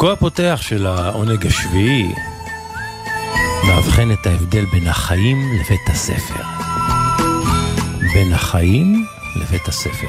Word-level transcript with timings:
פסוקו 0.00 0.12
הפותח 0.12 0.58
של 0.62 0.86
העונג 0.86 1.46
השביעי 1.46 2.14
מאבחן 3.66 4.12
את 4.12 4.26
ההבדל 4.26 4.64
בין 4.64 4.86
החיים 4.86 5.52
לבית 5.52 5.88
הספר. 5.88 6.42
בין 8.14 8.32
החיים 8.32 9.06
לבית 9.36 9.68
הספר. 9.68 10.08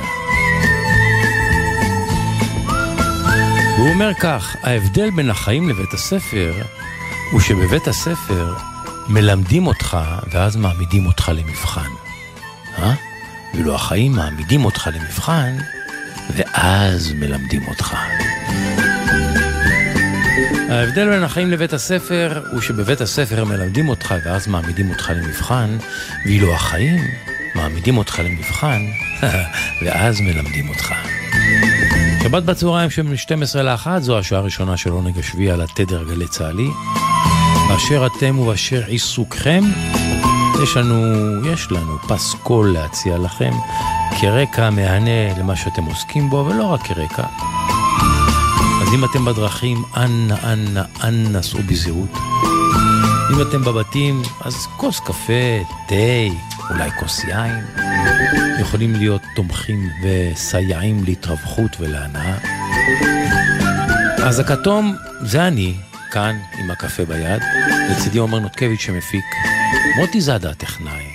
הוא 3.77 3.89
אומר 3.89 4.13
כך, 4.13 4.55
ההבדל 4.63 5.09
בין 5.09 5.29
החיים 5.29 5.69
לבית 5.69 5.93
הספר 5.93 6.53
הוא 7.31 7.39
שבבית 7.39 7.87
הספר 7.87 8.55
מלמדים 9.07 9.67
אותך 9.67 9.97
ואז 10.31 10.55
מעמידים 10.55 11.05
אותך 11.05 11.31
למבחן. 11.35 11.89
אה? 12.77 12.93
ואילו 13.53 13.75
החיים 13.75 14.11
מעמידים 14.11 14.65
אותך 14.65 14.89
למבחן 14.93 15.57
ואז 16.35 17.13
מלמדים 17.13 17.67
אותך. 17.67 17.97
ההבדל 20.71 21.09
בין 21.09 21.23
החיים 21.23 21.51
לבית 21.51 21.73
הספר 21.73 22.41
הוא 22.51 22.61
שבבית 22.61 23.01
הספר 23.01 23.45
מלמדים 23.45 23.89
אותך 23.89 24.15
ואז 24.25 24.47
מעמידים 24.47 24.89
אותך 24.89 25.11
למבחן, 25.15 25.77
ואילו 26.25 26.53
החיים 26.53 26.99
מעמידים 27.55 27.97
אותך 27.97 28.19
למבחן 28.19 28.81
ואז 29.85 30.21
מלמדים 30.21 30.69
אותך. 30.69 30.93
שבת 32.23 32.43
בצהריים 32.43 32.89
של 32.89 33.15
12 33.15 33.63
ל-1 33.63 33.99
זו 33.99 34.19
השעה 34.19 34.39
הראשונה 34.39 34.77
של 34.77 34.89
עונג 34.89 35.19
השביעי 35.19 35.51
על 35.51 35.61
התדר 35.61 36.03
גלי 36.03 36.27
צה"לי. 36.27 36.67
באשר 37.69 38.07
אתם 38.07 38.39
ובאשר 38.39 38.83
עיסוקכם, 38.87 39.63
יש 40.63 40.77
לנו, 40.77 41.05
יש 41.53 41.71
לנו 41.71 41.97
פסקול 42.07 42.73
להציע 42.73 43.17
לכם 43.17 43.51
כרקע 44.21 44.69
מהנה 44.69 45.39
למה 45.39 45.55
שאתם 45.55 45.83
עוסקים 45.83 46.29
בו, 46.29 46.45
ולא 46.49 46.63
רק 46.63 46.81
כרקע. 46.81 47.50
אם 48.93 49.05
אתם 49.05 49.25
בדרכים, 49.25 49.83
אנא, 49.97 50.35
אנא, 50.43 50.81
אנא 51.03 51.41
סעו 51.41 51.59
בזהות. 51.67 52.09
אם 53.33 53.41
אתם 53.41 53.61
בבתים, 53.61 54.21
אז 54.41 54.67
כוס 54.77 54.99
קפה, 54.99 55.63
תה, 55.87 55.95
אולי 56.69 56.91
כוס 56.99 57.23
יין. 57.23 57.65
יכולים 58.61 58.95
להיות 58.95 59.21
תומכים 59.35 59.89
וסייעים 60.03 61.03
להתרווחיות 61.03 61.75
ולהנאה. 61.79 62.37
אז 64.23 64.39
הכתום 64.39 64.95
זה 65.21 65.47
אני, 65.47 65.75
כאן 66.11 66.35
עם 66.59 66.71
הקפה 66.71 67.05
ביד, 67.05 67.41
לצידי 67.91 68.17
עומר 68.17 68.39
נותקביץ' 68.39 68.81
שמפיק, 68.81 69.25
מוטי 69.97 70.21
זאדה 70.21 70.49
הטכנאי, 70.49 71.05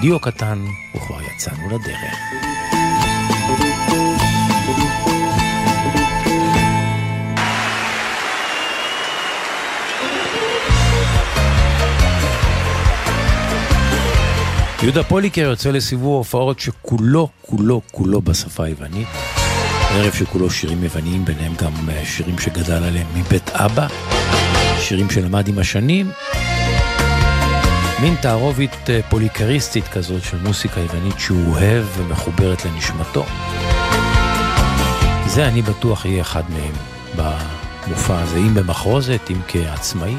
דיו 0.00 0.20
קטן, 0.20 0.64
וכבר 0.96 1.18
יצאנו 1.22 1.66
לדרך. 1.66 2.43
יהודה 14.84 15.04
פוליקר 15.04 15.40
יוצא 15.40 15.70
לסיבוב 15.70 16.16
הופעות 16.16 16.60
שכולו, 16.60 17.28
כולו, 17.42 17.80
כולו 17.92 18.22
בשפה 18.22 18.64
היוונית. 18.64 19.08
ערב 19.90 20.12
שכולו 20.12 20.50
שירים 20.50 20.84
יווניים, 20.84 21.24
ביניהם 21.24 21.52
גם 21.54 21.72
אה, 21.88 22.04
שירים 22.04 22.38
שגדל 22.38 22.82
עליהם 22.82 23.06
מבית 23.14 23.50
אבא, 23.50 23.86
שירים 24.78 25.10
שלמד 25.10 25.48
עם 25.48 25.58
השנים. 25.58 26.10
מין 28.02 28.14
תערובת 28.20 28.90
אה, 28.90 29.00
פוליקריסטית 29.08 29.88
כזאת 29.88 30.22
של 30.22 30.36
מוסיקה 30.42 30.80
יוונית 30.80 31.18
שהוא 31.18 31.52
אוהב 31.54 31.84
ומחוברת 31.96 32.64
לנשמתו. 32.64 33.24
זה 35.26 35.48
אני 35.48 35.62
בטוח 35.62 36.04
יהיה 36.04 36.22
אחד 36.22 36.42
מהם 36.50 36.74
במופע 37.16 38.20
הזה, 38.20 38.36
אם 38.36 38.54
במחרוזת, 38.54 39.30
אם 39.30 39.38
כעצמאי. 39.48 40.14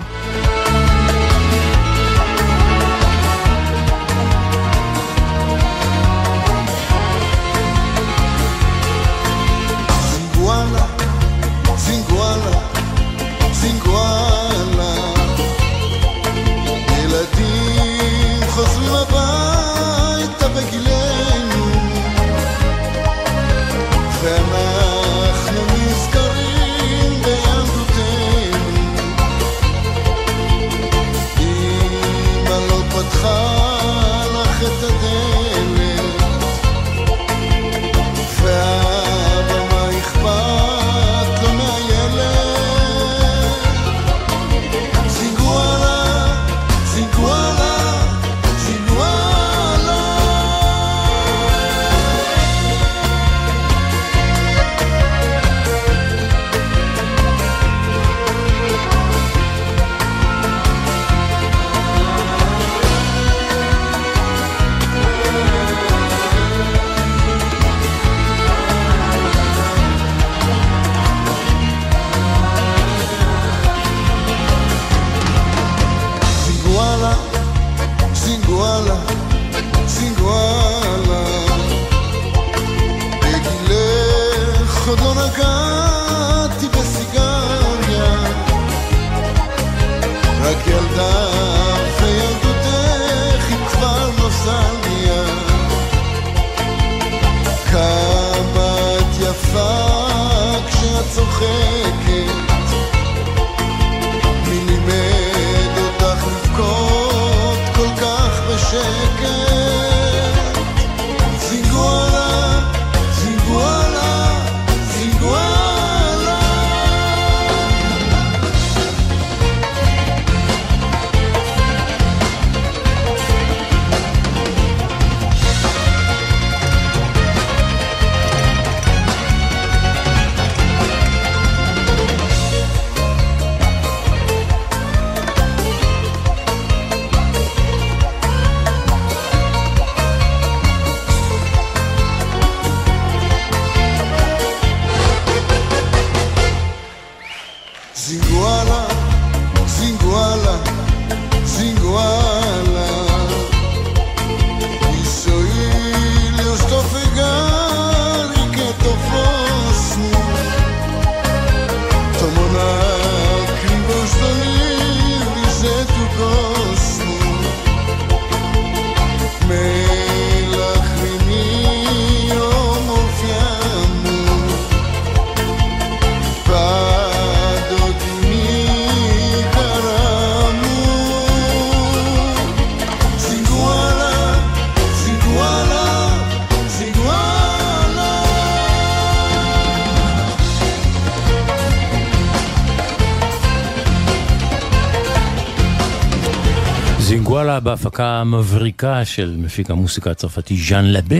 בהפקה 197.95 198.19
המבריקה 198.21 199.05
של 199.05 199.35
מפיק 199.37 199.71
המוסיקה 199.71 200.11
הצרפתי 200.11 200.57
ז'אן 200.57 200.85
לבה, 200.85 201.15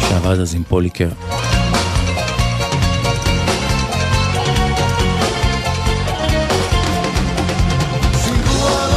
שעבד 0.00 0.40
אז 0.40 0.54
עם 0.54 0.62
פוליקר. 0.64 1.08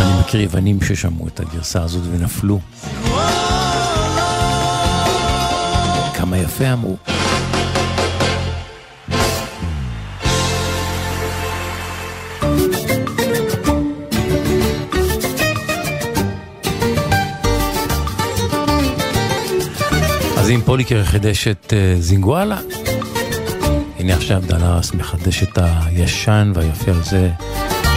אני 0.01 0.19
מכיר 0.19 0.41
יוונים 0.41 0.81
ששמעו 0.81 1.27
את 1.27 1.39
הגרסה 1.39 1.83
הזאת 1.83 2.03
ונפלו. 2.11 2.59
כמה 6.17 6.37
יפה 6.37 6.73
אמרו. 6.73 7.14
פוליקר 20.75 21.03
חידש 21.03 21.47
את 21.47 21.73
אה, 21.73 22.01
זינגואלה, 22.01 22.57
הנה 23.99 24.13
עכשיו 24.13 24.41
דלרס 24.47 24.93
מחדש 24.93 25.43
את 25.43 25.57
הישן 25.57 26.51
והיפה 26.55 26.91
הזה 26.91 27.31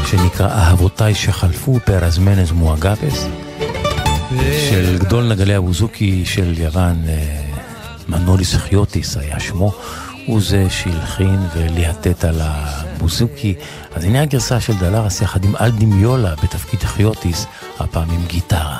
שנקרא 0.06 0.48
אהבותיי 0.48 1.14
שחלפו 1.14 1.78
Περασμένες 1.84 2.52
μου 2.52 2.77
αγάπες 2.77 3.26
של 4.70 4.98
גדול 4.98 5.24
נגני 5.24 5.54
הבוזוקי 5.54 6.24
של 6.26 6.54
יוון, 6.58 7.04
אה, 7.04 8.10
מנוליס 8.10 8.54
חיוטיס 8.54 9.16
היה 9.16 9.40
שמו, 9.40 9.72
הוא 10.26 10.40
זה 10.40 10.70
שהלחין 10.70 11.38
וליהטט 11.56 12.24
על 12.24 12.40
הבוזוקי. 12.40 13.54
אז 13.94 14.04
הנה 14.04 14.22
הגרסה 14.22 14.60
של 14.60 14.76
דלרס 14.76 15.22
יחד 15.22 15.44
עם 15.44 15.56
אל 15.60 15.72
די 15.72 15.84
מיולה 15.84 16.34
בתפקיד 16.42 16.82
חיוטיס, 16.82 17.46
הפעם 17.78 18.10
עם 18.10 18.26
גיטרה. 18.26 18.78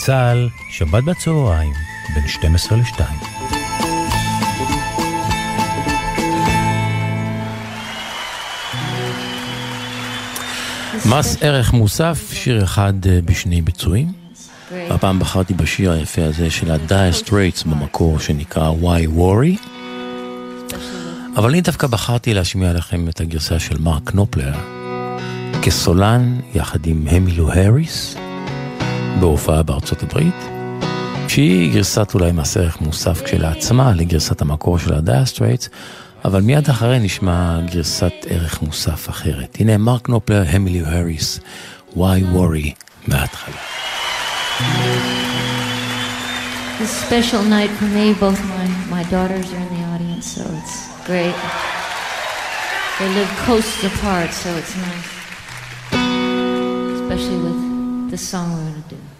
צה"ל, 0.00 0.48
שבת 0.70 1.04
בצהריים, 1.04 1.72
בין 2.14 2.28
12 2.28 2.78
ל-2. 2.78 3.00
מס 11.06 11.36
ערך 11.40 11.72
מוסף, 11.72 12.30
שיר 12.32 12.64
אחד 12.64 12.92
אה, 13.06 13.18
בשני 13.24 13.62
ביצועים. 13.62 14.12
הפעם 14.90 15.18
בחרתי 15.18 15.54
בשיר 15.54 15.92
היפה 15.92 16.24
הזה 16.24 16.50
של 16.50 16.70
ה-Dire 16.70 17.26
Straits 17.26 17.68
במקור 17.68 18.18
שנקרא 18.18 18.72
Why 18.82 19.18
Worry. 19.18 19.66
אבל 21.36 21.48
אני 21.48 21.60
דווקא 21.60 21.86
בחרתי 21.86 22.34
להשמיע 22.34 22.72
לכם 22.72 23.08
את 23.08 23.20
הגרסה 23.20 23.58
של 23.58 23.78
מרק 23.78 24.14
נופלר 24.14 24.54
כסולן 25.62 26.40
יחד 26.54 26.86
עם 26.86 27.06
המילו 27.10 27.52
האריס 27.52 28.16
בהופעה 29.20 29.62
בארצות 29.62 30.02
הברית, 30.02 30.34
שהיא 31.28 31.72
גרסת 31.72 32.14
אולי 32.14 32.32
מס 32.32 32.56
ערך 32.56 32.80
מוסף 32.80 33.22
כשלעצמה 33.22 33.92
לגרסת 33.92 34.40
המקור 34.40 34.78
של 34.78 34.94
Straits, 34.94 35.68
אבל 36.24 36.40
מיד 36.40 36.68
אחרי 36.68 36.98
נשמע 36.98 37.60
גרסת 37.72 38.12
ערך 38.28 38.62
מוסף 38.62 39.10
אחרת. 39.10 39.56
הנה 39.60 39.78
מרק 39.78 40.08
נופלר, 40.08 40.42
המילי 40.48 40.82
האריס, 40.86 41.40
Why 41.96 42.20
Worry 42.34 42.70
מההתחלה. 43.06 43.56
This 46.80 46.92
special 47.06 47.42
night 47.42 47.70
for 47.78 47.88
me, 47.96 48.14
both 48.24 48.40
my, 48.54 48.66
my 48.96 49.02
daughters 49.14 49.46
are 49.52 49.62
in 49.66 49.70
the 49.76 49.84
audience, 49.92 50.26
so 50.36 50.42
it's 50.58 50.76
great. 51.08 51.36
They 52.98 53.08
live 53.18 53.30
coasts 53.46 53.82
apart, 53.90 54.30
so 54.42 54.48
it's 54.60 54.74
nice. 54.86 55.10
Especially 56.98 57.38
with 57.46 57.69
the 58.20 58.26
song 58.26 58.52
we're 58.52 58.70
going 58.70 58.82
to 58.82 58.88
do. 58.90 59.19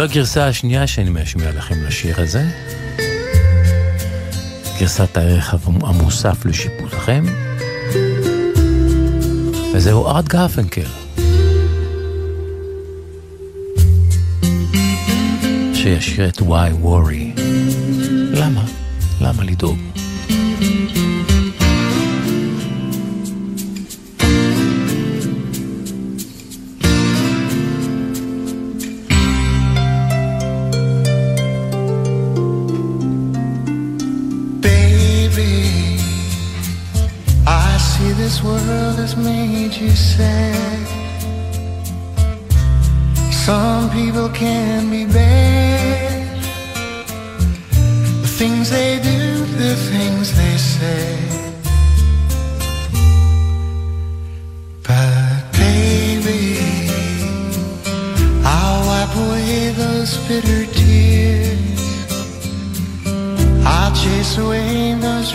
זו 0.00 0.04
הגרסה 0.04 0.46
השנייה 0.46 0.86
שאני 0.86 1.10
משמיע 1.10 1.50
לכם 1.50 1.74
לשיר 1.86 2.20
הזה. 2.20 2.44
גרסת 4.78 5.16
הערך 5.16 5.54
המוסף 5.64 6.44
לשיפוטכם. 6.44 7.24
וזהו 9.74 10.06
ארט 10.06 10.28
גרפנקל. 10.28 10.86
שישיר 15.74 16.28
את 16.28 16.38
Why 16.38 16.84
Worry. 16.84 17.40
למה? 18.34 18.64
למה 19.20 19.44
לדאוג? 19.44 19.78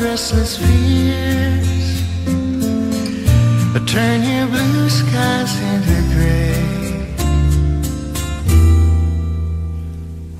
Restless 0.01 0.57
fears 0.57 1.75
turn 3.95 4.23
your 4.23 4.47
blue 4.47 4.89
skies 4.89 5.53
into 5.71 5.97
gray. 6.13 6.55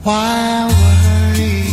Why 0.04 0.68
worry? 0.82 1.64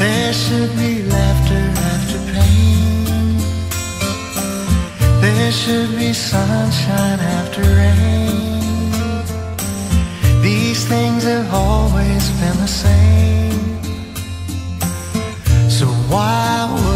There 0.00 0.32
should 0.32 0.72
be 0.76 1.02
laughter 1.04 1.64
after 1.92 2.18
pain. 2.34 3.38
There 5.22 5.52
should 5.52 5.96
be 5.96 6.12
sunshine 6.12 7.20
after 7.38 7.62
rain. 7.62 8.42
These 10.42 10.86
things 10.86 11.22
have 11.24 11.48
always 11.54 12.24
been 12.40 12.56
the 12.58 12.72
same 12.82 13.53
why 16.14 16.93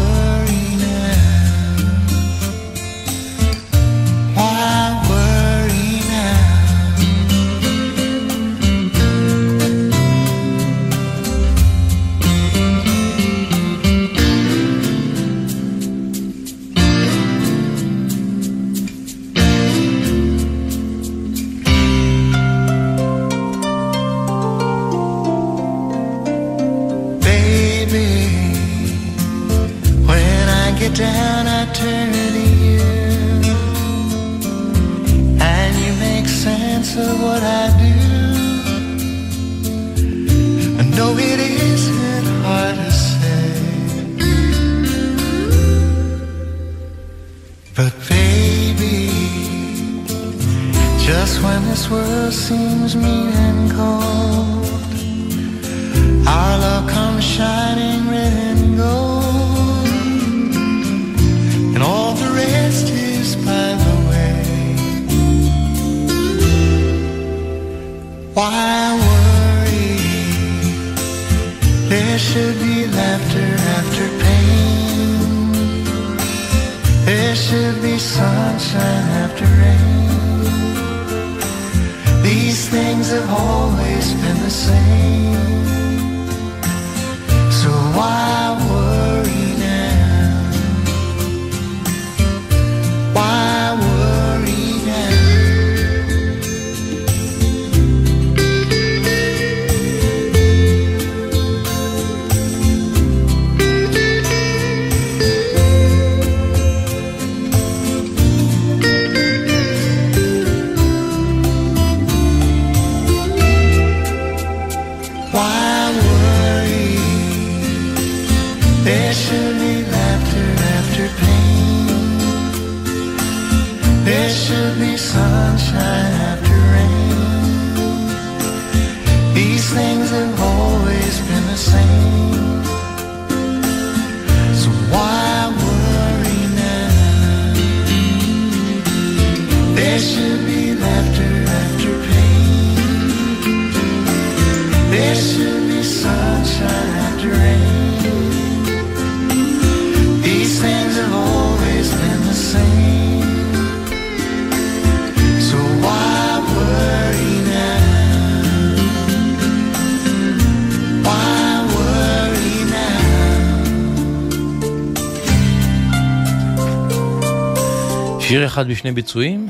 אחד 168.61 168.67
בשני 168.67 168.91
ביצועים, 168.91 169.49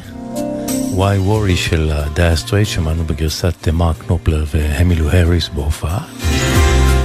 Why 0.96 1.28
Worry 1.28 1.56
של 1.56 1.92
דייר 2.14 2.36
סטרייטס, 2.36 2.68
שמענו 2.68 3.04
בגרסת 3.04 3.68
מרק 3.74 4.10
נופלר 4.10 4.46
ואמילו 4.54 5.12
האריס 5.12 5.50
בהופעה, 5.50 6.00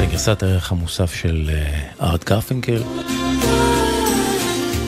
בגרסת 0.00 0.42
הערך 0.42 0.72
המוסף 0.72 1.14
של 1.14 1.50
ארט 2.00 2.24
גרפינקל. 2.24 2.82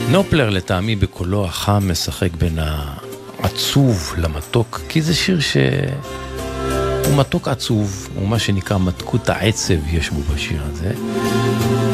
נופלר 0.09 0.49
לטעמי 0.49 0.95
בקולו 0.95 1.45
החם 1.45 1.91
משחק 1.91 2.29
בין 2.37 2.59
העצוב 2.59 4.13
למתוק, 4.17 4.81
כי 4.89 5.01
זה 5.01 5.13
שיר 5.15 5.39
שהוא 5.39 7.17
מתוק 7.17 7.47
עצוב, 7.47 8.09
הוא 8.15 8.27
מה 8.27 8.39
שנקרא 8.39 8.77
מתקות 8.77 9.29
העצב 9.29 9.93
יש 9.93 10.09
בו 10.09 10.21
בשיר 10.21 10.61
הזה. 10.71 10.91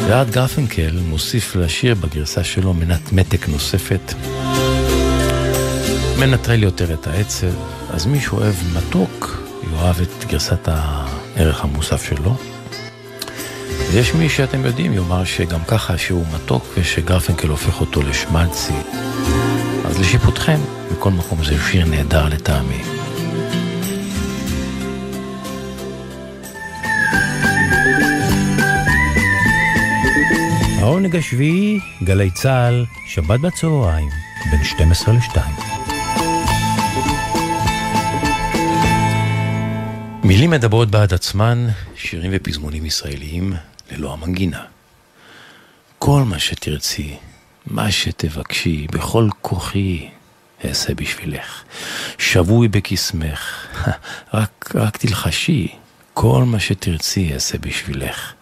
וארט 0.08 0.28
גרפינקל 0.30 1.00
מוסיף 1.10 1.56
לשיר 1.56 1.96
בגרסה 1.96 2.44
שלו 2.44 2.74
מנת 2.74 3.12
מתק 3.12 3.50
נוספת. 3.50 4.14
מנטרל 6.20 6.64
יותר 6.64 6.94
את 6.94 7.08
העצב, 7.08 7.54
אז 7.90 8.06
מי 8.06 8.20
שאוהב 8.22 8.56
מתוק, 8.78 9.44
יאהב 9.72 10.02
את 10.02 10.26
גרסת 10.28 10.68
הערך 10.68 11.64
המוסף 11.64 12.04
שלו. 12.10 12.36
ויש 13.92 14.14
מי 14.14 14.30
שאתם 14.30 14.66
יודעים 14.66 14.94
יאמר 14.94 15.24
שגם 15.24 15.60
ככה 15.68 15.98
שהוא 15.98 16.26
מתוק 16.36 16.66
ושגרפנקל 16.78 17.48
הופך 17.48 17.82
אותו 17.82 18.02
לשמלצי. 18.02 18.74
אז 19.86 20.00
לשיפוטכם, 20.00 20.60
בכל 20.92 21.12
מקום 21.12 21.44
זה 21.44 21.56
שיר 21.72 21.86
נהדר 21.86 22.30
לטעמי. 22.30 22.82
העונג 30.80 31.16
השביעי, 31.16 31.80
גלי 32.04 32.32
צה"ל, 32.32 32.86
שבת 33.08 33.40
בצהריים, 33.40 34.10
בין 34.52 34.64
12 34.64 35.14
ל-2. 35.14 35.73
מילים 40.34 40.50
מדברות 40.50 40.92
בעד 40.92 41.14
עצמן, 41.14 41.68
שירים 41.96 42.32
ופזמונים 42.34 42.86
ישראליים 42.86 43.54
ללא 43.92 44.14
המנגינה. 44.14 44.66
כל 46.00 46.24
מה 46.24 46.40
שתרצי, 46.40 47.18
מה 47.66 47.92
שתבקשי, 47.92 48.88
בכל 48.92 49.30
כוחי 49.42 50.10
אעשה 50.66 50.94
בשבילך. 50.94 51.64
שבוי 52.18 52.68
בקסמך, 52.68 53.68
רק, 54.34 54.72
רק 54.76 54.98
תלחשי, 54.98 55.68
כל 56.14 56.44
מה 56.44 56.60
שתרצי 56.60 57.34
אעשה 57.34 57.58
בשבילך. 57.58 58.34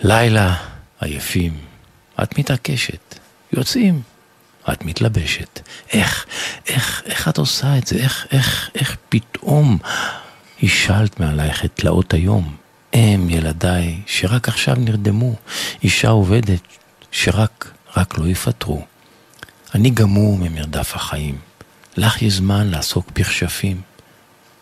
לילה, 0.00 0.54
עייפים, 1.00 1.58
את 2.22 2.38
מתעקשת, 2.38 3.18
יוצאים, 3.52 4.02
את 4.72 4.84
מתלבשת. 4.84 5.60
איך, 5.92 6.26
איך, 6.66 7.02
איך 7.06 7.28
את 7.28 7.38
עושה 7.38 7.78
את 7.78 7.86
זה? 7.86 7.96
איך, 7.96 8.26
איך, 8.32 8.70
איך 8.74 8.96
פתאום 9.08 9.78
השלת 10.62 11.20
מעלייך 11.20 11.64
את 11.64 11.70
תלאות 11.74 12.14
היום? 12.14 12.56
אם 12.94 13.26
ילדיי 13.30 14.00
שרק 14.06 14.48
עכשיו 14.48 14.74
נרדמו, 14.78 15.34
אישה 15.82 16.08
עובדת 16.08 16.60
שרק, 17.10 17.72
רק 17.96 18.18
לא 18.18 18.26
יפטרו. 18.26 18.84
אני 19.74 19.90
גמור 19.90 20.38
ממרדף 20.38 20.96
החיים, 20.96 21.38
לך 21.96 22.22
יש 22.22 22.32
זמן 22.32 22.68
לעסוק 22.68 23.10
בכשפים. 23.14 23.80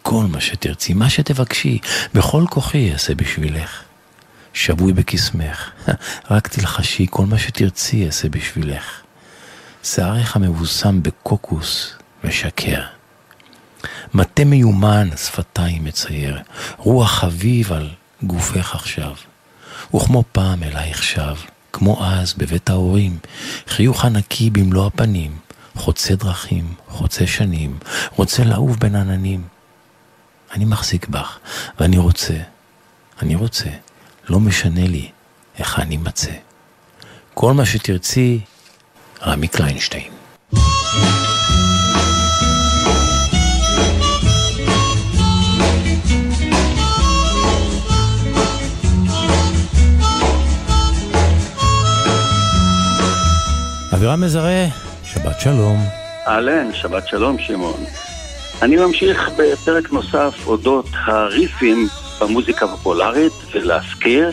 כל 0.03 0.25
מה 0.25 0.41
שתרצי, 0.41 0.95
מה 0.95 1.11
שתבקשי, 1.11 1.79
בכל 2.15 2.45
כוחי 2.51 2.93
אעשה 2.93 3.15
בשבילך. 3.15 3.83
שבוי 4.53 4.93
בקסמך, 4.93 5.71
רק 6.31 6.49
תלחשי, 6.49 7.07
כל 7.11 7.27
מה 7.27 7.39
שתרצי 7.39 8.07
אעשה 8.07 8.29
בשבילך. 8.29 9.01
שערך 9.83 10.37
המבוסם 10.37 11.03
בקוקוס 11.03 11.93
משקר. 12.25 13.00
מטה 14.15 14.45
מיומן 14.45 15.09
שפתיים 15.17 15.85
מצייר, 15.85 16.39
רוח 16.77 17.11
חביב 17.11 17.73
על 17.73 17.91
גופך 18.23 18.75
עכשיו. 18.75 19.15
וכמו 19.95 20.25
פעם 20.33 20.63
אלייך 20.63 21.03
שב, 21.03 21.35
כמו 21.73 22.05
אז 22.07 22.35
בבית 22.35 22.71
ההורים, 22.71 23.19
חיוך 23.69 24.05
ענקי 24.05 24.51
במלוא 24.51 24.87
הפנים, 24.87 25.39
חוצה 25.77 26.15
דרכים, 26.15 26.75
חוצה 26.89 27.27
שנים, 27.27 27.79
רוצה 28.17 28.45
לעוף 28.45 28.77
בין 28.77 28.95
עננים. 28.95 29.43
אני 30.53 30.65
מחזיק 30.65 31.09
בך, 31.09 31.39
ואני 31.81 31.99
רוצה, 31.99 32.35
אני 33.23 33.35
רוצה, 33.35 33.71
לא 34.29 34.41
משנה 34.41 34.87
לי 34.87 35.11
איך 35.59 35.79
אני 35.79 35.97
מצא. 35.97 36.33
כל 37.35 37.53
מה 37.53 37.67
שתרצי, 37.67 38.41
רמי 39.23 39.49
קליינשטיין. 39.49 40.13
אבירם 53.95 54.21
מזרה, 54.21 54.67
שבת 55.05 55.41
שלום. 55.41 55.77
אהלן, 56.27 56.73
שבת 56.73 57.09
שלום 57.09 57.39
שמעון. 57.39 57.81
אני 58.63 58.77
ממשיך 58.77 59.31
בפרק 59.39 59.93
נוסף 59.93 60.47
אודות 60.47 60.87
הריפים 60.95 61.87
במוזיקה 62.21 62.65
הפופולרית, 62.65 63.33
ולהזכיר, 63.53 64.31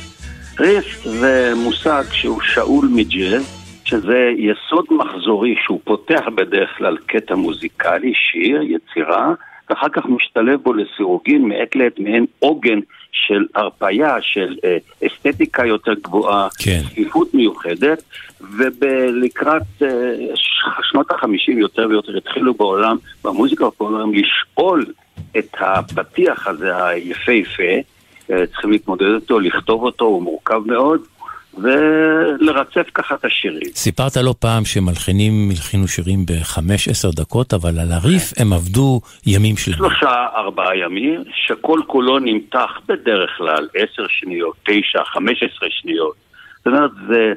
ריף 0.60 1.04
זה 1.04 1.54
מושג 1.56 2.04
שהוא 2.12 2.42
שאול 2.42 2.90
מג'אז, 2.94 3.44
שזה 3.86 4.30
יסוד 4.38 4.86
מחזורי 4.92 5.56
שהוא 5.64 5.80
פותח 5.84 6.24
בדרך 6.36 6.70
כלל 6.78 6.98
קטע 7.06 7.36
מוזיקלי, 7.36 8.14
שיר, 8.32 8.62
יצירה, 8.62 9.34
ואחר 9.70 9.90
כך 9.90 10.06
משתלב 10.06 10.60
בו 10.64 10.74
לסירוגין 10.74 11.48
מעת 11.48 11.76
לעת 11.76 12.00
מעין 12.00 12.26
עוגן 12.40 12.80
של 13.28 13.46
הרפייה, 13.56 14.16
של 14.22 14.56
אה, 14.64 14.78
אסתטיקה 15.08 15.66
יותר 15.66 15.94
גבוהה, 15.94 16.48
כן. 16.60 16.82
צפיפות 16.90 17.34
מיוחדת, 17.34 18.04
ולקראת 18.58 19.62
אה, 19.82 19.88
שנות 20.84 21.12
החמישים 21.12 21.60
יותר 21.60 21.88
ויותר 21.90 22.18
התחילו 22.18 22.54
בעולם, 22.54 22.98
במוזיקה 23.24 23.68
הפופולרית, 23.68 24.26
לשאול 24.26 24.86
את 25.38 25.56
הפתיח 25.60 26.48
הזה 26.48 26.86
היפהפה, 26.86 27.64
אה, 28.32 28.48
צריכים 28.48 28.72
להתמודד 28.72 29.14
אותו, 29.16 29.40
לכתוב 29.40 29.84
אותו, 29.84 30.06
הוא 30.06 30.24
מורכב 30.24 30.62
מאוד. 30.66 31.02
ולרצף 31.64 32.88
ככה 32.94 33.16
את 33.16 33.26
השירים. 33.26 33.70
סיפרת 33.76 34.18
לא 34.18 34.34
פעם 34.40 34.66
שמלחינים 34.66 35.50
הלחינו 35.50 35.88
שירים 35.88 36.26
בחמש 36.26 36.88
עשר 36.88 37.10
דקות, 37.12 37.54
אבל 37.54 37.80
על 37.80 37.92
הריף 37.92 38.34
הם 38.38 38.54
עבדו 38.54 39.02
ימים 39.26 39.58
שלמים. 39.58 39.78
שלושה, 39.78 40.26
ארבעה 40.36 40.78
ימים, 40.78 41.24
שכל 41.46 41.80
כולו 41.88 42.20
נמתח 42.20 42.72
בדרך 42.88 43.30
כלל 43.38 43.68
עשר 43.76 44.08
שניות, 44.08 44.56
תשע, 44.64 45.04
חמש 45.04 45.44
עשרה 45.44 45.70
שניות. 45.72 46.16
זאת 46.58 46.68
אומרת, 46.68 46.92
זה 47.10 47.34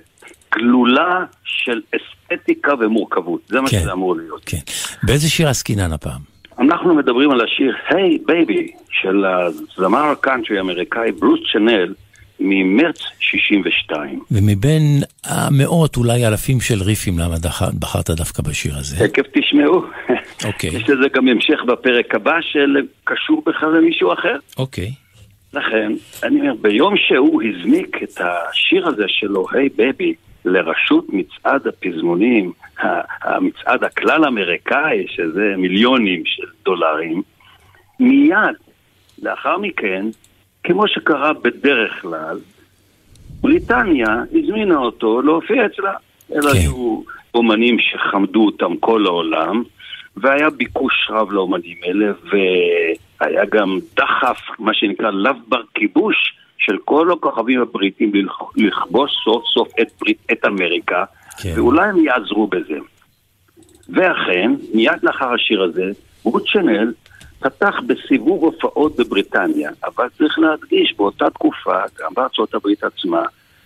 גלולה 0.55 1.25
של 1.45 1.81
אסתטיקה 1.97 2.73
ומורכבות, 2.81 3.41
זה 3.49 3.61
מה 3.61 3.69
כן, 3.69 3.81
שזה 3.81 3.93
אמור 3.93 4.17
להיות. 4.17 4.43
כן. 4.47 4.59
באיזה 5.03 5.31
שיר 5.31 5.49
עסקינן 5.49 5.93
הפעם? 5.93 6.21
אנחנו 6.59 6.95
מדברים 6.95 7.31
על 7.31 7.41
השיר 7.41 7.75
"Hey 7.89 8.19
Baby" 8.27 8.73
של 8.91 9.25
הזמר 9.25 10.05
הקאנטרי 10.05 10.59
האמריקאי 10.59 11.13
ברוס 11.13 11.41
צ'נל 11.53 11.95
ממרץ 12.41 12.99
62. 13.21 14.21
ומבין 14.31 14.83
המאות, 15.25 15.97
אולי 15.97 16.27
אלפים 16.27 16.61
של 16.61 16.83
ריפים, 16.83 17.19
למה 17.19 17.39
דח... 17.39 17.63
בחרת 17.79 18.11
דווקא 18.11 18.43
בשיר 18.43 18.73
הזה? 18.77 19.09
תכף 19.09 19.27
תשמעו. 19.35 19.83
אוקיי. 20.45 20.71
יש 20.71 20.83
לזה 20.83 21.09
גם 21.15 21.29
המשך 21.29 21.61
בפרק 21.67 22.15
הבא 22.15 22.41
של 22.41 22.77
קשור 23.05 23.43
בכלל 23.47 23.77
למישהו 23.77 24.13
אחר. 24.13 24.37
אוקיי. 24.59 24.93
לכן, 25.53 25.93
אני 26.23 26.41
אומר, 26.41 26.55
ביום 26.61 26.95
שהוא 26.97 27.43
הזניק 27.43 27.97
את 28.03 28.21
השיר 28.21 28.89
הזה 28.89 29.05
שלו, 29.09 29.47
Hey 29.53 29.69
Baby, 29.77 30.15
לרשות 30.45 31.07
מצעד 31.09 31.67
הפזמונים, 31.67 32.53
המצעד 33.23 33.85
הכלל 33.85 34.25
אמריקאי, 34.25 35.07
שזה 35.09 35.55
מיליונים 35.59 36.23
של 36.27 36.47
דולרים, 36.65 37.23
מיד 38.01 38.57
לאחר 39.23 39.59
מכן, 39.59 40.07
כמו 40.65 40.89
שקרה 40.89 41.33
בדרך 41.33 42.01
כלל, 42.03 42.39
בריטניה 43.41 44.07
הזמינה 44.33 44.77
אותו 44.77 45.23
להופיע 45.23 45.67
אצלה. 45.67 45.93
אלה 46.33 46.43
כן. 46.53 46.59
היו 46.59 47.03
אומנים 47.35 47.77
שחמדו 47.79 48.47
אותם 48.47 48.77
כל 48.77 49.07
העולם, 49.07 49.63
והיה 50.17 50.51
ביקוש 50.51 51.09
רב 51.11 51.33
לאומנים 51.33 51.77
אלה, 51.87 52.13
והיה 53.21 53.45
גם 53.51 53.79
דחף, 53.97 54.39
מה 54.59 54.75
שנקרא 54.75 55.11
לאו 55.11 55.33
בר 55.49 55.61
כיבוש, 55.75 56.17
של 56.59 56.77
כל 56.85 57.13
הכוכבים 57.13 57.63
הבריטים 57.63 58.13
לכ- 58.15 58.57
לכבוש 58.57 59.11
סוף 59.25 59.45
סוף 59.55 59.69
את, 59.81 59.87
ברית, 60.01 60.19
את 60.33 60.45
אמריקה, 60.45 61.05
כן. 61.43 61.53
ואולי 61.57 61.89
הם 61.89 62.05
יעזרו 62.05 62.47
בזה. 62.47 62.79
ואכן, 63.89 64.53
מיד 64.75 64.93
לאחר 65.03 65.33
השיר 65.33 65.63
הזה, 65.63 65.91
רות 66.23 66.47
שנל 66.47 66.93
פתח 67.41 67.75
בסיבוב 67.87 68.45
הופעות 68.45 68.97
בבריטניה, 68.97 69.71
אבל 69.85 70.07
צריך 70.19 70.39
להדגיש, 70.39 70.95
באותה 70.97 71.31
תקופה, 71.31 71.79
גם 72.01 72.11
בארצות 72.17 72.55
הברית 72.55 72.85
עצמה, 72.85 73.23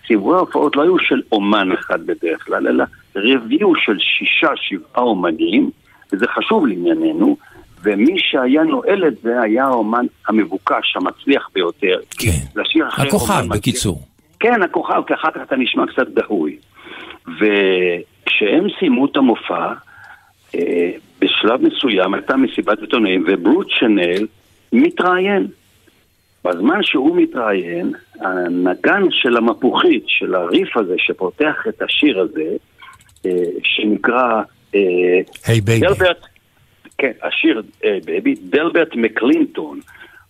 סיבובי 0.07 0.35
ההופעות 0.35 0.75
לא 0.75 0.81
היו 0.81 0.99
של 0.99 1.21
אומן 1.31 1.71
אחד 1.71 2.05
בדרך 2.05 2.45
כלל, 2.45 2.67
אלא 2.67 2.83
רביו 3.15 3.75
של 3.75 3.97
שישה, 3.99 4.49
שבעה 4.55 5.03
אומנים, 5.03 5.69
וזה 6.13 6.25
חשוב 6.27 6.65
לענייננו, 6.67 7.37
ומי 7.83 8.15
שהיה 8.17 8.63
נועל 8.63 9.07
את 9.07 9.13
זה 9.23 9.41
היה 9.41 9.65
האומן 9.65 10.05
המבוקש, 10.27 10.95
המצליח 10.95 11.49
ביותר. 11.53 11.97
כן. 12.17 12.61
לשיר 12.61 12.87
אחרי 12.87 13.07
הכוכב, 13.07 13.33
מצליח- 13.33 13.57
בקיצור. 13.57 14.01
כן, 14.39 14.61
הכוכב, 14.63 15.01
כי 15.07 15.13
אחר 15.13 15.31
כך 15.31 15.41
אתה 15.43 15.55
נשמע 15.55 15.83
קצת 15.87 16.07
דהוי. 16.07 16.57
וכשהם 17.25 18.67
סיימו 18.79 19.05
את 19.05 19.17
המופע, 19.17 19.73
בשלב 21.19 21.61
מסוים 21.61 22.13
הייתה 22.13 22.37
מסיבת 22.37 22.79
עיתונאים, 22.79 23.23
וברוט 23.27 23.67
שנל 23.69 24.27
מתראיין. 24.73 25.47
בזמן 26.45 26.83
שהוא 26.83 27.17
מתראיין, 27.17 27.91
הנגן 28.19 29.03
של 29.11 29.37
המפוחית, 29.37 30.03
של 30.07 30.35
הריף 30.35 30.77
הזה 30.77 30.93
שפותח 30.97 31.55
את 31.69 31.81
השיר 31.81 32.19
הזה, 32.19 32.55
אה, 33.25 33.31
שנקרא... 33.63 34.41
אה, 34.75 34.81
Hey 35.45 35.61
Baby. 35.61 35.87
דלברט, 35.87 36.25
כן, 36.97 37.11
השיר 37.23 37.61
אה, 37.85 37.97
Baby, 38.05 38.35
דלברט 38.49 38.95
מקלינטון, 38.95 39.79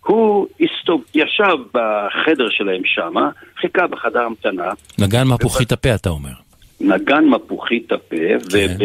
הוא 0.05 0.47
הסתוב, 0.61 1.03
ישב 1.15 1.57
בחדר 1.73 2.49
שלהם 2.49 2.81
שמה, 2.85 3.29
חיכה 3.57 3.87
בחדר 3.87 4.21
המתנה. 4.21 4.69
נגן 4.99 5.27
מפוחית 5.27 5.71
הפה, 5.71 5.95
אתה 5.95 6.09
אומר. 6.09 6.33
נגן 6.81 7.25
מפוחית 7.25 7.91
הפה, 7.91 8.15
כן. 8.51 8.75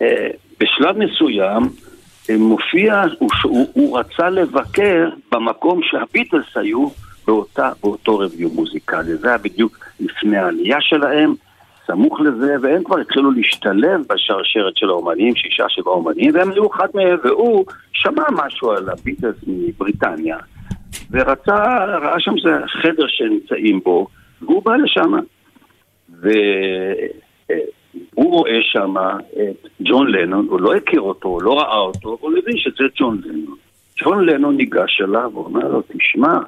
ובשלב 0.00 0.98
מסוים 0.98 1.62
אה, 2.30 2.36
מופיע, 2.38 3.02
הוא, 3.18 3.30
הוא, 3.42 3.66
הוא 3.72 3.98
רצה 3.98 4.30
לבקר 4.30 5.08
במקום 5.32 5.80
שהביטלס 5.82 6.56
היו 6.56 6.88
באותה, 7.26 7.70
באותו 7.82 8.18
revue 8.18 8.48
מוזיקלי. 8.48 9.16
זה 9.16 9.28
היה 9.28 9.38
בדיוק 9.38 9.78
לפני 10.00 10.36
העלייה 10.36 10.80
שלהם, 10.80 11.34
סמוך 11.86 12.20
לזה, 12.20 12.56
והם 12.62 12.84
כבר 12.84 12.98
התחילו 12.98 13.30
להשתלב 13.30 14.00
בשרשרת 14.08 14.76
של 14.76 14.88
האומנים, 14.88 15.34
שישה 15.36 15.64
שבעה 15.68 15.94
אומנים, 15.94 16.34
והם 16.34 16.50
היו 16.50 16.70
אחד 16.70 16.88
מהם, 16.94 17.18
והוא 17.24 17.64
שמע 17.92 18.22
משהו 18.32 18.70
על 18.70 18.88
הביטלס 18.88 19.36
מבריטניה, 19.46 20.36
ורצה, 21.10 21.84
ראה 21.84 22.20
שם 22.20 22.34
זה 22.42 22.50
חדר 22.66 23.06
שנמצאים 23.08 23.80
בו, 23.80 24.06
והוא 24.42 24.62
בא 24.64 24.76
לשם. 24.76 25.12
והוא 27.94 28.30
רואה 28.30 28.58
שם 28.62 28.94
את 29.32 29.68
ג'ון 29.82 30.10
לנון, 30.10 30.46
הוא 30.50 30.60
לא 30.60 30.74
הכיר 30.74 31.00
אותו, 31.00 31.28
הוא 31.28 31.42
לא 31.42 31.58
ראה 31.58 31.78
אותו, 31.78 32.18
הוא 32.20 32.30
הבין 32.38 32.56
שזה 32.58 32.84
ג'ון 32.98 33.20
לנון. 33.24 33.56
ג'ון 34.04 34.26
לנון 34.26 34.56
ניגש 34.56 35.00
אליו 35.00 35.30
ואומר 35.34 35.68
לו, 35.68 35.82
תשמע, 35.82 36.38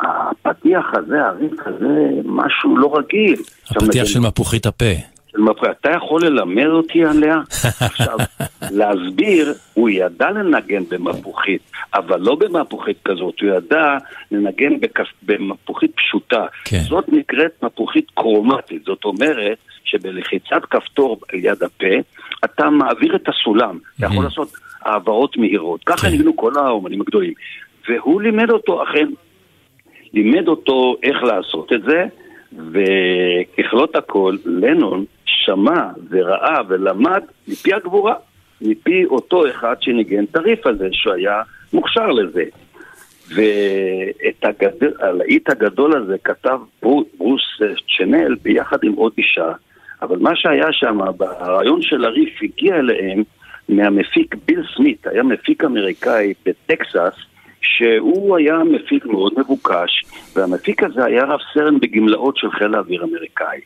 הפתיח 0.00 0.84
הזה, 0.94 1.24
הריף 1.26 1.52
הזה, 1.66 2.08
משהו 2.24 2.76
לא 2.76 2.98
רגיל. 2.98 3.42
הפתיח 3.70 4.06
של 4.06 4.20
מפוחית 4.20 4.66
הפה. 4.66 5.15
של 5.32 5.40
מפריע. 5.40 5.72
אתה 5.80 5.90
יכול 5.90 6.26
ללמד 6.26 6.66
אותי 6.66 7.04
עליה? 7.04 7.36
עכשיו, 7.80 8.16
להסביר, 8.70 9.54
הוא 9.74 9.88
ידע 9.90 10.30
לנגן 10.30 10.82
במפוחית, 10.88 11.70
אבל 11.94 12.20
לא 12.20 12.34
במפוחית 12.34 12.96
כזאת, 13.04 13.40
הוא 13.40 13.50
ידע 13.50 13.96
לנגן 14.30 14.80
בכף, 14.80 15.06
במפוחית 15.22 15.90
פשוטה. 15.96 16.46
כן. 16.64 16.78
זאת 16.78 17.04
נקראת 17.08 17.62
מפוחית 17.62 18.10
קרומטית, 18.14 18.84
זאת 18.84 19.04
אומרת 19.04 19.58
שבלחיצת 19.84 20.64
כפתור 20.70 21.20
על 21.32 21.38
יד 21.38 21.62
הפה, 21.62 21.94
אתה 22.44 22.70
מעביר 22.70 23.16
את 23.16 23.28
הסולם, 23.28 23.78
אתה 23.98 24.06
יכול 24.06 24.24
לעשות 24.24 24.52
העברות 24.82 25.36
מהירות. 25.36 25.84
ככה 25.86 26.06
כן. 26.06 26.12
ניגנו 26.12 26.36
כל 26.36 26.52
האומנים 26.56 27.00
הגדולים. 27.00 27.32
והוא 27.88 28.22
לימד 28.22 28.50
אותו, 28.50 28.82
אכן, 28.82 29.08
לימד 30.12 30.48
אותו 30.48 30.96
איך 31.02 31.22
לעשות 31.22 31.72
את 31.72 31.82
זה, 31.82 32.04
וככלות 32.72 33.96
הכל, 33.96 34.36
לנון 34.44 35.04
שמע 35.46 35.88
וראה 36.10 36.60
ולמד 36.68 37.22
מפי 37.48 37.74
הגבורה, 37.74 38.14
מפי 38.60 39.04
אותו 39.04 39.48
אחד 39.50 39.74
שניגן 39.80 40.24
את 40.24 40.36
הריף 40.36 40.66
הזה, 40.66 40.88
שהוא 40.92 41.14
היה 41.14 41.42
מוכשר 41.72 42.06
לזה. 42.06 42.44
ואת. 43.34 44.44
הלהיט 45.00 45.50
הגדול 45.50 45.96
הזה 45.96 46.16
כתב 46.24 46.58
ברו- 46.82 47.04
ברוס 47.18 47.42
צ'נל 47.98 48.34
ביחד 48.42 48.76
עם 48.82 48.92
עוד 48.92 49.12
אישה, 49.18 49.52
אבל 50.02 50.18
מה 50.18 50.30
שהיה 50.36 50.72
שם, 50.72 50.98
ברעיון 51.16 51.82
של 51.82 52.04
הריף 52.04 52.42
הגיע 52.42 52.76
אליהם 52.76 53.22
מהמפיק 53.68 54.34
ביל 54.46 54.62
סמית, 54.76 55.06
היה 55.06 55.22
מפיק 55.22 55.64
אמריקאי 55.64 56.34
בטקסס, 56.46 57.14
שהוא 57.60 58.36
היה 58.36 58.58
מפיק 58.58 59.06
מאוד 59.06 59.32
מבוקש, 59.36 60.04
והמפיק 60.36 60.82
הזה 60.82 61.04
היה 61.04 61.24
רב 61.24 61.40
סרן 61.54 61.80
בגמלאות 61.80 62.36
של 62.36 62.50
חיל 62.50 62.74
האוויר 62.74 63.02
האמריקאי. 63.02 63.60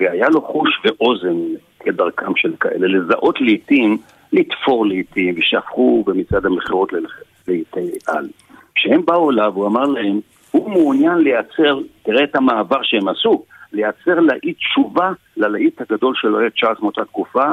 והיה 0.00 0.28
לו 0.28 0.42
חוש 0.42 0.70
ואוזן 0.84 1.36
כדרכם 1.80 2.36
של 2.36 2.52
כאלה, 2.60 2.86
לזהות 2.86 3.40
לעיתים, 3.40 3.98
לתפור 4.32 4.86
לעיתים, 4.86 5.34
ושהפכו 5.38 6.04
במצעד 6.06 6.46
המכירות 6.46 6.92
ללהיטי 6.92 7.90
על. 8.06 8.28
כשהם 8.74 9.04
באו 9.04 9.30
אליו, 9.30 9.52
הוא 9.54 9.66
אמר 9.66 9.84
להם, 9.84 10.20
הוא 10.50 10.70
מעוניין 10.70 11.18
לייצר, 11.18 11.78
תראה 12.02 12.24
את 12.24 12.36
המעבר 12.36 12.82
שהם 12.82 13.08
עשו, 13.08 13.44
לייצר 13.72 14.20
להיט 14.20 14.56
תשובה 14.56 15.10
ללהיט 15.36 15.80
הגדול 15.80 16.14
של 16.16 16.34
אוהד 16.34 16.52
צ'ארלס 16.60 16.80
מאותה 16.80 17.04
תקופה, 17.04 17.44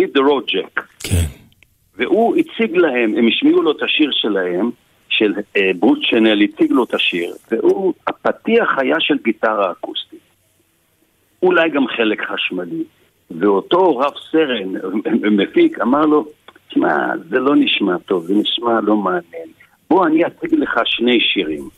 Hit 0.00 0.18
the 0.18 0.20
Road 0.20 0.50
Jack. 0.50 0.82
כן. 1.02 1.26
והוא 1.96 2.36
הציג 2.36 2.76
להם, 2.76 3.14
הם 3.18 3.28
השמיעו 3.28 3.62
לו 3.62 3.70
את 3.70 3.82
השיר 3.82 4.10
שלהם, 4.12 4.70
של 5.08 5.34
אה, 5.56 5.70
ברוט 5.78 5.98
שנל, 6.02 6.42
הציג 6.42 6.72
לו 6.72 6.84
את 6.84 6.94
השיר, 6.94 7.34
והוא, 7.50 7.94
הפתיח 8.06 8.78
היה 8.78 8.96
של 9.00 9.14
גיטרה 9.24 9.72
אקוסטית. 9.72 10.25
אולי 11.42 11.70
גם 11.70 11.86
חלק 11.86 12.22
חשמלי. 12.22 12.84
ואותו 13.30 13.96
רב 13.96 14.12
סרן, 14.30 14.72
מפיק, 15.36 15.80
אמר 15.80 16.06
לו, 16.06 16.26
תשמע, 16.68 16.96
זה 17.28 17.38
לא 17.38 17.56
נשמע 17.56 17.98
טוב, 17.98 18.24
זה 18.24 18.34
נשמע 18.34 18.80
לא 18.80 18.96
מעניין. 18.96 19.48
בוא, 19.90 20.06
אני 20.06 20.26
אציג 20.26 20.54
לך 20.54 20.80
שני 20.84 21.20
שירים. 21.20 21.68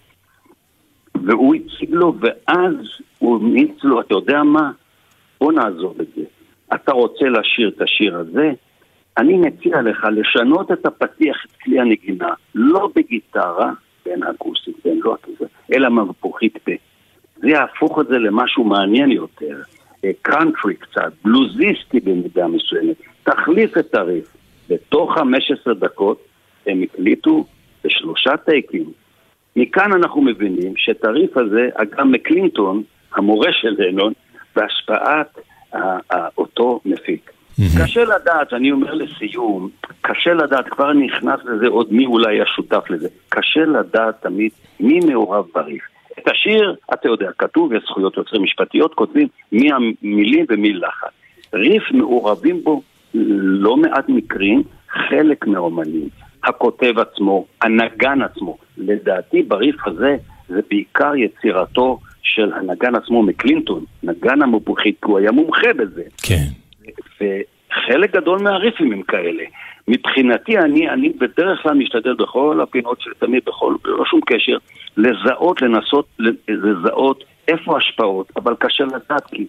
והוא 1.14 1.54
הציג 1.54 1.90
לו, 1.90 2.14
ואז 2.20 2.74
הוא 3.18 3.36
המליץ 3.36 3.84
לו, 3.84 4.00
אתה 4.00 4.14
יודע 4.14 4.42
מה? 4.42 4.70
בוא 5.40 5.52
נעזוב 5.52 6.00
את 6.00 6.06
זה. 6.16 6.22
אתה 6.74 6.92
רוצה 6.92 7.24
לשיר 7.28 7.68
את 7.68 7.80
השיר 7.80 8.16
הזה? 8.16 8.52
אני 9.18 9.36
מציע 9.36 9.82
לך 9.82 10.06
לשנות 10.12 10.72
את 10.72 10.86
הפתיח, 10.86 11.36
את 11.46 11.56
כלי 11.62 11.80
הנגינה, 11.80 12.28
לא 12.54 12.88
בגיטרה, 12.94 13.72
בין 14.04 14.22
האקוסטית, 14.22 14.76
בין 14.84 15.00
לא 15.04 15.14
הכיסא, 15.14 15.44
אלא 15.72 15.90
מפוחית 15.90 16.56
פה. 16.64 16.72
זה 17.40 17.48
יהפוך 17.48 18.00
את 18.00 18.06
זה 18.06 18.18
למשהו 18.18 18.64
מעניין 18.64 19.10
יותר, 19.10 19.56
קאנטרי 20.22 20.74
קצת, 20.74 21.12
בלוזיסטי 21.24 22.00
במידה 22.00 22.46
מסוימת. 22.46 22.96
תחליף 23.22 23.78
את 23.78 23.94
הריף. 23.94 24.26
בתוך 24.68 25.18
15 25.18 25.74
דקות 25.74 26.24
הם 26.66 26.82
הקליטו 26.82 27.44
בשלושה 27.84 28.36
טייקים. 28.36 28.92
מכאן 29.56 29.92
אנחנו 29.92 30.22
מבינים 30.22 30.72
שאת 30.76 31.04
הריף 31.04 31.36
הזה, 31.36 31.68
אגב 31.74 32.02
מקלינטון, 32.02 32.82
המורה 33.14 33.52
של 33.52 33.76
לנון, 33.78 34.12
בהשפעת 34.56 35.38
אותו 36.38 36.80
מפיק. 36.84 37.30
קשה 37.82 38.04
לדעת, 38.04 38.52
אני 38.52 38.72
אומר 38.72 38.94
לסיום, 38.94 39.68
קשה 40.00 40.34
לדעת, 40.34 40.68
כבר 40.68 40.92
נכנס 40.92 41.40
לזה 41.44 41.66
עוד 41.66 41.92
מי 41.92 42.06
אולי 42.06 42.36
היה 42.36 42.46
שותף 42.46 42.90
לזה. 42.90 43.08
קשה 43.28 43.60
לדעת 43.60 44.22
תמיד 44.22 44.50
מי 44.80 45.00
מעורב 45.00 45.44
בריף. 45.54 45.82
את 46.22 46.28
השיר, 46.28 46.74
אתה 46.92 47.08
יודע, 47.08 47.30
כתוב, 47.38 47.72
יש 47.72 47.82
זכויות 47.82 48.16
יוצרים 48.16 48.42
משפטיות, 48.42 48.94
כותבים 48.94 49.28
מי 49.52 49.68
המילים 49.72 50.46
ומי 50.48 50.72
לחץ. 50.72 51.12
ריף 51.54 51.82
מעורבים 51.92 52.64
בו 52.64 52.82
לא 53.14 53.76
מעט 53.76 54.08
מקרים, 54.08 54.62
חלק 54.88 55.46
מהאומנים. 55.46 56.08
הכותב 56.44 56.98
עצמו, 56.98 57.46
הנגן 57.62 58.22
עצמו. 58.22 58.58
לדעתי 58.78 59.42
בריף 59.42 59.76
הזה 59.86 60.16
זה 60.48 60.60
בעיקר 60.70 61.16
יצירתו 61.16 61.98
של 62.22 62.52
הנגן 62.52 62.94
עצמו 62.94 63.22
מקלינטון, 63.22 63.84
נגן 64.02 64.42
המפוחית, 64.42 64.96
כי 65.04 65.10
הוא 65.10 65.18
היה 65.18 65.32
מומחה 65.32 65.72
בזה. 65.76 66.02
כן. 66.22 66.44
וחלק 67.70 68.10
גדול 68.16 68.38
מהריפים 68.38 68.92
הם 68.92 69.02
כאלה. 69.02 69.44
מבחינתי, 69.88 70.58
אני, 70.58 70.90
אני 70.90 71.08
בדרך 71.08 71.62
כלל 71.62 71.74
משתדל 71.74 72.14
בכל 72.14 72.60
הפינות 72.62 73.00
שלי, 73.00 73.14
תמיד 73.18 73.42
בכל, 73.46 73.74
ללא 73.84 74.04
שום 74.04 74.20
קשר, 74.26 74.56
לזהות, 74.96 75.62
לנסות 75.62 76.06
לזהות 76.48 77.24
איפה 77.48 77.74
ההשפעות, 77.74 78.32
אבל 78.36 78.54
קשה 78.58 78.84
לדעת, 78.84 79.26
כי 79.26 79.46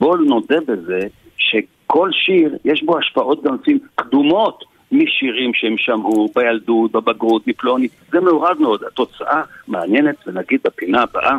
בואו 0.00 0.16
נודה 0.16 0.56
בזה 0.68 1.00
שכל 1.36 2.10
שיר, 2.12 2.56
יש 2.64 2.82
בו 2.82 2.98
השפעות 2.98 3.42
גם 3.42 3.54
לפעמים 3.54 3.78
קדומות 3.94 4.64
משירים 4.92 5.54
שהם 5.54 5.74
שמעו 5.78 6.28
בילדות, 6.34 6.92
בבגרות, 6.92 7.46
מפלוני, 7.46 7.88
זה 8.10 8.20
מעורב 8.20 8.56
מאוד. 8.60 8.84
התוצאה 8.84 9.42
מעניינת, 9.68 10.16
ונגיד 10.26 10.60
בפינה 10.64 11.02
הבאה, 11.02 11.36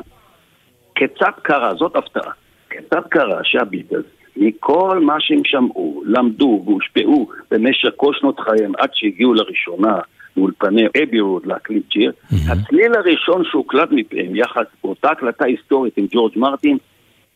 כיצד 0.96 1.32
קרה, 1.42 1.74
זאת 1.76 1.96
הפתעה, 1.96 2.32
כיצד 2.70 3.02
קרה 3.10 3.40
שהביטלס 3.44 4.06
מכל 4.38 5.00
מה 5.00 5.16
שהם 5.20 5.42
שמעו, 5.46 6.04
למדו 6.06 6.64
והושפעו 6.66 7.30
במשך 7.52 7.90
כל 7.96 8.14
שנות 8.20 8.40
חייהם 8.40 8.72
עד 8.78 8.90
שהגיעו 8.94 9.34
לראשונה 9.34 10.00
מאולפני 10.38 10.86
אבי 11.04 11.20
רוד 11.20 11.46
להקליט 11.46 11.92
שיר, 11.92 12.12
הצליל 12.50 12.96
הראשון 12.96 13.44
שהוקלט 13.52 13.90
מפעם 13.92 14.36
יחד 14.36 14.64
באותה 14.84 15.12
הקלטה 15.12 15.46
היסטורית 15.46 15.98
עם 15.98 16.06
ג'ורג' 16.12 16.32
מרטין, 16.36 16.78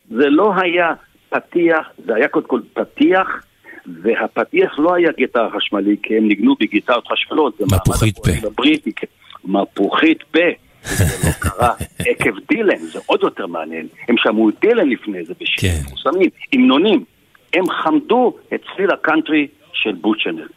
זה 0.10 0.30
לא 0.30 0.54
היה 0.56 0.94
פתיח, 1.30 1.90
זה 2.06 2.16
היה 2.16 2.28
קודם 2.28 2.48
כל 2.48 2.60
פתיח, 2.74 3.28
והפתיח 4.02 4.80
לא 4.80 4.96
היה 4.96 5.10
גיטרה 5.18 5.50
חשמלי, 5.56 5.96
כי 6.04 6.18
הם 6.18 6.28
ניגנו 6.28 6.56
בגיטרות 6.60 7.08
חשמלות, 7.08 7.58
זה 7.58 7.66
מפוחית 7.66 8.18
פה. 8.18 8.48
הבריטי, 8.48 8.92
כן. 8.94 9.08
מפוחית 9.46 10.24
פה. 10.24 10.67
זה 10.88 11.28
לא 11.28 11.32
קרה 11.40 11.74
עקב 12.00 12.32
דילן, 12.50 12.78
זה 12.94 13.00
עוד 13.06 13.20
יותר 13.24 13.48
מעניין. 13.48 13.88
הם 14.08 14.16
שמעו 14.18 14.50
את 14.50 14.56
דילן 14.62 14.90
לפני 14.90 15.26
זה 15.26 15.34
בשירים 15.42 15.76
כן. 15.76 15.82
מפורסמים, 15.86 16.30
המנונים. 16.54 17.04
הם 17.54 17.64
חמדו 17.84 18.34
את 18.54 18.62
צליל 18.76 18.92
הקאנטרי 18.92 19.48
של 19.74 19.92
ברוס 20.02 20.18
צ'אנל. 20.18 20.48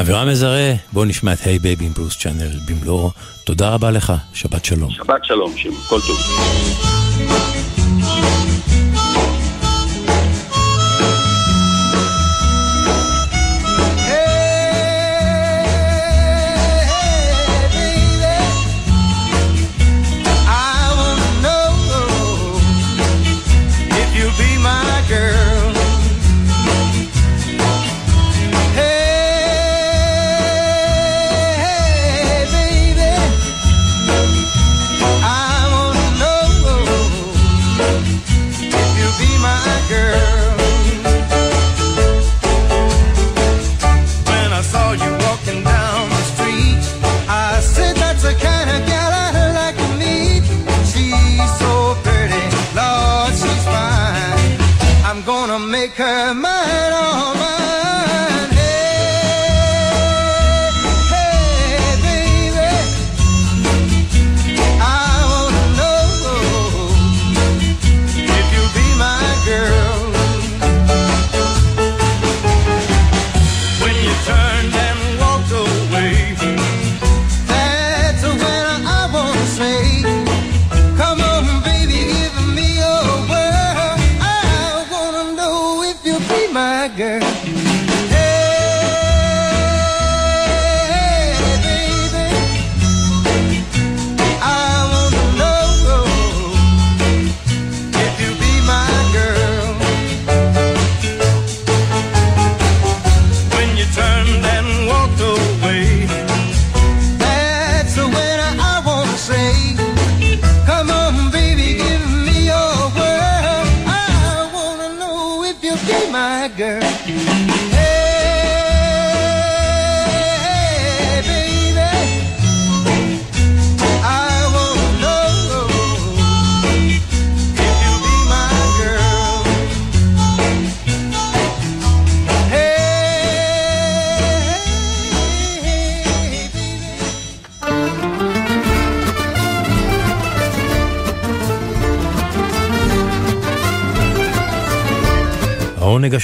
אבירם 0.00 0.28
מזרה, 0.28 0.72
בואו 0.92 1.04
נשמע 1.04 1.32
את 1.32 1.38
Hey 1.46 1.58
Baby 1.58 1.84
עם 1.84 1.92
ברוס 1.92 2.18
צ'אנל 2.18 2.50
במלואו. 2.68 3.10
תודה 3.46 3.74
רבה 3.74 3.90
לך, 3.90 4.12
שבת 4.34 4.64
שלום. 4.64 4.90
שבת 4.90 5.24
שלום, 5.24 5.52
שמעון, 5.56 5.80
כל 5.88 5.98
טוב. 6.06 6.18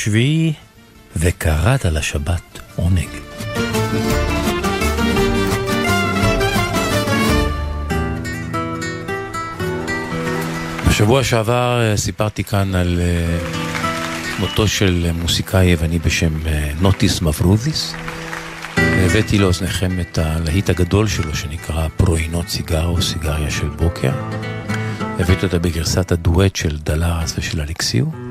השביעי, 0.04 0.52
וקראת 1.16 1.84
לשבת 1.84 2.60
עונג. 2.76 3.08
בשבוע 10.88 11.24
שעבר 11.24 11.80
אה, 11.80 11.96
סיפרתי 11.96 12.44
כאן 12.44 12.74
על 12.74 13.00
אה, 13.00 13.38
מותו 14.38 14.68
של 14.68 15.10
מוסיקאי 15.20 15.66
יווני 15.66 15.98
בשם 15.98 16.46
אה, 16.46 16.72
נוטיס 16.80 17.22
מברודיס. 17.22 17.94
הבאתי 18.76 19.38
לאוזניכם 19.38 20.00
את 20.00 20.18
הלהיט 20.18 20.70
הגדול 20.70 21.08
שלו 21.08 21.34
שנקרא 21.34 21.88
Πρωινό 21.96 22.48
τσιγάρο 22.48 23.02
סיגריה 23.02 23.50
של 23.50 23.68
בוקר. 23.68 24.12
הבאתי 24.98 25.46
אותה 25.46 25.58
בגרסת 25.58 26.12
הדואט 26.12 26.56
של 26.56 26.76
דלרס 26.76 27.34
ושל 27.38 27.60
אלכסיו. 27.60 28.23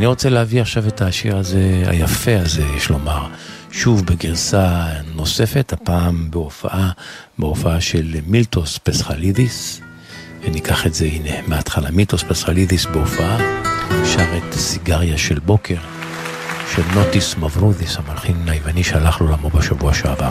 אני 0.00 0.06
רוצה 0.06 0.28
להביא 0.28 0.60
עכשיו 0.60 0.88
את 0.88 1.02
השיר 1.02 1.36
הזה, 1.36 1.82
היפה 1.86 2.40
הזה, 2.40 2.62
יש 2.76 2.90
לומר, 2.90 3.26
שוב 3.70 4.06
בגרסה 4.06 4.86
נוספת, 5.14 5.72
הפעם 5.72 6.30
בהופעה, 6.30 6.90
בהופעה 7.38 7.80
של 7.80 8.16
מילטוס 8.26 8.78
פסחלידיס. 8.78 9.80
וניקח 10.44 10.86
את 10.86 10.94
זה, 10.94 11.04
הנה, 11.04 11.30
מההתחלה, 11.46 11.90
מילטוס 11.90 12.22
פסחלידיס 12.22 12.86
בהופעה, 12.86 13.38
שר 14.04 14.36
את 14.36 14.54
סיגריה 14.54 15.18
של 15.18 15.38
בוקר, 15.38 15.78
של 16.74 16.82
נוטיס 16.94 17.36
מברודיס, 17.36 17.96
המלחין 17.96 18.48
היווני 18.48 18.84
שהלך 18.84 19.20
לעולמו 19.20 19.50
בשבוע 19.50 19.94
שעבר. 19.94 20.30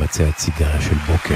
מבצע 0.00 0.28
את 0.28 0.38
סיגריה 0.38 0.80
של 0.80 0.94
בוקר. 1.06 1.34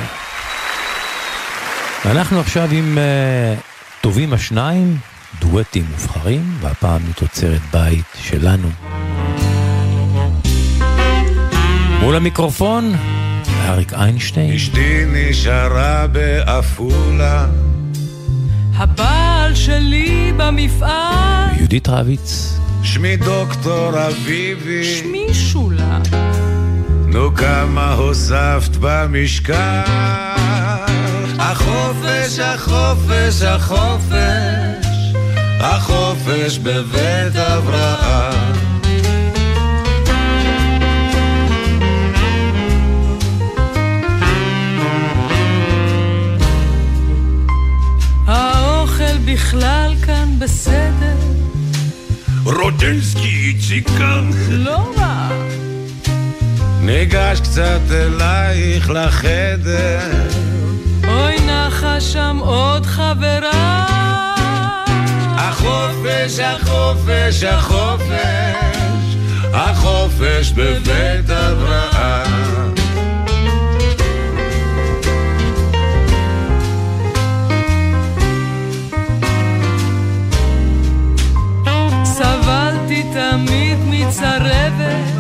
אנחנו 2.05 2.41
עכשיו 2.41 2.69
עם 2.73 2.99
uh, 2.99 3.61
טובים 4.01 4.33
השניים, 4.33 4.97
דואטים 5.41 5.85
מובחרים, 5.91 6.57
והפעם 6.61 7.01
מתוצרת 7.11 7.61
בית 7.73 8.05
שלנו. 8.23 8.69
מול 12.01 12.17
המיקרופון, 12.17 12.95
אריק 13.69 13.93
איינשטיין. 13.93 14.55
אשתי 14.55 15.05
נשארה 15.07 16.07
בעפולה. 16.07 17.47
הבעל 18.75 19.55
שלי 19.55 20.33
במפעל. 20.37 21.57
יהודית 21.57 21.89
רביץ. 21.89 22.59
שמי 22.83 23.17
דוקטור 23.17 24.07
אביבי. 24.07 24.85
שמי 24.85 25.35
שולה. 25.35 25.99
נו 27.13 27.35
כמה 27.35 27.93
הוספת 27.93 28.77
במשקל. 28.81 29.83
החופש, 31.39 32.39
החופש, 32.39 33.43
החופש, 33.43 34.13
החופש 35.61 36.59
בבית 36.59 37.37
אברהם. 37.37 38.55
האוכל 48.27 49.19
בכלל 49.25 49.95
כאן 50.07 50.29
בסדר. 50.39 51.17
רוטנסקי 52.45 53.53
איציק 53.55 53.89
כאן. 53.89 54.31
לא 54.51 54.93
רע. 54.97 55.58
ניגש 56.89 57.41
קצת 57.41 57.81
אלייך 57.91 58.91
לחדר. 58.91 60.29
אוי 61.09 61.37
נחה 61.47 62.01
שם 62.01 62.39
עוד 62.41 62.87
חברה. 62.87 63.87
החופש, 65.37 66.39
החופש, 66.39 67.43
החופש, 67.43 69.17
החופש 69.53 70.53
בבית 70.53 71.31
אברהם. 71.31 72.75
סבלתי 82.05 83.03
תמיד 83.03 83.79
מצרבת. 83.85 85.18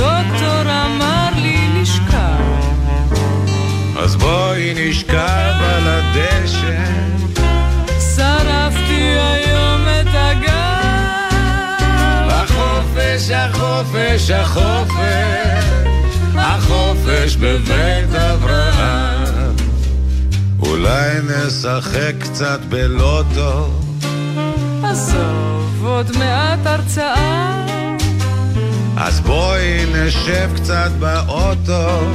הדוקטור 0.00 0.62
אמר 0.62 1.28
לי 1.36 1.68
לשכב. 1.74 2.38
אז 3.98 4.16
בואי 4.16 4.74
נשכב 4.76 5.54
על 5.60 5.82
הדשא. 5.86 6.84
שרפתי 8.16 9.16
היום 9.18 9.82
את 10.00 10.06
הגב. 10.14 10.58
החופש, 12.30 13.30
החופש, 13.30 14.30
החופש, 14.30 15.64
החופש 16.34 17.36
בבית 17.36 18.14
אברהם. 18.14 19.56
אולי 20.60 21.10
נשחק 21.24 22.14
קצת 22.18 22.60
בלוטו. 22.68 23.70
עזוב, 24.84 25.84
עוד 25.86 26.16
מעט 26.18 26.66
הרצאה. 26.66 27.87
אז 29.00 29.20
בואי 29.20 29.84
נשב 29.94 30.50
קצת 30.56 30.90
באוטו. 30.98 32.12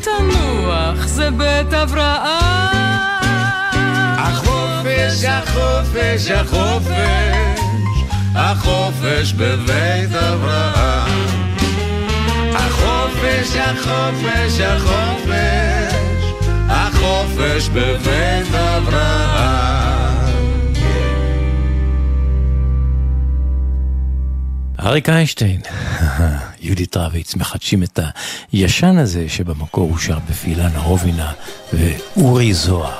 תנוח, 0.00 1.06
זה 1.06 1.30
בית 1.30 1.72
הבראה. 1.72 2.38
החופש, 4.18 5.24
החופש, 5.24 6.30
החופש, 6.30 7.60
החופש 8.34 9.32
בבית 9.32 10.14
אברהם. 10.14 11.26
החופש, 12.54 13.56
החופש, 13.56 14.60
החופש, 14.60 15.94
החופש 16.68 17.68
בבית 17.68 18.54
אברהם. 18.54 19.83
אריק 24.84 25.08
איינשטיין, 25.08 25.60
יהודית 26.60 26.96
רביץ, 26.96 27.34
מחדשים 27.34 27.82
את 27.82 28.00
הישן 28.52 28.98
הזה 28.98 29.28
שבמקור 29.28 29.90
הוא 29.90 29.98
שר 29.98 30.18
בפילנה 30.30 30.78
רובינה 30.78 31.32
ואורי 31.72 32.54
זוהר. 32.54 32.98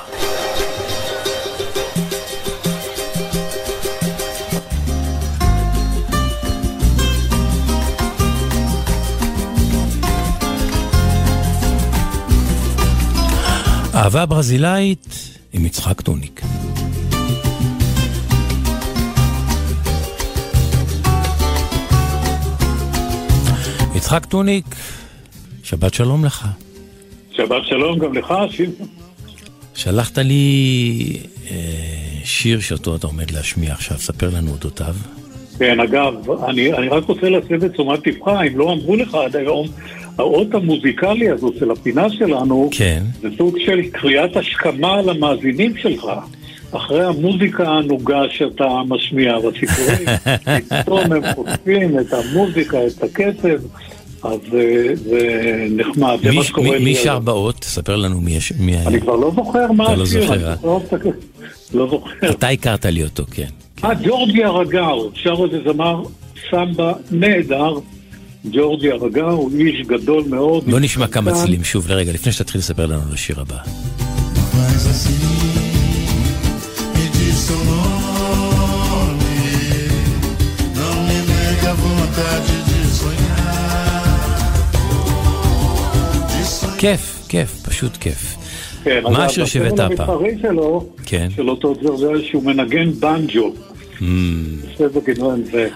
אהבה 13.95 14.25
ברזילאית 14.25 15.15
עם 15.53 15.65
יצחק 15.65 16.01
טוניק. 16.01 16.41
יצחק 24.05 24.25
טוניק, 24.25 24.65
שבת 25.63 25.93
שלום 25.93 26.25
לך. 26.25 26.47
שבת 27.31 27.65
שלום 27.65 27.99
גם 27.99 28.13
לך, 28.13 28.33
שמעון. 28.49 28.87
שלחת 29.75 30.17
לי 30.17 31.19
אה, 31.51 31.55
שיר 32.23 32.59
שאותו 32.59 32.95
אתה 32.95 33.07
עומד 33.07 33.31
להשמיע 33.31 33.73
עכשיו, 33.73 33.97
ספר 33.97 34.29
לנו 34.37 34.51
אודותיו. 34.51 34.95
כן, 35.59 35.79
אגב, 35.79 36.31
אני, 36.47 36.73
אני 36.73 36.87
רק 36.87 37.05
רוצה 37.05 37.29
להסב 37.29 37.63
את 37.63 37.73
תשומת 37.73 38.07
לבך, 38.07 38.27
אם 38.27 38.57
לא 38.57 38.73
אמרו 38.73 38.95
לך 38.95 39.15
עד 39.15 39.35
היום, 39.35 39.67
האות 40.17 40.53
המוזיקלי 40.53 41.29
הזו 41.29 41.51
של 41.59 41.71
הפינה 41.71 42.09
שלנו, 42.09 42.69
כן. 42.71 43.03
זה 43.21 43.27
סוג 43.37 43.57
של 43.59 43.81
קריאת 43.91 44.37
השכמה 44.37 45.01
למאזינים 45.01 45.77
שלך. 45.77 46.05
אחרי 46.71 47.05
המוזיקה 47.05 47.67
הענוגה 47.67 48.21
שאתה 48.29 48.67
משמיע 48.87 49.39
בסיפורים, 49.39 50.07
פתאום 50.81 51.13
הם 51.13 51.33
חושפים 51.33 51.99
את 51.99 52.13
המוזיקה, 52.13 52.77
את 52.87 53.03
הקצב, 53.03 53.57
אז 54.25 54.39
זה, 54.51 54.93
נחמד, 55.69 56.17
זה 56.23 56.29
מי, 56.29 56.35
מה 56.35 56.43
שקורה 56.43 56.69
מי, 56.71 56.79
לי 56.79 56.83
מי. 56.83 56.95
שר 56.95 57.19
באות? 57.19 57.63
ספר 57.63 57.95
לנו 57.95 58.21
מי, 58.21 58.37
היה. 58.59 58.87
אני 58.87 59.01
כבר 59.01 59.15
לא 59.15 59.31
זוכר 59.35 59.71
מה 59.71 59.85
אתה 59.85 59.95
לא 59.95 60.03
השיר, 60.03 60.21
זוכר, 60.21 60.47
אה? 60.47 60.55
לא 60.63 60.81
לא 61.73 61.89
זוכר. 61.89 62.29
אתה 62.29 62.47
הכרת 62.47 62.85
לי 62.85 63.03
אותו, 63.03 63.23
כן. 63.31 63.47
אה, 63.83 63.93
ג'ורג'י 63.93 64.43
ארגאו, 64.45 65.09
שר 65.13 65.35
איזה 65.43 65.71
זמר 65.71 66.03
סמבה 66.51 66.93
נהדר. 67.11 67.73
ג'ורג'י 68.51 68.91
ארגאו 68.91 69.31
הוא 69.31 69.51
איש 69.59 69.87
גדול 69.87 70.23
מאוד. 70.29 70.63
בוא 70.69 70.79
נשמע 70.79 71.07
כמה. 71.07 71.31
צלילים 71.31 71.63
שוב 71.63 71.87
לרגע, 71.89 72.11
לפני 72.13 72.31
שתתחיל 72.31 72.59
לספר 72.59 72.85
לנו 72.85 73.01
על 73.07 73.13
השיר 73.13 73.41
הבא. 73.41 73.57
Faz 82.15 82.64
כיף, 86.85 87.25
כיף, 87.29 87.61
פשוט 87.67 87.97
כיף. 87.97 88.35
כן, 88.83 89.03
מה 89.03 89.25
השיר 89.25 89.45
שהבאת 89.45 89.79
הפעם? 89.79 90.09
המסחרי 90.09 90.37
שלו, 90.41 90.89
כן. 91.05 91.27
של 91.35 91.49
אותו 91.49 91.75
ג'ורג'ל, 91.83 92.23
שהוא 92.23 92.43
מנגן 92.43 92.91
בנג'ו. 92.91 93.53
Mm. 93.99 94.03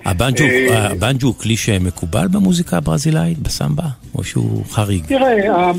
הבנג'ו 0.06 0.44
אה, 0.44 0.92
הבנג'ו 0.92 1.28
הוא 1.28 1.36
כלי 1.36 1.58
שמקובל 1.58 2.28
במוזיקה 2.32 2.78
הברזילאית, 2.78 3.40
בסמבה? 3.40 3.84
או 4.16 4.24
שהוא 4.24 4.66
חריג? 4.66 5.06
תראה, 5.06 5.72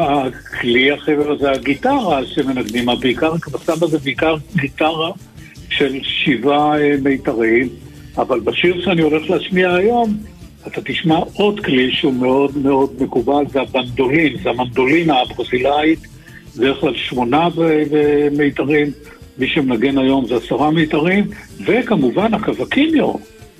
הכלי 0.00 0.94
אחר 0.94 1.36
זה 1.40 1.50
הגיטרה 1.50 2.20
שמנגנים, 2.26 2.88
בעיקר, 3.00 3.32
בסבא 3.52 3.86
זה 3.86 3.98
בעיקר 3.98 4.36
גיטרה 4.56 5.10
של 5.68 5.98
שבעה 6.02 6.80
אה, 6.80 6.94
מיתרים, 7.02 7.68
אבל 8.16 8.40
בשיר 8.40 8.84
שאני 8.84 9.02
הולך 9.02 9.30
להשמיע 9.30 9.74
היום, 9.74 10.16
אתה 10.66 10.80
תשמע 10.84 11.18
עוד 11.34 11.60
כלי 11.60 11.92
שהוא 11.92 12.14
מאוד 12.14 12.58
מאוד 12.58 13.02
מקובל, 13.02 13.44
זה 13.52 13.60
הבנדולין, 13.60 14.36
זה 14.42 14.50
המנדולינה 14.50 15.20
הברזילאית, 15.20 15.98
בדרך 16.56 16.80
כלל 16.80 16.94
שמונה 16.94 17.48
ומיתרים, 17.56 18.86
מי 19.38 19.48
שמנגן 19.48 19.98
היום 19.98 20.26
זה 20.26 20.36
עשרה 20.36 20.70
מיתרים, 20.70 21.24
וכמובן 21.66 22.34
הקווקיניו. 22.34 23.12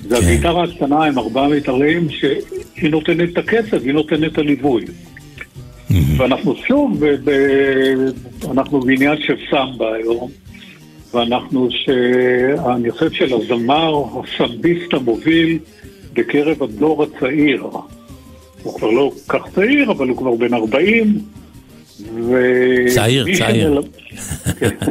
זה 0.08 0.16
כן. 0.16 0.22
הגיטרה 0.26 0.64
הקטנה 0.64 1.04
עם 1.04 1.18
ארבעה 1.18 1.48
מיתרים, 1.48 2.08
שהיא 2.10 2.90
נותנת 2.90 3.32
את 3.32 3.38
הקצב, 3.38 3.84
היא 3.84 3.92
נותנת 3.92 4.32
את 4.32 4.38
הליווי. 4.38 4.84
ואנחנו 6.16 6.54
שוב, 6.68 7.06
ב- 7.06 7.30
ב- 7.30 8.10
אנחנו 8.50 8.80
בעניין 8.80 9.22
של 9.22 9.36
סמבה 9.50 9.94
היום, 9.94 10.30
ואנחנו, 11.14 11.68
ש... 11.70 11.88
אני 12.76 12.90
חושב 12.90 13.10
של 13.10 13.34
הזמר, 13.34 14.04
הסמביסט 14.18 14.94
המוביל 14.94 15.58
בקרב 16.14 16.62
הדור 16.62 17.02
הצעיר. 17.02 17.66
הוא 18.62 18.78
כבר 18.78 18.90
לא 18.90 19.12
כך 19.28 19.42
צעיר, 19.54 19.90
אבל 19.90 20.08
הוא 20.08 20.16
כבר 20.16 20.34
בן 20.34 20.54
40. 20.54 21.18
ו... 22.14 22.34
צעיר, 22.94 23.26
צעיר. 23.38 23.82
שמל- 23.82 23.88
כן. 24.60 24.68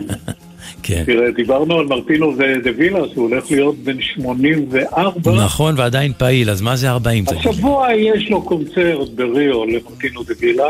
כן. 0.84 1.03
תראה, 1.05 1.32
דיברנו 1.32 1.80
על 1.80 1.86
מרטינו 1.86 2.36
דה 2.63 2.70
וילה, 2.78 2.99
שהוא 3.13 3.30
הולך 3.30 3.51
להיות 3.51 3.76
בן 3.78 4.01
84. 4.01 5.32
נכון, 5.45 5.76
ועדיין 5.78 6.13
פעיל, 6.17 6.49
אז 6.49 6.61
מה 6.61 6.76
זה 6.76 6.89
40? 6.89 7.26
תגיד 7.26 7.43
לי? 7.43 7.49
השבוע 7.49 7.93
יש 7.93 8.30
לו 8.30 8.41
קונצרט 8.41 9.09
בריו 9.09 9.65
למרטינו 9.65 10.24
דה 10.24 10.34
וילה. 10.39 10.67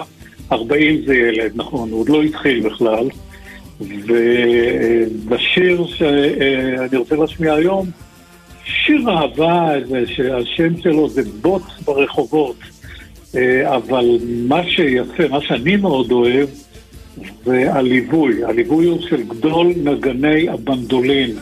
40 0.51 1.01
זה 1.05 1.15
ילד, 1.15 1.51
נכון, 1.55 1.89
הוא 1.91 1.99
עוד 1.99 2.09
לא 2.09 2.23
התחיל 2.23 2.59
בכלל. 2.69 3.07
ובשיר 5.29 5.85
שאני 5.87 6.97
רוצה 6.97 7.15
להשמיע 7.15 7.53
היום, 7.53 7.89
שיר 8.69 9.09
אהבה, 9.09 9.71
שהשם 10.05 10.81
שלו 10.81 11.09
זה 11.09 11.21
בוץ 11.41 11.63
ברחובות. 11.85 12.55
אה, 13.35 13.75
אבל 13.75 14.05
מה 14.47 14.61
שיפה, 14.67 15.27
מה 15.29 15.41
שאני 15.41 15.75
מאוד 15.75 16.11
אוהב, 16.11 16.49
זה 17.45 17.73
הליווי. 17.73 18.43
הליווי 18.43 18.85
הוא 18.85 19.01
של 19.01 19.23
גדול 19.23 19.73
נגני 19.83 20.49
הבנדולין 20.49 21.35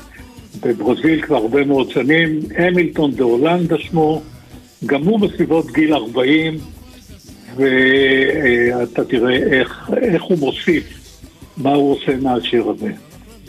בברזיל 0.62 1.22
כבר 1.22 1.36
הרבה 1.36 1.66
מאוד 1.66 1.92
שנים. 1.92 2.40
המילטון 2.58 3.12
דה 3.12 3.24
הולנדה 3.24 3.78
שמו, 3.78 4.22
גם 4.86 5.04
הוא 5.04 5.20
בסביבות 5.20 5.72
גיל 5.72 5.94
40, 5.94 6.58
ואתה 7.56 9.04
תראה 9.04 9.36
איך, 9.36 9.92
איך 10.02 10.24
הוא 10.24 10.38
מוסיף, 10.38 10.84
מה 11.58 11.74
הוא 11.74 11.92
עושה 11.92 12.16
מהשיר 12.22 12.70
הזה. 12.70 12.92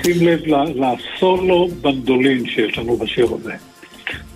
שים 0.03 0.27
לב 0.27 0.41
לסולו 0.75 1.69
בנדולין 1.81 2.47
שיש 2.47 2.79
לנו 2.79 2.97
בשיר 2.97 3.35
הזה. 3.35 3.53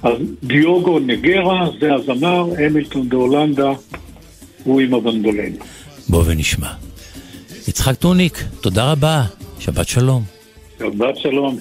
אז 0.03 0.13
דיוגו 0.43 0.99
נגרה, 0.99 1.67
זה 1.81 1.95
הזמר, 1.95 2.45
המילטון 2.59 3.09
דה 3.09 3.17
הולנדה, 3.17 3.71
הוא 4.65 4.81
עם 4.81 4.95
הבנדולין. 4.95 5.57
בוא 6.09 6.23
ונשמע. 6.27 6.69
יצחק 7.69 7.95
טוניק, 7.95 8.45
תודה 8.61 8.93
רבה, 8.93 9.23
שבת 9.59 9.89
שלום. 9.89 10.23
שבת 10.79 11.17
שלום. 11.17 11.59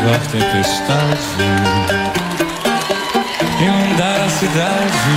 Desaguar 0.00 0.20
tempestade 0.30 1.18
Inundar 3.60 4.20
a 4.24 4.28
cidade. 4.30 5.12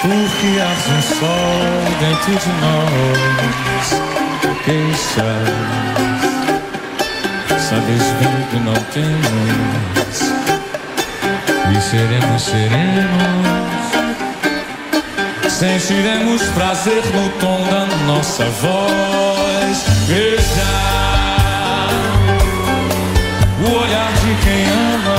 Porque 0.00 0.60
arde 0.60 0.90
um 0.90 1.02
sol 1.18 1.62
dentro 2.00 2.34
de 2.38 2.50
nós 2.60 3.88
Deixa 4.66 5.30
Sabes 7.58 8.04
bem 8.18 8.38
que 8.50 8.58
não 8.58 8.78
temos. 8.92 10.16
E 11.70 11.80
seremos, 11.80 12.42
seremos. 12.42 13.92
Sentiremos 15.48 16.42
prazer 16.54 17.02
no 17.14 17.28
tom 17.40 17.60
da 17.70 17.86
nossa 18.06 18.44
voz. 18.44 19.84
Veja 20.06 20.91
quem 24.42 24.64
ama, 24.66 25.18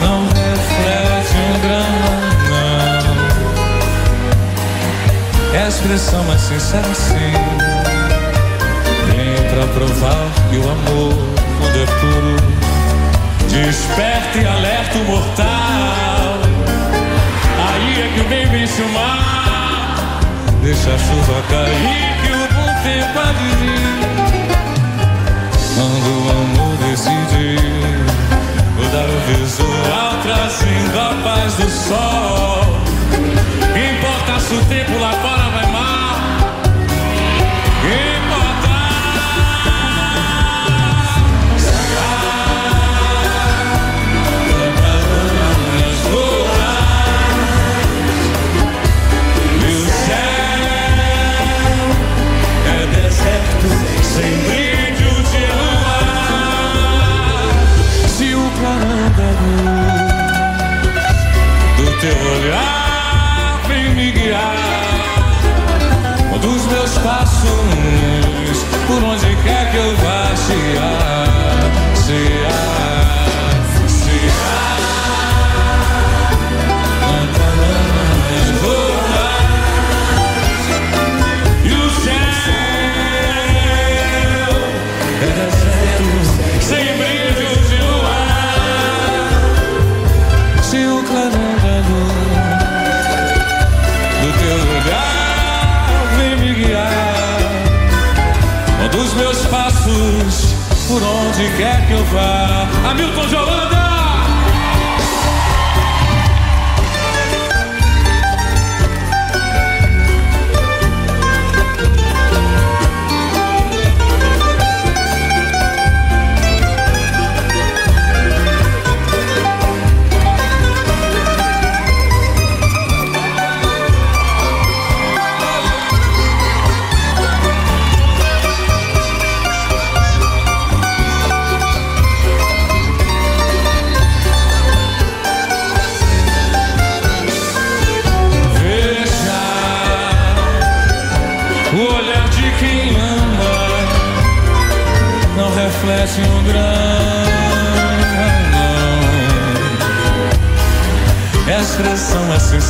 não 0.00 0.26
reflete 0.26 1.36
um 1.36 1.60
grama, 1.60 2.12
não. 2.50 3.14
É 5.54 5.56
a 5.64 5.68
expressão 5.68 6.22
mais 6.24 6.40
sincera, 6.40 6.94
sim. 6.94 7.32
Vem 9.06 9.34
pra 9.50 9.66
provar 9.74 10.26
que 10.50 10.56
o 10.56 10.62
amor, 10.70 11.14
quando 11.58 11.76
é 11.76 11.86
puro, 12.00 12.36
desperta 13.48 14.38
e 14.38 14.46
alerta 14.46 14.98
o 14.98 15.04
mortal. 15.04 15.80
Aí 17.68 18.00
é 18.00 18.12
que 18.14 18.20
o 18.20 18.24
bem 18.28 18.46
vence 18.48 18.82
o 18.82 18.88
mar 18.88 20.20
Deixa 20.62 20.94
a 20.94 20.98
chuva 20.98 21.42
cair 21.48 22.16
que 22.22 22.32
o 22.32 22.48
bom 22.54 22.70
tempo 22.82 23.18
há 23.18 23.32
de 23.32 23.48
vir 23.56 23.90
Quando 25.74 26.08
o 26.26 26.30
amor 26.30 26.59
decidir 27.00 27.60
Mudar 28.76 29.08
o 29.08 29.20
visual 29.32 30.12
trazendo 30.22 30.98
a 30.98 31.14
paz 31.22 31.54
do 31.54 31.68
sol. 31.70 32.80
Importa 33.74 34.40
se 34.40 34.54
o 34.54 34.64
tempo 34.66 34.98
lá 34.98 35.12
fora 35.12 35.50
vai 35.50 35.69
olhar 62.12 63.60
vem 63.68 63.94
me 63.94 64.10
guiar, 64.12 64.56
dos 66.40 66.66
meus 66.66 66.98
passos 66.98 67.50
por 68.86 69.02
onde 69.02 69.29
onde 101.40 101.56
quer 101.56 101.86
que 101.86 101.92
eu 101.92 102.04
vá. 102.06 102.68
Hamilton 102.90 103.26
de 103.26 103.36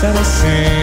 será. 0.01 0.21
Assim. 0.21 0.80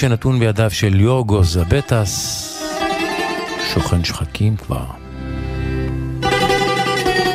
שנתון 0.00 0.38
בידיו 0.38 0.70
של 0.70 1.00
יורגו 1.00 1.44
זבטס, 1.44 2.46
שוכן 3.74 4.04
שחקים 4.04 4.56
כבר. 4.56 4.84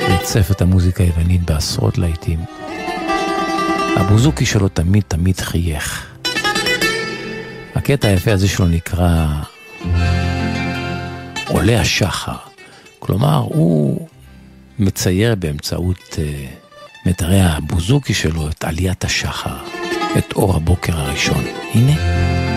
ריצף 0.09 0.51
את 0.51 0.61
המוזיקה 0.61 1.03
היוונית 1.03 1.41
בעשרות 1.41 1.97
להיטים. 1.97 2.39
הבוזוקי 3.97 4.45
שלו 4.45 4.67
תמיד 4.67 5.03
תמיד 5.07 5.39
חייך. 5.39 6.15
הקטע 7.75 8.07
היפה 8.07 8.31
הזה 8.31 8.47
שלו 8.47 8.67
נקרא 8.67 9.27
עולה 11.47 11.81
השחר. 11.81 12.37
כלומר, 12.99 13.37
הוא 13.37 14.07
מצייר 14.79 15.35
באמצעות 15.35 16.15
אה, 16.19 16.45
מיתרי 17.05 17.41
הבוזוקי 17.41 18.13
שלו 18.13 18.49
את 18.49 18.63
עליית 18.63 19.03
השחר, 19.03 19.57
את 20.17 20.33
אור 20.33 20.55
הבוקר 20.55 20.99
הראשון. 20.99 21.43
הנה. 21.73 22.54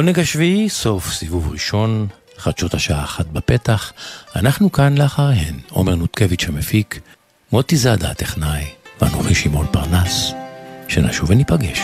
העונג 0.00 0.18
השביעי, 0.18 0.68
סוף 0.68 1.12
סיבוב 1.12 1.52
ראשון, 1.52 2.06
חדשות 2.36 2.74
השעה 2.74 3.04
אחת 3.04 3.26
בפתח. 3.26 3.92
אנחנו 4.36 4.72
כאן 4.72 4.98
לאחריהן, 4.98 5.54
עומר 5.70 5.94
נותקביץ' 5.94 6.44
המפיק, 6.48 7.00
מוטי 7.52 7.76
זאדה 7.76 8.10
הטכנאי, 8.10 8.64
ואנוכי 9.00 9.34
שמעון 9.34 9.66
פרנס, 9.70 10.32
שנשוב 10.88 11.30
וניפגש. 11.30 11.80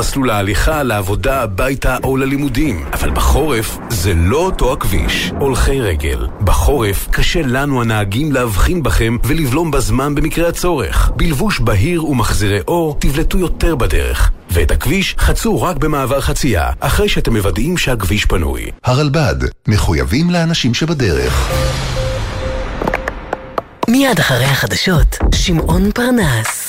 מסלול 0.00 0.30
ההליכה 0.30 0.82
לעבודה, 0.82 1.42
הביתה 1.42 1.96
או 2.04 2.16
ללימודים. 2.16 2.84
אבל 2.92 3.10
בחורף 3.10 3.78
זה 3.90 4.14
לא 4.14 4.36
אותו 4.36 4.72
הכביש. 4.72 5.32
הולכי 5.40 5.80
רגל. 5.80 6.26
בחורף 6.40 7.08
קשה 7.10 7.42
לנו 7.42 7.82
הנהגים 7.82 8.32
להבחין 8.32 8.82
בכם 8.82 9.16
ולבלום 9.24 9.70
בזמן 9.70 10.14
במקרה 10.14 10.48
הצורך. 10.48 11.10
בלבוש 11.16 11.60
בהיר 11.60 12.04
ומחזירי 12.04 12.60
אור 12.68 12.96
תבלטו 13.00 13.38
יותר 13.38 13.76
בדרך. 13.76 14.30
ואת 14.50 14.70
הכביש 14.70 15.14
חצו 15.18 15.62
רק 15.62 15.76
במעבר 15.76 16.20
חצייה, 16.20 16.70
אחרי 16.80 17.08
שאתם 17.08 17.36
מוודאים 17.36 17.78
שהכביש 17.78 18.24
פנוי. 18.24 18.70
הרלב"ד, 18.84 19.36
מחויבים 19.68 20.30
לאנשים 20.30 20.74
שבדרך. 20.74 21.52
מיד 23.88 24.18
אחרי 24.18 24.44
החדשות, 24.44 25.18
שמעון 25.34 25.90
פרנס. 25.92 26.59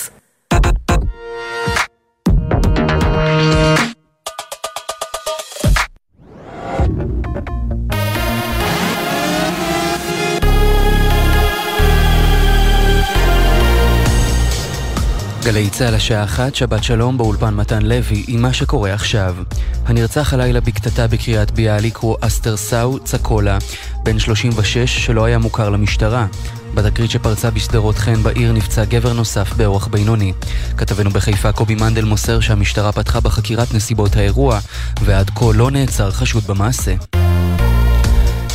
גלי 15.44 15.70
צה"ל 15.70 15.96
השעה 15.96 16.24
אחת, 16.24 16.56
שבת 16.56 16.84
שלום 16.84 17.18
באולפן 17.18 17.54
מתן 17.54 17.82
לוי, 17.82 18.26
עם 18.28 18.42
מה 18.42 18.54
שקורה 18.54 18.94
עכשיו. 18.94 19.36
הנרצח 19.86 20.34
הלילה 20.34 20.62
בקטטה 20.62 21.08
בקריית 21.08 21.52
ביאליק 21.52 21.98
הוא 21.98 22.18
אסתר 22.22 22.58
סאו 22.58 23.00
צקולה, 23.00 23.58
בן 24.04 24.20
36 24.20 25.06
שלא 25.06 25.26
היה 25.26 25.38
מוכר 25.38 25.70
למשטרה. 25.70 26.26
בתקרית 26.74 27.12
שפרצה 27.12 27.52
בשדרות 27.52 27.98
חן 27.98 28.24
בעיר 28.24 28.52
נפצע 28.52 28.86
גבר 28.86 29.14
נוסף 29.14 29.54
באורח 29.54 29.88
בינוני. 29.88 30.34
כתבנו 30.78 31.10
בחיפה 31.10 31.52
קובי 31.52 31.76
מנדל 31.76 32.06
מוסר 32.06 32.40
שהמשטרה 32.40 32.92
פתחה 32.92 33.20
בחקירת 33.20 33.74
נסיבות 33.74 34.16
האירוע, 34.16 34.60
ועד 35.02 35.30
כה 35.30 35.46
לא 35.54 35.72
נעצר 35.72 36.12
חשוד 36.12 36.44
במעשה. 36.48 37.21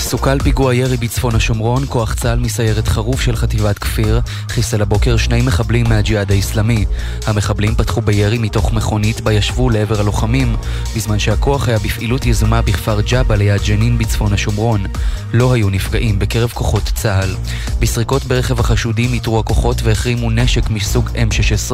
סוכל 0.07 0.39
פיגוע 0.39 0.75
ירי 0.75 0.97
בצפון 0.97 1.35
השומרון, 1.35 1.85
כוח 1.89 2.15
צה"ל 2.15 2.39
מסיירת 2.39 2.89
חרוף 2.89 3.21
של 3.21 3.37
חטיבת 3.37 3.79
כפיר 3.79 4.21
חיסל 4.49 4.83
הבוקר 4.83 5.17
שני 5.17 5.43
מחבלים 5.43 5.89
מהג'יהאד 5.89 6.31
האיסלאמי. 6.31 6.85
המחבלים 7.27 7.75
פתחו 7.75 8.01
בירי 8.01 8.39
מתוך 8.39 8.73
מכונית 8.73 9.21
בה 9.21 9.33
ישבו 9.33 9.71
לעבר 9.71 10.01
הלוחמים, 10.01 10.57
בזמן 10.97 11.19
שהכוח 11.19 11.69
היה 11.69 11.79
בפעילות 11.79 12.27
יזומה 12.27 12.63
בכפר 12.63 13.01
ג'אבה 13.01 13.37
ליד 13.37 13.61
ג'נין 13.67 13.99
בצפון 13.99 14.33
השומרון. 14.33 14.85
לא 15.33 15.53
היו 15.53 15.71
נפגעים 15.71 16.19
בקרב 16.19 16.51
כוחות 16.55 16.91
צה"ל. 16.95 17.35
בסריקות 17.81 18.25
ברכב 18.25 18.61
החשודים 18.61 19.13
איתרו 19.13 19.39
הכוחות 19.39 19.83
והחרימו 19.83 20.31
נשק 20.31 20.71
מסוג 20.71 21.09
M16. 21.09 21.73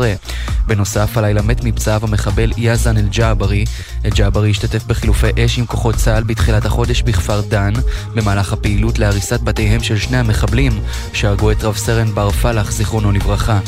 בנוסף, 0.66 1.18
הלילה 1.18 1.42
מת 1.42 1.64
מפצעיו 1.64 2.00
המחבל 2.02 2.52
יאזן 2.56 2.96
אל-ג'עברי. 2.96 3.64
אל-ג'עברי 4.04 4.50
השתתף 4.50 4.84
בחילופי 4.86 5.26
אש 5.44 5.58
עם 5.58 5.66
כוחות 5.66 5.94
צה"ל 5.94 6.22
בתחילת 6.22 6.64
החודש 6.64 7.02
בכפר 7.02 7.40
דן, 7.40 7.72
במהלך 8.22 8.52
הפעילות 8.52 8.98
להריסת 8.98 9.40
בתיהם 9.40 9.82
של 9.82 9.98
שני 9.98 10.16
המחבלים 10.16 10.72
שהרגו 11.12 11.50
את 11.50 11.64
רב 11.64 11.76
סרן 11.76 12.14
בר 12.14 12.30
פלח, 12.30 12.70
זיכרונו 12.70 13.12
לברכה. 13.12 13.60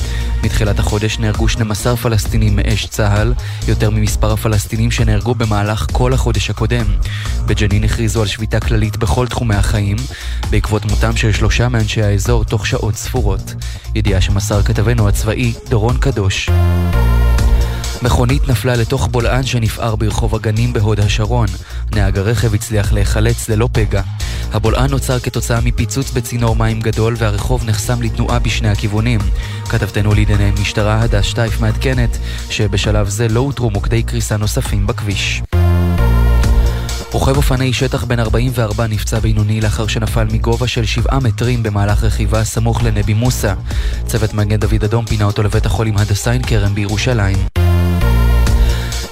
מתחילת 0.42 0.78
החודש 0.78 1.18
נהרגו 1.18 1.48
12 1.48 1.96
פלסטינים 1.96 2.57
מאש 2.57 2.86
צה"ל, 2.86 3.34
יותר 3.68 3.90
ממספר 3.90 4.32
הפלסטינים 4.32 4.90
שנהרגו 4.90 5.34
במהלך 5.34 5.86
כל 5.92 6.12
החודש 6.12 6.50
הקודם. 6.50 6.86
בג'נין 7.46 7.84
הכריזו 7.84 8.20
על 8.20 8.26
שביתה 8.26 8.61
כללית 8.61 8.96
בכל 8.96 9.26
תחומי 9.26 9.55
החיים, 9.55 9.96
בעקבות 10.50 10.84
מותם 10.84 11.16
של 11.16 11.32
שלושה 11.32 11.68
מאנשי 11.68 12.02
האזור 12.02 12.44
תוך 12.44 12.66
שעות 12.66 12.94
ספורות. 12.94 13.55
ידיעה 13.94 14.20
שמסר 14.20 14.62
כתבנו 14.62 15.09
הצבאי 15.09 15.52
דורון 15.68 15.96
קדוש. 15.96 16.50
מכונית 18.05 18.48
נפלה 18.48 18.76
לתוך 18.76 19.09
בולען 19.11 19.42
שנפער 19.42 19.96
ברחוב 19.96 20.34
הגנים 20.34 20.72
בהוד 20.72 21.00
השרון. 21.00 21.46
נהג 21.94 22.18
הרכב 22.18 22.55
הצליח 22.55 22.92
להיחלץ 22.92 23.48
ללא 23.48 23.68
פגע. 23.72 24.02
הבולען 24.55 24.90
נוצר 24.90 25.18
כתוצאה 25.18 25.61
מפיצוץ 25.61 26.11
בצינור 26.11 26.57
מים 26.57 26.80
גדול 26.80 27.14
והרחוב 27.18 27.64
נחסם 27.64 28.02
לתנועה 28.02 28.38
בשני 28.38 28.68
הכיוונים. 28.68 29.20
כתבתנו 29.68 30.14
לענייני 30.14 30.50
משטרה 30.61 31.00
הדס 31.00 31.24
שטייף 31.24 31.61
מעדכנת 31.61 32.18
שבשלב 32.50 33.09
זה 33.09 33.28
לא 33.28 33.40
אותרו 33.40 33.70
מוקדי 33.70 34.02
קריסה 34.02 34.36
נוספים 34.36 34.86
בכביש. 34.86 35.42
רוכב 37.12 37.36
אופני 37.36 37.72
שטח 37.72 38.05
בן 38.05 38.20
44 38.20 38.86
נפצע 38.86 39.18
בינוני 39.18 39.61
לאחר 39.61 39.86
שנפל 39.86 40.24
מגובה 40.32 40.66
של 40.66 40.84
7 40.84 41.18
מטרים 41.18 41.62
במהלך 41.62 42.05
רכיבה 42.05 42.44
סמוך 42.44 42.82
לנבי 42.82 43.14
מוסא. 43.14 43.55
צוות 44.07 44.34
מגן 44.34 44.57
דוד 44.57 44.84
אדום 44.84 45.07
פינה 45.07 45.24
אותו 45.24 45.42
לבית 45.42 45.66
החולים 45.66 45.96
הדסה 45.96 46.30
עין 46.30 46.42
כרם 46.42 46.74
בירושלים. 46.74 47.64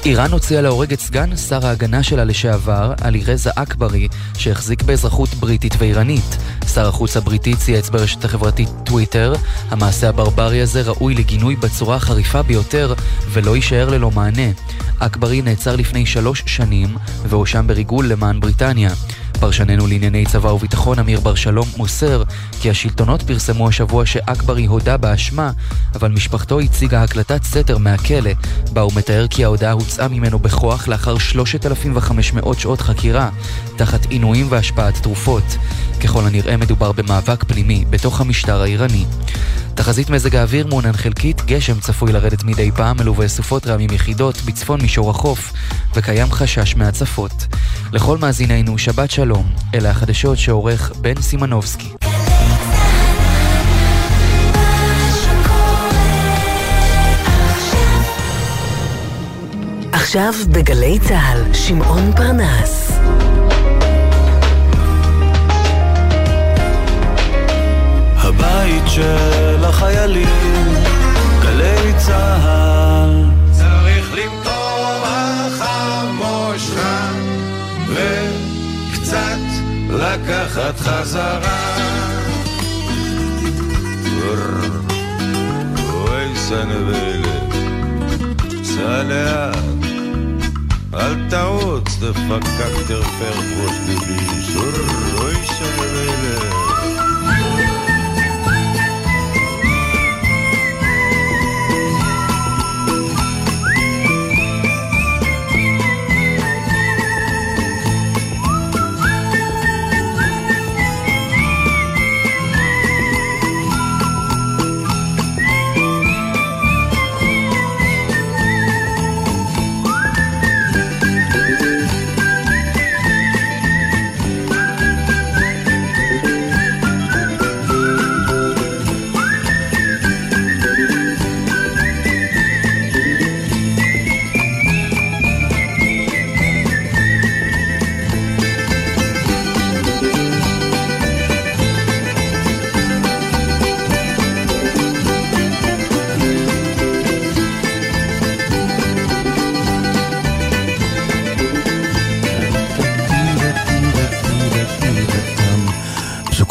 איראן 0.05 0.33
הוציאה 0.33 0.61
להורג 0.61 0.93
את 0.93 1.01
סגן 1.01 1.37
שר 1.37 1.67
ההגנה 1.67 2.03
שלה 2.03 2.25
לשעבר, 2.25 2.93
עלי 3.01 3.25
רזה 3.25 3.51
אכברי, 3.57 4.09
שהחזיק 4.37 4.83
באזרחות 4.83 5.29
בריטית 5.35 5.75
ואיראנית. 5.79 6.37
שר 6.75 6.89
החוץ 6.89 7.17
הבריטי 7.17 7.57
צייץ 7.57 7.89
ברשת 7.89 8.25
החברתית 8.25 8.69
טוויטר, 8.85 9.33
המעשה 9.71 10.09
הברברי 10.09 10.61
הזה 10.61 10.83
ראוי 10.83 11.15
לגינוי 11.15 11.57
בצורה 11.57 11.97
החריפה 11.97 12.43
ביותר, 12.43 12.95
ולא 13.29 13.57
יישאר 13.57 13.89
ללא 13.89 14.11
מענה. 14.11 14.51
אכברי 14.99 15.43
נעצר 15.43 15.77
לפני 15.77 16.07
שלוש 16.07 16.43
שנים, 16.47 16.97
והואשם 17.29 17.67
בריגול 17.67 18.07
למען 18.07 18.41
בריטניה. 18.41 18.91
פרשננו 19.43 19.87
לענייני 19.87 20.27
צבא 20.27 20.49
וביטחון 20.49 20.99
אמיר 20.99 21.21
בר 21.21 21.35
שלום 21.35 21.69
מוסר 21.77 22.23
כי 22.61 22.71
השלטונות 22.71 23.23
פרסמו 23.23 23.69
השבוע 23.69 24.07
שאכברי 24.07 24.65
הודה 24.65 24.97
באשמה, 24.97 25.51
אבל 25.95 26.11
משפחתו 26.11 26.61
הציגה 26.61 27.03
הקלטת 27.03 27.45
סתר 27.45 27.79
מהכלא, 27.79 28.31
בה 28.73 28.81
הוא 28.81 28.93
מתאר 28.97 29.27
כי 29.31 29.45
ההודעה 29.45 29.73
הוצאה 29.73 30.09
ממנו 30.09 30.39
בכוח 30.39 30.89
לאחר 30.89 31.19
3,500 31.19 32.61
שעות 32.61 32.81
חקירה, 32.81 33.31
תחת 33.77 34.07
עינויים 34.07 34.47
והשפעת 34.51 35.03
תרופות. 35.03 35.57
ככל 36.05 36.27
הנראה 36.27 36.57
מדובר 36.57 36.93
במאבק 36.93 37.45
פנימי 37.45 37.85
בתוך 37.91 38.21
המשטר 38.21 38.63
האיראני. 38.63 39.05
תחזית 39.75 40.11
מזג 40.11 40.37
האוויר 40.37 40.67
מעונן 40.67 40.93
חלקית, 40.93 41.43
גשם 41.47 41.81
צפוי 41.81 42.13
לרדת 42.13 42.45
מדי 42.45 42.71
פעם 42.71 42.97
מלווה 42.97 43.29
סופות 43.29 43.67
רעמים 43.67 43.91
יחידות 43.93 44.43
בצפון 44.45 44.81
מישור 44.81 45.11
החוף, 45.11 45.53
וקיים 45.95 46.33
חשש 46.33 46.77
מהצפות. 46.77 47.47
לכל 47.93 48.19
מאזינינו, 48.19 48.79
שבת 48.79 49.11
שלום, 49.11 49.32
אלה 49.75 49.91
החדשות 49.91 50.39
שעורך 50.39 50.93
בן 51.01 51.21
סימנובסקי. 51.23 51.89
עכשיו 59.93 60.33
בגלי 60.53 60.99
צה"ל, 60.99 61.55
שמעון 61.55 62.13
פרנס. 62.17 62.93
הבית 68.17 68.83
של 68.87 69.65
החיילים, 69.65 70.75
גלי 71.43 71.93
צה"ל. 71.97 72.92
לקחת 80.03 80.79
חזרה. 80.79 81.79
אוי 85.95 86.37
סנבלת, 86.37 87.53
סע 88.65 89.03
לאט, 89.03 89.57
אל 90.95 91.31
תעוץ, 91.31 91.99
דפקק 91.99 92.87
תרפר 92.89 93.39
ראש 93.59 93.77
ביבי, 93.87 94.19
אוי 95.19 95.35
סנבלת. 95.45 96.53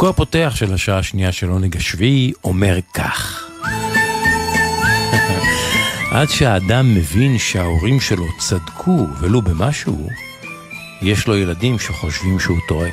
חלקו 0.01 0.09
הפותח 0.09 0.53
של 0.55 0.73
השעה 0.73 0.97
השנייה 0.97 1.31
של 1.31 1.49
עונג 1.49 1.77
השביעי 1.77 2.33
אומר 2.43 2.79
כך: 2.93 3.49
עד 6.11 6.29
שהאדם 6.29 6.95
מבין 6.95 7.37
שההורים 7.37 7.99
שלו 7.99 8.25
צדקו 8.37 9.07
ולו 9.19 9.41
במשהו, 9.41 10.09
יש 11.01 11.27
לו 11.27 11.37
ילדים 11.37 11.79
שחושבים 11.79 12.39
שהוא 12.39 12.57
טועה. 12.67 12.89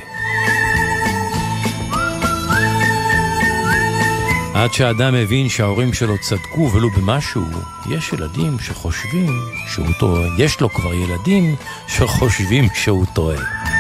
עד 4.55 4.73
שהאדם 4.73 5.15
מבין 5.15 5.49
שההורים 5.49 5.93
שלו 5.93 6.19
צדקו 6.19 6.71
ולו 6.73 6.91
במשהו, 6.91 7.45
יש 7.91 8.13
ילדים 8.13 8.57
שחושבים 8.61 9.33
שהוא 9.67 9.93
טועה. 9.99 10.29
יש 10.39 10.61
לו 10.61 10.71
כבר 10.71 10.95
ילדים 10.95 11.57
שחושבים 11.87 12.69
שהוא 12.75 13.07
טועה. 13.15 13.78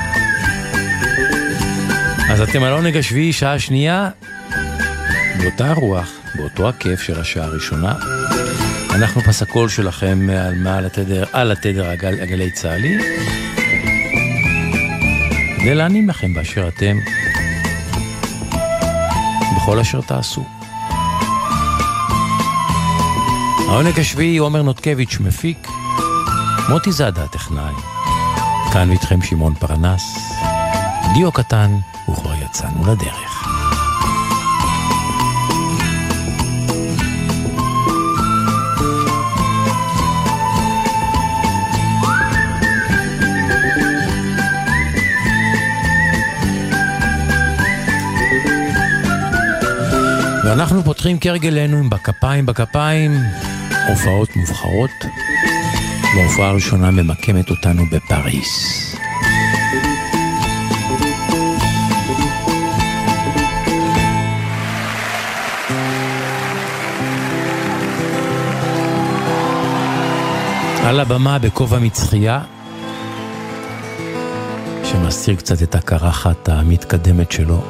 אז 2.31 2.41
אתם 2.41 2.62
על 2.62 2.72
עונג 2.72 2.97
השביעי, 2.97 3.33
שעה 3.33 3.59
שנייה, 3.59 4.11
באותה 5.43 5.72
רוח, 5.72 6.09
באותו 6.35 6.68
הכיף 6.68 7.01
של 7.01 7.20
השעה 7.20 7.45
הראשונה. 7.45 7.95
אנחנו 8.95 9.20
פסקול 9.20 9.68
שלכם 9.68 10.29
על 10.47 10.55
מעל 10.55 10.87
התדר, 10.87 11.24
על 11.33 11.53
התדר 11.53 11.91
הגל, 11.91 12.22
הגלי 12.22 12.51
צה"לי, 12.51 12.99
כדי 15.61 15.74
להנעים 15.74 16.09
לכם 16.09 16.35
באשר 16.35 16.68
אתם, 16.68 16.97
בכל 19.57 19.79
אשר 19.79 20.01
תעשו. 20.01 20.45
העונג 23.68 23.99
השביעי 24.01 24.39
עומר 24.39 24.62
נותקביץ' 24.62 25.16
מפיק, 25.20 25.68
מוטי 26.68 26.93
זאדה 26.93 27.24
הטכנאי. 27.24 27.74
כאן 28.72 28.91
איתכם 28.91 29.22
שמעון 29.22 29.55
פרנס, 29.55 30.03
דיו 31.14 31.33
קטן, 31.33 31.70
יצאנו 32.59 32.93
לדרך. 32.93 33.49
ואנחנו 50.45 50.83
פותחים 50.85 51.19
כהרגלנו 51.21 51.77
עם 51.77 51.91
בכפיים 51.91 52.47
בכפיים, 52.47 53.13
הופעות 53.89 54.37
מובחרות. 54.37 54.91
וההופעה 56.17 56.49
הראשונה 56.49 56.91
ממקמת 56.91 57.51
אותנו 57.51 57.83
בפריס. 57.93 58.88
על 70.89 71.01
הבמה 71.01 71.39
בכובע 71.39 71.78
מצחייה, 71.78 72.41
שמסתיר 74.84 75.34
קצת 75.36 75.62
את 75.62 75.74
הקרחת 75.74 76.49
המתקדמת 76.49 77.32
שלו. 77.32 77.62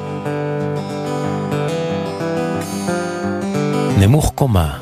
נמוך 3.99 4.31
קומה, 4.35 4.77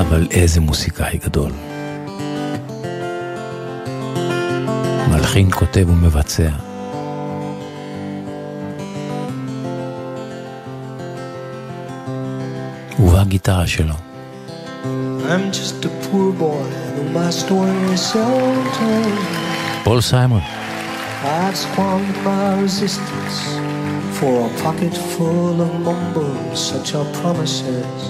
אבל 0.00 0.26
איזה 0.30 0.60
מוסיקאי 0.60 1.18
גדול. 1.18 1.52
מלחין, 5.10 5.50
כותב 5.50 5.90
ומבצע. 5.90 6.50
ובגיטרה 12.98 13.66
שלו. 13.66 14.11
I'm 15.32 15.50
just 15.50 15.82
a 15.86 15.88
poor 16.10 16.30
boy, 16.30 16.62
though 16.94 17.08
my 17.08 17.30
story 17.30 17.70
is 17.96 18.02
so 18.12 18.22
told. 18.76 19.18
Paul 19.82 20.02
Simon. 20.02 20.42
I've 21.24 21.56
squandered 21.56 22.22
my 22.22 22.60
resistance 22.60 23.36
for 24.18 24.46
a 24.46 24.62
pocket 24.62 24.94
full 24.94 25.62
of 25.62 25.80
mumbles, 25.80 26.68
such 26.68 26.94
are 26.94 27.10
promises. 27.22 28.02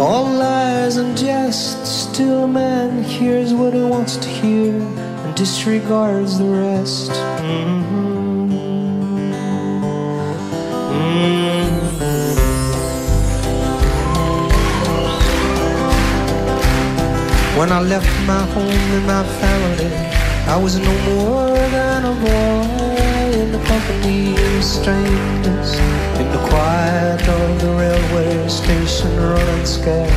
All 0.00 0.24
lies 0.24 0.96
and 0.96 1.14
jests, 1.14 1.90
still 2.08 2.44
a 2.44 2.48
man 2.48 3.04
hears 3.04 3.52
what 3.52 3.74
he 3.74 3.82
wants 3.82 4.16
to 4.16 4.28
hear 4.28 4.72
and 4.72 5.36
disregards 5.36 6.38
the 6.38 6.48
rest. 6.48 7.10
Mm 7.10 7.84
-hmm. 7.84 8.46
Mm 10.92 11.10
-hmm. 11.12 11.45
When 17.56 17.72
I 17.72 17.80
left 17.80 18.06
my 18.26 18.44
home 18.52 18.68
and 18.68 19.06
my 19.06 19.24
family, 19.40 19.90
I 20.46 20.58
was 20.58 20.78
no 20.78 20.92
more 21.08 21.56
than 21.56 22.04
a 22.04 22.12
boy 22.20 23.40
in 23.40 23.50
the 23.50 23.58
company 23.64 24.32
of 24.32 24.62
strangers, 24.62 25.72
in 26.20 26.30
the 26.32 26.42
quiet 26.50 27.26
of 27.26 27.60
the 27.62 27.72
railway 27.72 28.46
station, 28.46 29.16
running 29.16 29.64
scared. 29.64 30.12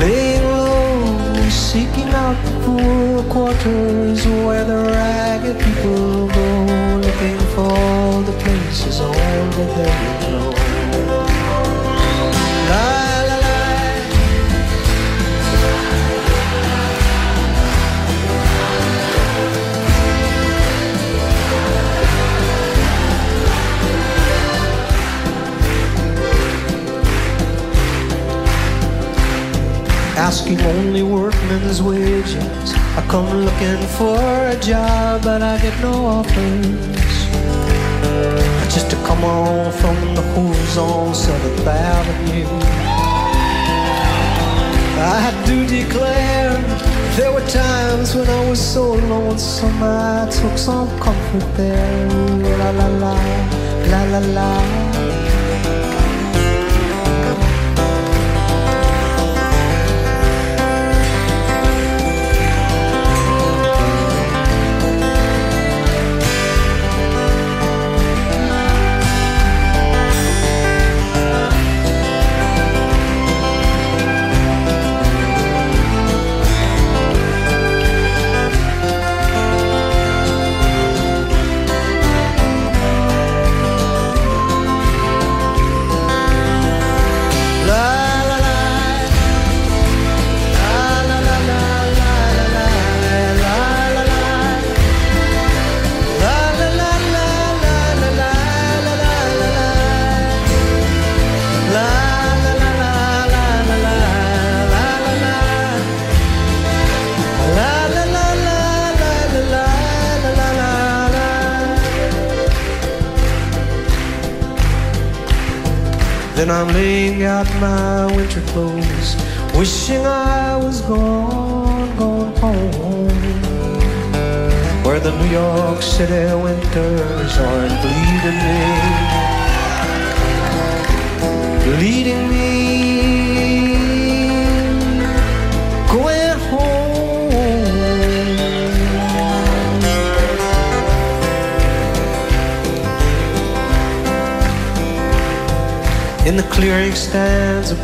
Laying 0.00 0.42
low, 0.42 1.48
seeking 1.48 2.08
out 2.08 2.36
the 2.44 2.52
poor 2.66 3.22
quarters 3.30 4.26
where 4.26 4.64
the 4.64 4.82
ragged 4.90 5.60
people 5.60 6.26
go, 6.26 6.48
looking 7.06 7.38
for 7.54 8.20
the 8.24 8.36
places 8.42 9.00
only 9.00 9.64
they 9.76 10.15
asking 30.26 30.60
only 30.62 31.04
workmen's 31.04 31.80
wages. 31.80 32.68
I 32.98 33.06
come 33.08 33.30
looking 33.46 33.82
for 33.96 34.18
a 34.54 34.58
job, 34.60 35.22
but 35.22 35.40
I 35.40 35.56
get 35.62 35.76
no 35.80 35.94
offers. 36.16 37.16
Just 38.74 38.90
to 38.90 38.96
come 39.06 39.22
on 39.22 39.70
from 39.80 39.96
the 40.16 40.22
hooves 40.34 40.76
on 40.76 41.14
Seventh 41.14 41.64
Avenue. 41.64 42.48
I 44.98 45.26
do 45.46 45.56
declare 45.78 46.54
there 47.16 47.30
were 47.32 47.46
times 47.46 48.16
when 48.16 48.28
I 48.28 48.50
was 48.50 48.60
so 48.60 48.94
lonesome 48.94 49.80
I 49.80 50.28
took 50.38 50.58
some 50.58 50.88
comfort 50.98 51.48
there. 51.56 52.08
La 52.60 52.70
la 52.70 52.88
la, 53.02 53.14
la 53.90 54.02
la 54.12 54.20
la. 54.38 54.75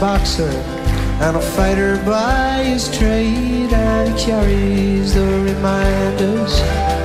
Boxer 0.02 0.50
and 1.22 1.36
a 1.36 1.40
fighter 1.40 1.96
by 2.04 2.60
his 2.64 2.90
trade, 2.98 3.72
and 3.72 4.12
he 4.12 4.24
carries 4.24 5.14
the 5.14 5.24
reminders 5.48 6.54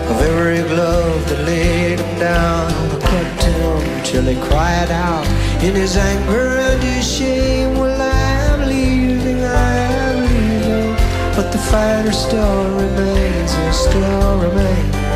of 0.09 0.17
every 0.29 0.67
glove 0.67 1.29
that 1.29 1.45
laid 1.45 1.99
him 1.99 2.19
down 2.19 2.73
and 2.73 3.03
plucked 3.03 3.43
him 3.43 4.03
till 4.03 4.23
he 4.23 4.35
cried 4.49 4.89
out 4.89 5.27
in 5.63 5.75
his 5.75 5.95
anger 5.95 6.57
and 6.57 6.81
his 6.81 7.05
shame. 7.07 7.77
Well, 7.77 8.01
I'm 8.01 8.67
leaving, 8.67 9.43
I'm 9.43 10.17
leaving, 10.31 10.95
but 11.35 11.51
the 11.51 11.59
fighter 11.69 12.11
still 12.11 12.63
remains, 12.81 13.53
he 13.53 13.71
still 13.73 14.39
remains. 14.39 15.06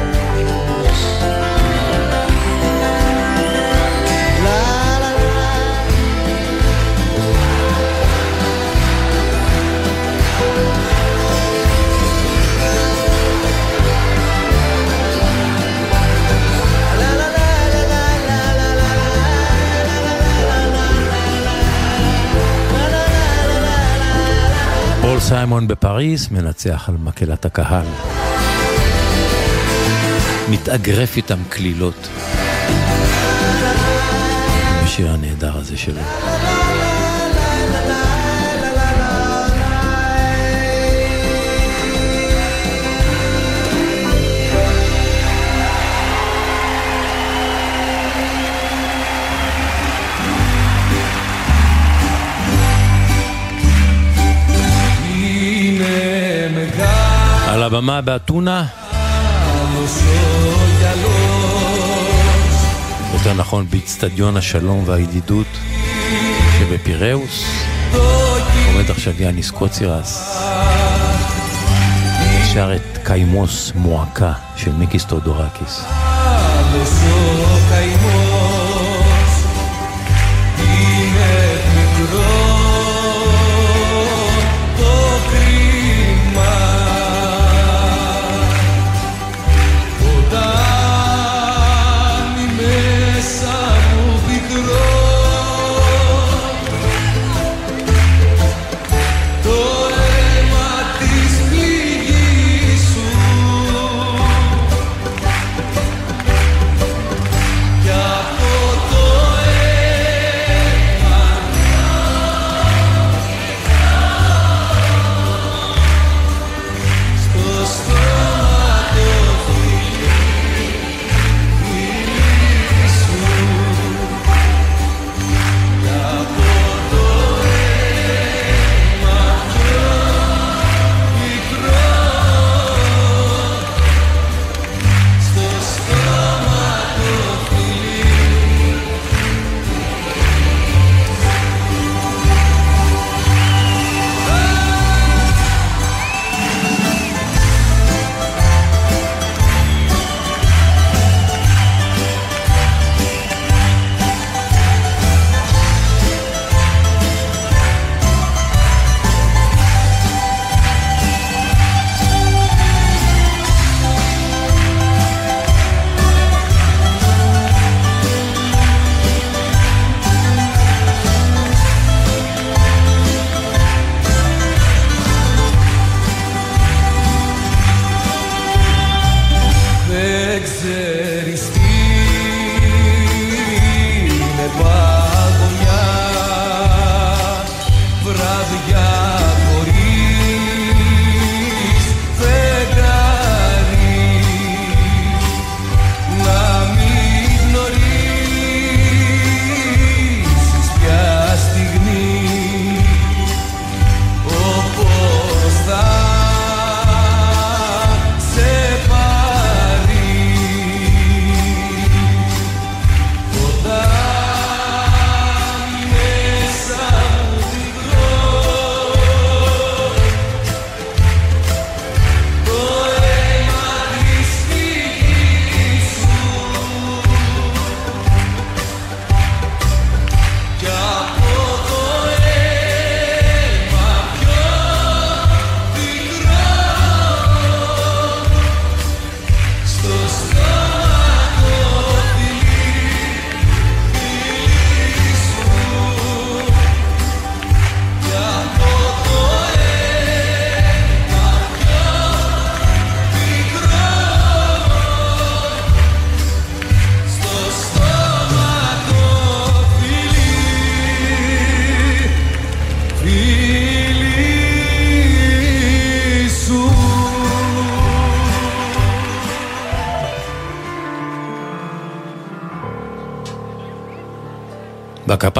סיימון 25.33 25.67
בפריס 25.67 26.31
מנצח 26.31 26.89
על 26.89 26.95
מקהלת 26.97 27.45
הקהל. 27.45 27.85
מתאגרף 30.49 31.17
איתם 31.17 31.39
קלילות. 31.49 32.07
בשיר 34.83 35.11
הנהדר 35.11 35.57
הזה 35.57 35.77
שלו. 35.77 36.01
על 57.61 57.65
הבמה 57.65 58.01
באתונה, 58.01 58.65
יותר 63.13 63.33
נכון 63.33 63.65
באיצטדיון 63.69 64.37
השלום 64.37 64.83
והידידות 64.85 65.47
שבפיראוס, 66.59 67.45
עומד 68.67 68.89
עכשיו 68.89 69.13
יאניס 69.21 69.51
קוצירס, 69.51 70.37
שר 72.53 72.75
את 72.75 72.97
Καημός 73.03 73.71
מועקה 73.75 74.33
של 74.55 74.71
מיקיס 74.71 75.05
תיאודורקיס. 75.05 75.83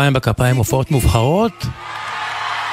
בכפיים 0.02 0.14
בכפיים 0.14 0.56
הופעות 0.56 0.92
מובחרות, 0.92 1.66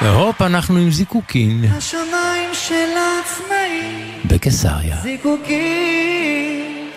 והופ, 0.01 0.41
אנחנו 0.41 0.77
עם 0.77 0.91
זיקוקין 0.91 1.65
השמיים 1.77 2.49
של 2.53 2.89
העצמאים, 2.97 4.21
בקיסריה. 4.25 4.97
זיקוקים. 5.03 6.89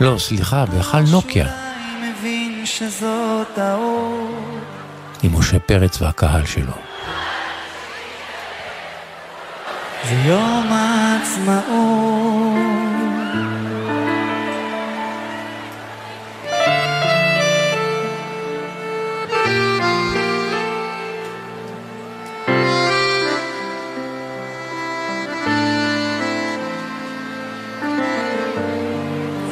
לא, 0.00 0.18
סליחה, 0.18 0.64
בהיכל 0.66 1.00
נוקיה. 1.12 1.46
עם 5.22 5.38
משה 5.38 5.58
פרץ 5.58 6.02
והקהל 6.02 6.46
שלו. 6.46 6.72
זה 10.08 10.14
יום 10.14 10.66
העצמאות. 10.70 12.25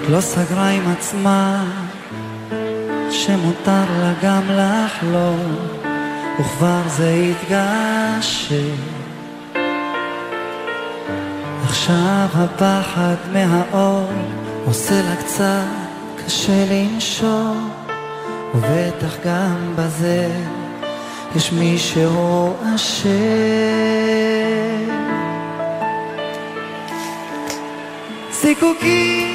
לא 0.08 0.20
סגרה 0.20 0.68
עם 0.68 0.82
עצמה 0.92 1.64
שמותר 3.10 3.84
לה 4.00 4.12
גם 4.22 4.42
לחלום 4.48 5.56
וכבר 6.40 6.80
זה 6.88 7.30
התגשם. 7.30 8.74
עכשיו 11.64 12.26
הפחד 12.34 13.16
מהאור 13.32 14.08
עושה 14.64 15.02
לה 15.02 15.16
קצת 15.16 16.24
קשה 16.26 16.64
לנשום 16.70 17.70
ובטח 18.54 19.16
גם 19.24 19.72
בזה 19.76 20.28
יש 21.36 21.52
מישהו 21.52 22.54
אשם. 22.74 23.10
זיקוקים 28.32 29.33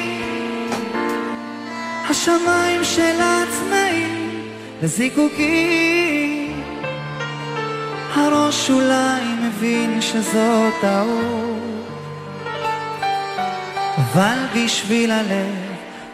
השמיים 2.10 2.84
של 2.84 3.22
העצמאים 3.22 4.42
לזיקוקים. 4.84 6.64
הראש 8.16 8.70
אולי 8.70 9.22
מבין 9.42 10.02
שזאת 10.02 10.74
טעות 10.82 11.60
אבל 13.98 14.38
בשביל 14.56 15.12
הלב 15.12 15.56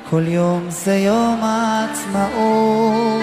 כל 0.10 0.28
יום 0.28 0.66
זה 0.70 0.96
יום 0.96 1.40
העצמאות. 1.44 3.22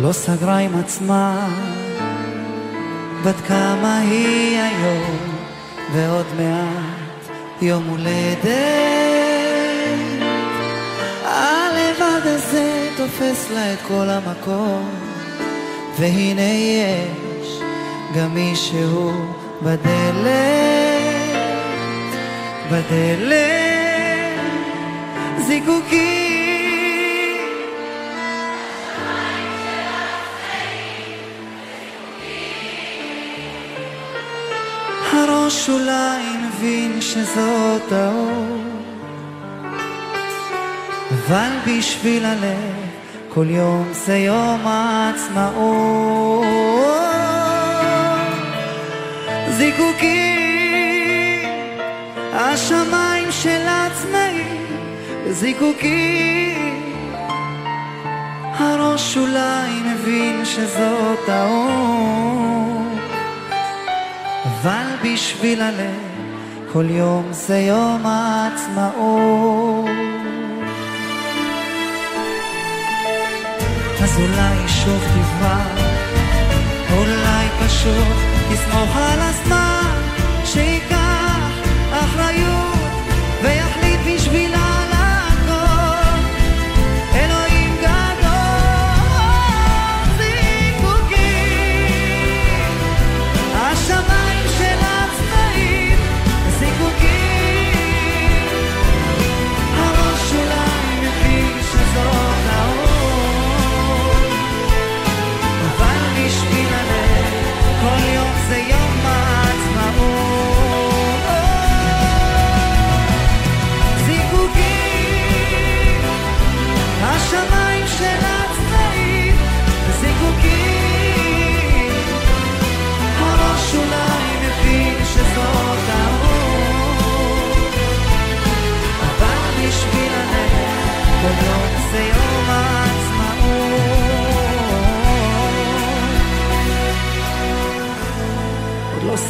לא 0.00 0.12
סגרה 0.12 0.58
עם 0.58 0.78
עצמה 0.78 1.48
בת 3.24 3.40
כמה 3.48 3.98
היא 3.98 4.58
היום 4.58 5.36
ועוד 5.92 6.26
מעט 6.38 6.95
יום 7.62 7.84
הולדת. 7.88 8.46
הלבד 11.24 12.20
הזה 12.24 12.88
תופס 12.96 13.50
לה 13.50 13.72
את 13.72 13.78
כל 13.88 14.08
המקום 14.08 14.90
והנה 15.98 16.42
יש 16.42 17.60
גם 18.16 18.34
מישהו 18.34 19.12
בדלת, 19.62 19.86
בדלת. 22.70 23.46
זיקוקים. 25.46 26.16
הראש 35.12 35.68
אולי 35.68 36.35
מבין 36.56 37.00
שזאת 37.00 37.92
האור. 37.92 38.56
אבל 41.10 41.50
בשביל 41.66 42.24
הלב 42.24 42.74
כל 43.28 43.50
יום 43.50 43.88
זה 43.92 44.16
יום 44.16 44.60
העצמאות. 44.64 46.46
זיקוקים 49.50 51.48
השמיים 52.32 53.28
של 53.30 53.60
העצמאים. 53.66 54.66
זיקוקים 55.30 56.82
הראש 58.58 59.16
אולי 59.16 59.70
מבין 59.84 60.44
שזאת 60.44 61.28
האור. 61.28 62.82
אבל 64.44 64.86
בשביל 65.02 65.62
הלב 65.62 66.05
כל 66.76 66.90
יום 66.90 67.32
זה 67.32 67.58
יום 67.58 68.06
העצמאות. 68.06 69.88
אז 74.02 74.18
אולי 74.18 74.68
שוב 74.68 75.02
תברח, 75.14 75.66
אולי 76.96 77.46
פשוט 77.66 78.16
תסמוך 78.50 78.96
על 78.96 79.20
הזמן 79.20 79.65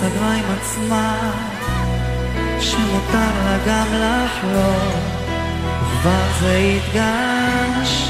סגרה 0.00 0.34
עם 0.34 0.44
עצמה 0.58 1.32
שמותר 2.60 3.32
לה 3.44 3.58
גם 3.66 3.86
לחלום 3.92 5.00
וכבר 5.82 6.26
זה 6.40 6.56
התגשם 6.58 8.06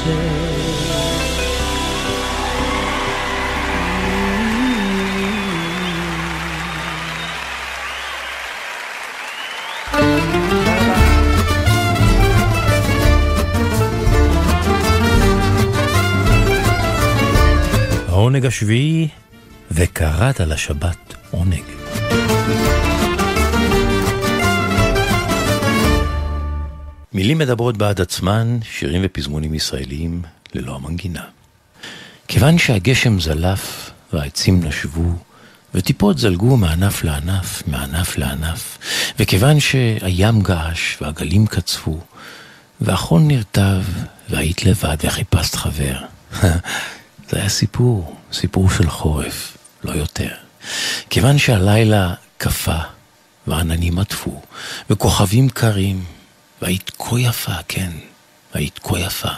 העונג 18.27 18.45
השביעי, 18.45 19.07
וקראת 19.71 20.39
לשבת 20.39 21.15
עונג. 21.31 21.76
מילים 27.13 27.37
מדברות 27.37 27.77
בעד 27.77 28.01
עצמן, 28.01 28.59
שירים 28.63 29.01
ופזמונים 29.05 29.53
ישראליים 29.53 30.21
ללא 30.53 30.75
המנגינה. 30.75 31.23
כיוון 32.27 32.57
שהגשם 32.57 33.19
זלף 33.19 33.91
והעצים 34.13 34.63
נשבו, 34.63 35.11
וטיפות 35.73 36.17
זלגו 36.17 36.57
מענף 36.57 37.03
לענף, 37.03 37.63
מענף 37.67 38.17
לענף, 38.17 38.77
וכיוון 39.19 39.59
שהים 39.59 40.41
געש 40.41 41.01
והגלים 41.01 41.47
קצפו, 41.47 41.99
והחול 42.81 43.21
נרטב, 43.21 43.81
והיית 44.29 44.65
לבד 44.65 44.97
וחיפשת 45.03 45.55
חבר. 45.55 45.97
זה 47.29 47.39
היה 47.39 47.49
סיפור, 47.49 48.15
סיפור 48.31 48.69
של 48.69 48.89
חורף, 48.89 49.57
לא 49.83 49.91
יותר. 49.91 50.31
כיוון 51.09 51.37
שהלילה 51.37 52.13
קפא, 52.37 52.79
ועננים 53.47 53.99
עטפו, 53.99 54.41
וכוכבים 54.89 55.49
קרים, 55.49 56.05
והיית 56.61 56.91
כה 56.99 57.19
יפה, 57.19 57.55
כן, 57.67 57.91
היית 58.53 58.79
כה 58.79 58.99
יפה, 58.99 59.29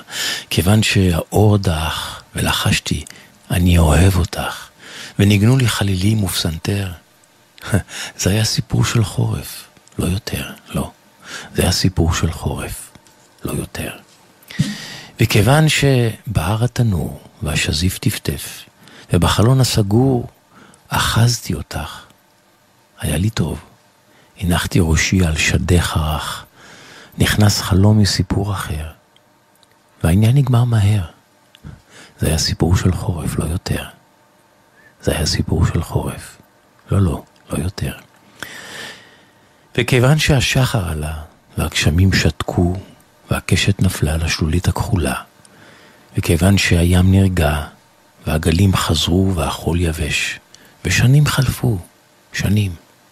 כיוון 0.50 0.84
שהאור 0.84 1.58
דח, 1.58 2.24
ולחשתי, 2.36 3.06
אני 3.52 3.78
אוהב 3.78 4.16
אותך, 4.16 4.68
וניגנו 5.20 5.58
לי 5.58 5.68
חלילים 5.68 6.24
ופסנתר. 6.24 6.92
זה 8.20 8.30
היה 8.30 8.46
סיפור 8.46 8.86
של 8.86 9.04
חורף, 9.04 9.68
לא 10.00 10.06
יותר, 10.06 10.52
לא. 10.70 10.92
זה 11.56 11.62
היה 11.62 11.72
סיפור 11.72 12.14
של 12.14 12.32
חורף, 12.32 12.90
לא 13.44 13.52
יותר. 13.52 13.92
וכיוון 15.20 15.66
שבהר 15.70 16.64
התנור 16.64 17.22
והשזיף 17.42 17.98
טפטף, 17.98 18.64
ובחלון 19.14 19.62
הסגור 19.62 20.28
אחזתי 20.90 21.54
אותך, 21.54 22.00
היה 23.00 23.18
לי 23.18 23.30
טוב. 23.30 23.60
הנחתי 24.40 24.80
ראשי 24.82 25.26
על 25.26 25.38
שדך 25.38 25.98
הרך, 25.98 26.46
נכנס 27.18 27.62
חלום 27.62 28.00
מסיפור 28.00 28.54
אחר, 28.54 28.88
והעניין 30.04 30.36
נגמר 30.36 30.64
מהר. 30.64 31.02
זה 32.20 32.28
היה 32.28 32.38
סיפור 32.38 32.76
של 32.76 32.92
חורף, 32.92 33.40
לא 33.40 33.46
יותר. 33.46 33.84
זה 35.02 35.12
היה 35.12 35.26
סיפור 35.26 35.66
של 35.66 35.84
חורף. 35.84 36.38
לא, 36.92 37.02
לא, 37.02 37.24
לא 37.50 37.64
יותר. 37.64 37.94
וכיוון 39.78 40.20
שהשחר 40.20 40.90
עלה, 40.90 41.14
והגשמים 41.58 42.14
שתקו, 42.14 42.76
והקשת 43.32 43.82
נפלה 43.82 44.18
לשלולית 44.18 44.68
הכחולה, 44.68 45.14
וכיוון 46.18 46.58
שהים 46.58 47.12
נרגע, 47.12 47.66
והגלים 48.28 48.76
חזרו 48.76 49.36
והחול 49.36 49.82
יבש, 49.82 50.40
ושנים 50.86 51.26
חלפו, 51.26 51.78
שנים, 52.34 52.72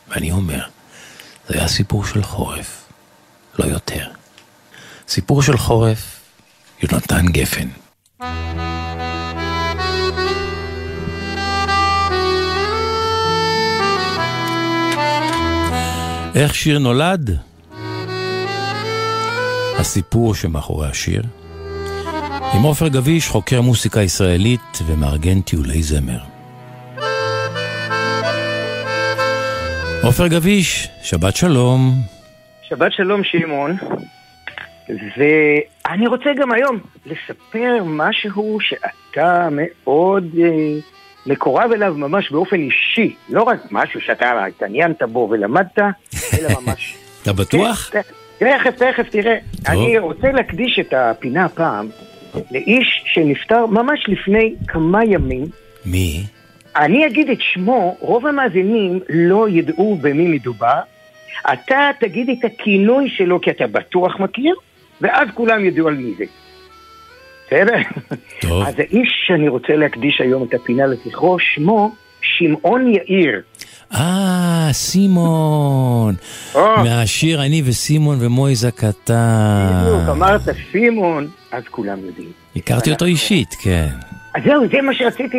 ואני 0.09 0.31
אומר, 0.31 0.63
זה 1.47 1.57
היה 1.57 1.67
סיפור 1.67 2.05
של 2.05 2.23
חורף, 2.23 2.83
לא 3.59 3.65
יותר. 3.65 4.07
סיפור 5.07 5.41
של 5.41 5.57
חורף, 5.57 6.19
יונתן 6.83 7.25
גפן. 7.25 7.67
איך 16.35 16.55
שיר 16.55 16.79
נולד? 16.79 17.37
הסיפור 19.79 20.35
שמאחורי 20.35 20.87
השיר. 20.87 21.23
עם 22.53 22.61
עופר 22.61 22.87
גביש, 22.87 23.27
חוקר 23.27 23.61
מוסיקה 23.61 24.01
ישראלית 24.01 24.77
ומארגן 24.85 25.41
טיולי 25.41 25.83
זמר. 25.83 26.36
עופר 30.03 30.27
גביש, 30.27 30.87
שבת 31.03 31.35
שלום. 31.35 31.93
שבת 32.61 32.91
שלום 32.91 33.23
שמעון. 33.23 33.77
ואני 35.17 36.07
רוצה 36.07 36.29
גם 36.37 36.51
היום 36.51 36.79
לספר 37.05 37.83
משהו 37.85 38.57
שאתה 38.61 39.47
מאוד 39.51 40.25
אה, 40.43 40.79
מקורב 41.25 41.71
אליו 41.71 41.93
ממש 41.93 42.31
באופן 42.31 42.55
אישי. 42.55 43.15
לא 43.29 43.43
רק 43.43 43.59
משהו 43.71 44.01
שאתה 44.01 44.45
התעניינת 44.45 45.03
בו 45.03 45.27
ולמדת, 45.31 45.79
אלא 45.79 46.49
ממש. 46.61 46.95
אתה 47.21 47.33
בטוח? 47.33 47.89
כן, 47.91 48.01
תכף, 48.39 48.75
תכף, 48.75 49.09
תראה. 49.09 49.37
אני 49.67 49.97
רוצה 49.97 50.31
להקדיש 50.31 50.79
את 50.79 50.93
הפינה 50.93 51.45
הפעם 51.45 51.89
לאיש 52.51 53.03
שנפטר 53.05 53.65
ממש 53.65 54.05
לפני 54.07 54.55
כמה 54.67 55.05
ימים. 55.05 55.45
מי? 55.85 56.23
אני 56.77 57.07
אגיד 57.07 57.29
את 57.29 57.37
שמו, 57.41 57.97
רוב 57.99 58.27
המאזינים 58.27 58.99
לא 59.09 59.49
ידעו 59.49 59.97
במי 60.01 60.27
מדובר. 60.27 60.79
אתה 61.53 61.89
תגיד 61.99 62.29
את 62.29 62.45
הכינוי 62.45 63.09
שלו 63.09 63.41
כי 63.41 63.51
אתה 63.51 63.67
בטוח 63.67 64.19
מכיר, 64.19 64.55
ואז 65.01 65.27
כולם 65.33 65.65
ידעו 65.65 65.87
על 65.87 65.95
מי 65.95 66.13
זה. 66.17 66.23
בסדר? 67.47 67.75
טוב. 68.41 68.67
אז 68.67 68.73
האיש 68.79 69.23
שאני 69.27 69.47
רוצה 69.47 69.75
להקדיש 69.75 70.21
היום 70.21 70.43
את 70.43 70.53
הפינה 70.53 70.85
לזכרו, 70.85 71.37
שמו 71.39 71.91
שמעון 72.21 72.93
יאיר. 72.93 73.41
אה, 73.93 74.69
סימון. 74.71 76.15
מהשיר 76.55 77.41
אני 77.41 77.61
וסימון 77.65 78.17
ומויז 78.21 78.65
הקטן. 78.65 79.81
בדיוק, 79.81 80.09
אמרת 80.09 80.41
סימון, 80.71 81.27
אז 81.51 81.63
כולם 81.71 81.99
יודעים. 82.05 82.29
הכרתי 82.55 82.91
אותו 82.91 83.05
אישית, 83.05 83.55
כן. 83.61 83.87
אז 84.37 84.43
זהו, 84.43 84.67
זה 84.71 84.81
מה 84.81 84.93
שרציתי... 84.93 85.37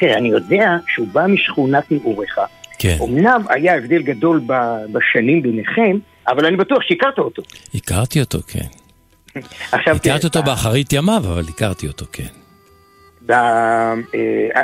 תראה, 0.00 0.18
אני 0.18 0.28
יודע 0.28 0.76
שהוא 0.88 1.06
בא 1.12 1.26
משכונת 1.26 1.92
נעוריך. 1.92 2.40
כן. 2.78 2.96
אמנם 3.02 3.42
היה 3.48 3.76
הבדל 3.76 4.02
גדול 4.02 4.40
ב- 4.46 4.84
בשנים 4.92 5.42
ביניכם, 5.42 5.98
אבל 6.28 6.46
אני 6.46 6.56
בטוח 6.56 6.82
שהכרת 6.82 7.18
אותו. 7.18 7.42
הכרתי 7.74 8.20
אותו, 8.20 8.38
כן. 8.48 8.66
עכשיו 9.72 9.96
הכרתי 9.96 10.26
אותו 10.26 10.42
באחרית 10.42 10.92
ימיו, 10.92 11.22
אבל 11.24 11.42
הכרתי 11.48 11.86
אותו, 11.88 12.04
כן. 12.12 12.26
אה, 13.30 13.94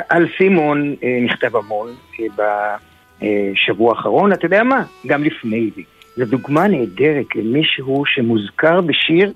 על 0.09 0.27
סימון 0.37 0.95
אה, 1.03 1.17
נכתב 1.25 1.55
המון 1.55 1.93
אה, 2.19 2.75
בשבוע 3.19 3.95
האחרון, 3.97 4.33
אתה 4.33 4.45
יודע 4.45 4.63
מה? 4.63 4.83
גם 5.07 5.23
לפני 5.23 5.69
זה. 5.75 5.81
זו 6.17 6.25
דוגמה 6.25 6.67
נהדרת 6.67 7.35
למישהו 7.35 8.03
שמוזכר 8.05 8.81
בשיר, 8.81 9.31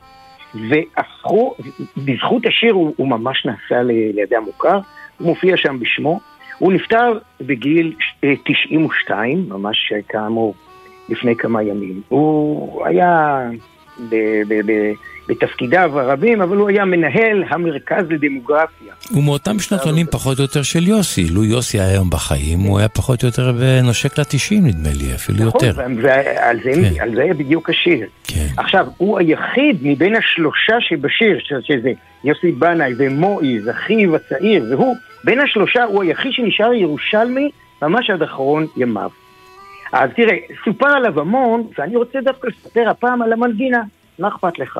והפכו, 0.56 1.56
בזכות 1.98 2.46
השיר 2.46 2.74
הוא, 2.74 2.94
הוא 2.98 3.08
ממש 3.08 3.46
נעשה 3.46 3.84
ל- 3.84 4.20
לאדם 4.20 4.44
מוכר, 4.44 4.80
הוא 5.18 5.28
מופיע 5.28 5.58
שם 5.58 5.80
בשמו. 5.80 6.20
הוא 6.58 6.74
נפטר 6.74 7.18
בגיל 7.42 7.94
אה, 8.24 8.34
92, 8.46 9.50
ממש 9.50 9.94
כאמור 10.10 10.54
לפני 11.10 11.36
כמה 11.36 11.64
ימים. 11.64 12.02
הוא 12.10 12.86
היה 12.86 13.40
בתפקידיו 15.28 16.00
הרבים, 16.00 16.42
אבל 16.42 16.58
הוא 16.58 16.70
היה 16.70 16.86
מנהל 16.86 17.44
המרכז 17.50 18.06
לדמוגרפיה. 18.10 18.94
הוא 19.10 19.24
מאותם 19.24 19.60
שנתונים 19.60 20.06
פחות 20.12 20.38
או 20.38 20.44
יותר 20.44 20.62
של 20.62 20.88
יוסי. 20.88 21.28
לו 21.30 21.44
יוסי 21.44 21.80
היה 21.80 21.90
היום 21.90 22.10
בחיים, 22.10 22.60
הוא 22.60 22.80
היה 22.80 22.90
פחות 22.90 23.24
או 23.24 23.28
יותר 23.28 23.52
נושק 23.84 24.20
לתשעים 24.20 24.68
נדמה 24.68 24.90
לי, 24.94 25.16
אפילו 25.16 25.44
יותר. 25.44 25.72
נכון, 25.72 25.98
ועל 26.02 26.58
זה, 26.64 26.72
כן. 26.74 27.16
זה 27.16 27.34
בדיוק 27.38 27.70
השיר. 27.70 28.08
כן. 28.24 28.48
עכשיו, 28.58 28.88
הוא 28.98 29.20
היחיד 29.20 29.78
מבין 29.82 30.16
השלושה 30.16 30.76
שבשיר, 30.80 31.40
שזה 31.64 31.92
יוסי 32.24 32.52
בנאי 32.52 32.94
ומועיז, 32.98 33.70
אחיו 33.70 34.16
הצעיר, 34.16 34.66
והוא, 34.70 34.96
בין 35.24 35.40
השלושה 35.40 35.84
הוא 35.84 36.04
היחיד 36.04 36.32
שנשאר 36.32 36.74
ירושלמי 36.74 37.50
ממש 37.82 38.10
עד 38.10 38.22
אחרון 38.22 38.68
ימיו. 38.78 39.10
אז 39.94 40.10
תראה, 40.16 40.36
סופר 40.66 40.88
עליו 40.88 41.20
המון, 41.20 41.68
ואני 41.78 41.96
רוצה 41.96 42.20
דווקא 42.24 42.48
לספר 42.48 42.90
הפעם 42.90 43.22
על 43.22 43.34
המנגינה, 43.34 43.82
מה 44.20 44.28
אכפת 44.28 44.60
לך? 44.60 44.80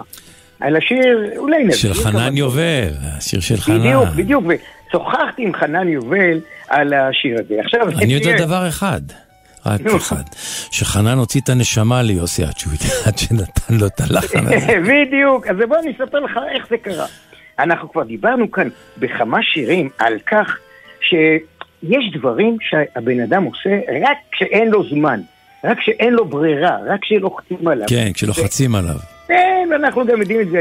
על 0.60 0.76
השיר, 0.76 1.30
אולי 1.38 1.64
נביא. 1.64 1.76
של 1.76 1.94
חנן 1.94 2.38
יובל, 2.38 2.88
השיר 3.18 3.40
של 3.40 3.58
חנן. 3.58 3.80
בדיוק, 3.80 4.06
בדיוק, 4.16 4.44
ושוחחתי 4.90 5.42
עם 5.44 5.54
חנן 5.54 5.88
יובל 5.88 6.40
על 6.70 6.94
השיר 6.94 7.38
הזה. 7.40 7.56
עכשיו, 7.66 7.90
אני 7.90 8.14
יודע 8.14 8.46
דבר 8.46 8.68
אחד, 8.68 9.02
רק. 9.66 9.82
אחד, 9.98 10.24
שחנן 10.72 11.18
הוציא 11.18 11.42
את 11.42 11.50
הנשמה 11.50 12.02
ליוסי 12.02 12.44
עד 12.44 12.58
שהוא- 12.58 12.74
עד 13.06 13.18
שנתן 13.18 13.74
לו 13.80 13.88
את 13.88 14.00
הלחן 14.02 14.46
הזה. 14.46 14.78
בדיוק, 14.90 15.48
אז 15.48 15.56
בוא 15.70 15.78
אני 15.84 15.92
אספר 15.92 16.20
לך 16.20 16.40
איך 16.56 16.68
זה 16.70 16.78
קרה. 16.78 17.06
אנחנו 17.60 17.92
כבר 17.92 18.04
דיברנו 18.04 18.52
כאן 18.52 18.70
בכמה 18.98 19.38
שירים 19.44 19.90
על 19.98 20.14
כך 20.32 20.58
שיש 21.82 22.12
דברים 22.14 22.58
שהבן 22.62 23.20
אדם 23.20 23.44
עושה 23.44 23.70
רק 24.10 24.18
כשאין 24.32 24.68
לו 24.70 24.84
זמן, 24.90 25.20
רק 25.64 25.78
כשאין 25.78 26.14
לו 26.14 26.26
ברירה, 26.26 26.78
רק 26.88 27.02
כשלוחצים 27.02 27.68
עליו. 27.68 27.88
כן, 27.90 28.12
כשלוחצים 28.14 28.76
עליו. 28.76 28.96
כן, 29.28 29.68
ואנחנו 29.72 30.06
גם 30.06 30.20
יודעים 30.22 30.42
את 30.42 30.50
זה 30.50 30.60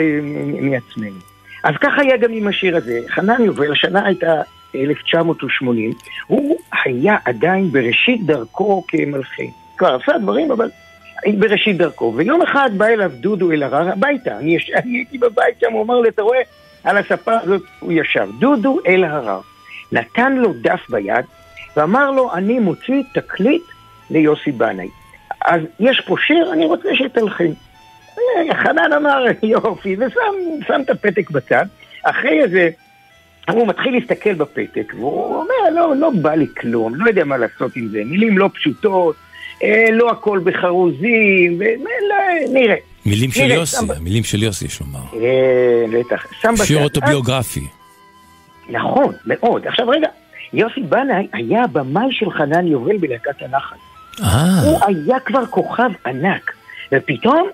מעצמנו. 0.61 1.19
אז 1.65 1.75
כך 1.81 1.99
היה 1.99 2.17
גם 2.17 2.33
עם 2.33 2.49
השיר 2.49 2.77
הזה. 2.77 3.01
חנן 3.09 3.45
יובל, 3.45 3.73
השנה 3.73 4.07
הייתה 4.07 4.33
1980, 4.75 5.93
הוא 6.27 6.57
היה 6.85 7.17
עדיין 7.25 7.71
בראשית 7.71 8.27
דרכו 8.27 8.85
כמלחין. 8.89 9.51
כבר 9.77 9.99
עשה 10.03 10.19
דברים, 10.19 10.51
אבל 10.51 10.71
בראשית 11.39 11.77
דרכו. 11.77 12.13
ויום 12.17 12.43
אחד 12.43 12.71
בא 12.77 12.87
אליו 12.87 13.11
דודו 13.21 13.51
אלהרר 13.53 13.89
הביתה. 13.93 14.39
אני, 14.39 14.57
יש- 14.57 14.71
אני 14.75 14.97
הייתי 14.97 15.19
בבית 15.19 15.61
שם, 15.61 15.73
הוא 15.73 15.83
אמר 15.83 16.01
לי, 16.01 16.09
אתה 16.09 16.23
רואה, 16.23 16.39
על 16.85 16.97
הספה 16.99 17.33
הזאת 17.43 17.63
הוא 17.81 17.93
ישב. 17.93 18.29
דודו 18.39 18.79
אלהרר 18.87 19.41
נתן 19.93 20.33
לו 20.33 20.53
דף 20.53 20.81
ביד 20.91 21.25
ואמר 21.77 22.11
לו, 22.11 22.35
אני 22.35 22.59
מוציא 22.59 23.03
תקליט 23.15 23.63
ליוסי 24.11 24.53
בנאי. 24.53 24.89
אז 25.45 25.61
יש 25.81 26.03
פה 26.07 26.17
שיר, 26.27 26.53
אני 26.53 26.67
רוצה 26.67 26.89
שתלחין. 26.95 27.55
חנן 28.63 28.93
אמר 28.97 29.25
יופי, 29.43 29.97
ושם 29.99 30.67
שם 30.67 30.81
את 30.85 30.91
הפתק 30.91 31.31
בצד. 31.31 31.65
אחרי 32.03 32.43
איזה, 32.43 32.71
הוא 33.51 33.67
מתחיל 33.67 33.95
להסתכל 33.99 34.35
בפתק, 34.35 34.93
והוא 34.97 35.35
אומר, 35.35 35.75
לא, 35.75 35.97
לא 35.97 36.11
בא 36.23 36.35
לי 36.35 36.47
כלום, 36.61 36.95
לא 36.95 37.09
יודע 37.09 37.25
מה 37.25 37.37
לעשות 37.37 37.77
עם 37.77 37.89
זה, 37.89 38.03
מילים 38.05 38.39
לא 38.39 38.51
פשוטות, 38.55 39.17
אה, 39.63 39.87
לא 39.93 40.11
הכל 40.11 40.41
בחרוזים, 40.45 41.59
ו- 41.59 41.85
לא, 42.09 42.17
נראה. 42.53 42.77
מילים 43.07 43.31
של 43.31 43.51
יוסי, 43.51 43.77
המילים 43.97 44.25
של 44.25 44.43
יוסי 44.43 44.65
יש 44.65 44.81
לומר. 44.81 45.01
אה, 45.15 46.01
בטח. 46.01 46.27
שיר 46.65 46.83
אוטוביוגרפי. 46.83 47.78
נכון, 48.69 49.15
מאוד. 49.27 49.67
עכשיו 49.67 49.89
רגע, 49.89 50.09
יוסי 50.53 50.81
בנאי 50.81 51.27
היה 51.33 51.65
הבמאי 51.65 52.13
של 52.13 52.31
חנן 52.31 52.67
יובל 52.67 52.97
בלהקת 52.97 53.43
הנחל. 53.43 53.77
אה, 54.23 54.61
הוא 54.65 54.79
היה 54.87 55.21
כבר 55.21 55.47
כוכב 55.47 55.91
ענק, 56.07 56.53
ופתאום 56.93 57.49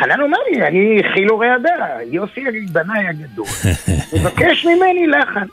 חנן 0.00 0.20
אומר 0.20 0.38
לי, 0.50 0.66
אני 0.66 1.02
חילו 1.14 1.38
רעדה, 1.38 1.96
יוסי 2.10 2.44
בנאי 2.72 3.06
הגדול, 3.08 3.46
מבקש 4.14 4.66
ממני 4.66 5.06
לחן. 5.06 5.46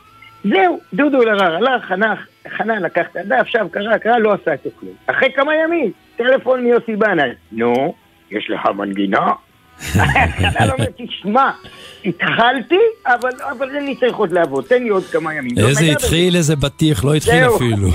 זהו, 0.43 0.79
דודו 0.93 1.21
אלהרר 1.21 1.55
הלך, 1.55 1.85
חנך, 1.85 2.19
חנן 2.57 2.81
לקח 2.81 3.05
את 3.11 3.15
הדף, 3.15 3.39
עכשיו 3.39 3.67
קרא, 3.71 3.97
קרא, 3.97 4.17
לא 4.17 4.33
עשה 4.33 4.53
את 4.53 4.67
כלום. 4.79 4.93
אחרי 5.07 5.31
כמה 5.35 5.55
ימים, 5.55 5.91
טלפון 6.15 6.63
מיוסי 6.63 6.95
בנאי, 6.95 7.29
נו, 7.51 7.93
יש 8.31 8.49
לך 8.49 8.65
מנגינה? 8.75 9.31
אומר, 10.71 10.85
תשמע, 10.97 11.51
התחלתי, 12.05 12.79
אבל, 13.05 13.29
אבל 13.51 13.77
אני 13.77 13.95
צריך 13.95 14.15
עוד 14.15 14.31
לעבוד, 14.31 14.65
תן 14.65 14.83
לי 14.83 14.89
עוד 14.89 15.03
כמה 15.03 15.33
ימים. 15.33 15.57
איזה 15.57 15.81
לא 15.81 15.87
נגע 15.87 15.91
התחיל, 15.91 16.35
איזה 16.35 16.55
בטיח, 16.55 17.03
לא 17.03 17.13
התחיל. 17.15 17.43
אפילו. 17.55 17.87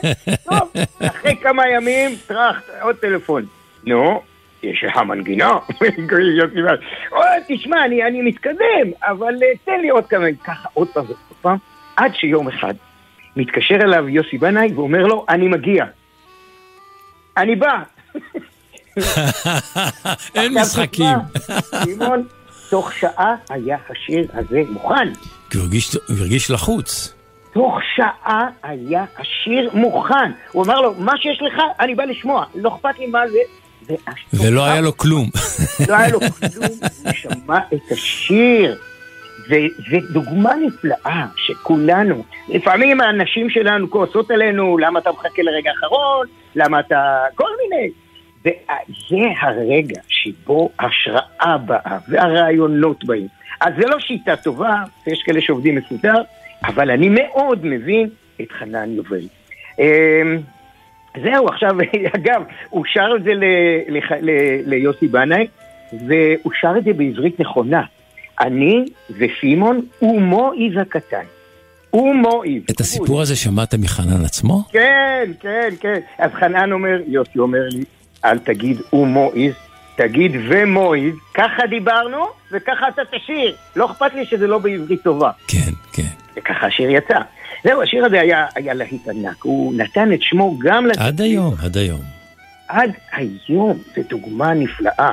טוב, 0.50 0.72
אחרי 1.00 1.36
כמה 1.42 1.62
ימים, 1.68 2.10
טראח, 2.26 2.60
עוד 2.82 2.96
טלפון. 2.96 3.46
נו, 3.84 4.22
יש 4.62 4.84
לך 4.84 4.96
מנגינה? 4.96 5.52
יוסי 5.80 6.52
בנאי, 6.62 6.76
"אוי, 7.12 7.56
תשמע, 7.56 7.84
אני, 7.84 8.22
מתקדם, 8.22 8.88
אבל 9.02 9.34
אה, 9.42 9.48
תן 9.64 9.80
לי 9.80 9.88
עוד 9.88 10.06
כמה, 10.06 10.26
ככה 10.44 10.68
עוד 10.74 10.88
פעם, 11.42 11.56
עד 11.96 12.14
שיום 12.14 12.48
אחד 12.48 12.74
מתקשר 13.36 13.74
אליו 13.74 14.08
יוסי 14.08 14.38
בנאי 14.38 14.72
ואומר 14.74 15.06
לו, 15.06 15.24
אני 15.28 15.48
מגיע. 15.48 15.84
אני 17.36 17.56
בא. 17.56 17.82
אין 20.34 20.58
משחקים. 20.58 21.16
שמעון, 21.84 22.22
תוך 22.70 22.92
שעה 22.92 23.34
היה 23.50 23.76
השיר 23.90 24.26
הזה 24.34 24.62
מוכן. 24.70 25.08
כי 25.50 25.58
הוא 25.58 25.66
הרגיש- 26.08 26.50
לחוץ. 26.50 27.14
תוך 27.52 27.78
שעה 27.96 28.48
היה 28.62 29.04
השיר 29.18 29.70
מוכן. 29.74 30.30
הוא 30.52 30.64
אמר 30.64 30.80
לו, 30.80 30.94
מה 30.98 31.12
שיש 31.16 31.42
לך, 31.42 31.62
אני 31.80 31.94
בא 31.94 32.04
לשמוע, 32.04 32.44
לא 32.54 32.68
אכפת 32.74 32.98
לי 32.98 33.06
מה 33.06 33.18
זה. 33.28 33.38
ולא 34.34 34.64
היה 34.64 34.80
לו 34.80 34.96
כלום. 34.96 35.30
לא 35.88 35.94
היה 35.96 36.08
לו 36.08 36.20
כלום, 36.20 36.64
הוא 37.04 37.12
שמע 37.12 37.58
את 37.74 37.92
השיר. 37.92 38.78
וזו 39.48 40.06
דוגמה 40.12 40.50
נפלאה 40.66 41.26
שכולנו, 41.36 42.24
לפעמים 42.48 43.00
האנשים 43.00 43.50
שלנו 43.50 43.90
כועסות 43.90 44.30
עלינו, 44.30 44.78
למה 44.78 44.98
אתה 44.98 45.10
מחכה 45.12 45.42
לרגע 45.42 45.70
האחרון, 45.70 46.26
למה 46.56 46.80
אתה... 46.80 47.00
כל 47.34 47.48
מיני. 47.62 47.90
וזה 48.40 49.24
הרגע 49.40 50.00
שבו 50.08 50.70
ההשראה 50.78 51.58
באה 51.66 51.98
והרעיונות 52.08 53.04
באים. 53.04 53.26
אז 53.60 53.72
זה 53.80 53.86
לא 53.86 54.00
שיטה 54.00 54.36
טובה, 54.36 54.74
ויש 55.06 55.22
כאלה 55.22 55.40
שעובדים 55.40 55.76
מסודר, 55.76 56.22
אבל 56.64 56.90
אני 56.90 57.08
מאוד 57.08 57.66
מבין 57.66 58.08
את 58.40 58.52
חנן 58.52 58.90
יובל. 58.90 59.26
אמ, 59.78 59.84
זהו, 61.22 61.48
עכשיו, 61.48 61.70
אגב, 62.16 62.42
הוא 62.70 62.84
שר 62.86 63.08
את 63.16 63.24
זה 63.24 63.32
ליוסי 64.66 65.08
בנאי, 65.08 65.46
והוא 65.92 66.52
שר 66.60 66.74
את 66.78 66.84
זה 66.84 66.92
בעברית 66.92 67.40
נכונה. 67.40 67.82
אני 68.40 68.84
וסימון 69.10 69.80
ומואיז 70.02 70.76
הקטן. 70.80 71.24
ומואיז. 71.92 72.62
את 72.70 72.80
הסיפור 72.80 73.20
הזה 73.22 73.36
שמעת 73.36 73.74
מחנן 73.74 74.24
עצמו? 74.24 74.62
כן, 74.72 75.32
כן, 75.40 75.68
כן. 75.80 76.00
אז 76.18 76.30
חנן 76.32 76.72
אומר, 76.72 77.00
יוסי 77.06 77.38
אומר 77.38 77.68
לי, 77.72 77.84
אל 78.24 78.38
תגיד 78.38 78.80
ומואיז, 78.92 79.52
תגיד 79.96 80.32
ומואיז, 80.48 81.14
ככה 81.34 81.66
דיברנו, 81.66 82.18
וככה 82.52 82.88
אתה 82.88 83.02
תשיר. 83.16 83.54
לא 83.76 83.86
אכפת 83.86 84.14
לי 84.14 84.26
שזה 84.26 84.46
לא 84.46 84.58
בעברית 84.58 85.02
טובה. 85.02 85.30
כן, 85.48 85.70
כן. 85.92 86.08
וככה 86.36 86.66
השיר 86.66 86.90
יצא. 86.90 87.18
זהו, 87.64 87.82
השיר 87.82 88.04
הזה 88.04 88.20
היה, 88.20 88.46
היה 88.54 88.74
להיט 88.74 89.08
ענק. 89.08 89.42
הוא 89.42 89.74
נתן 89.76 90.12
את 90.12 90.22
שמו 90.22 90.58
גם... 90.58 90.86
לת- 90.86 90.98
עד 90.98 91.20
היום, 91.20 91.54
עד 91.64 91.76
היום. 91.76 92.00
עד 92.68 92.90
היום 93.12 93.78
זו 93.96 94.02
דוגמה 94.08 94.54
נפלאה. 94.54 95.10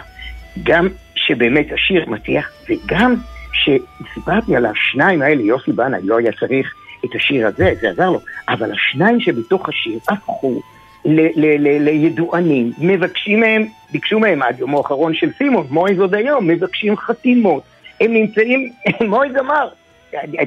גם 0.63 0.87
שבאמת 1.15 1.67
השיר 1.73 2.05
מצליח, 2.09 2.49
וגם 2.69 3.15
שסיפרתי 3.53 4.55
על 4.55 4.65
השניים 4.65 5.21
האלה, 5.21 5.41
יוסי 5.41 5.71
בנאי 5.71 5.99
לא 6.03 6.17
היה 6.17 6.31
צריך 6.39 6.73
את 7.05 7.09
השיר 7.15 7.47
הזה, 7.47 7.73
זה 7.81 7.89
עזר 7.89 8.09
לו, 8.09 8.19
אבל 8.49 8.71
השניים 8.71 9.19
שבתוך 9.21 9.69
השיר 9.69 9.99
הפכו 10.09 10.61
לידוענים, 11.05 12.71
מבקשים 12.77 13.39
מהם, 13.39 13.65
ביקשו 13.91 14.19
מהם 14.19 14.41
עד 14.41 14.59
יומו 14.59 14.77
האחרון 14.77 15.13
של 15.13 15.29
סימון, 15.37 15.67
מויז 15.69 15.99
עוד 15.99 16.15
היום, 16.15 16.47
מבקשים 16.47 16.97
חתימות. 16.97 17.63
הם 18.01 18.13
נמצאים, 18.13 18.71
מויז 19.09 19.31
אמר, 19.39 19.69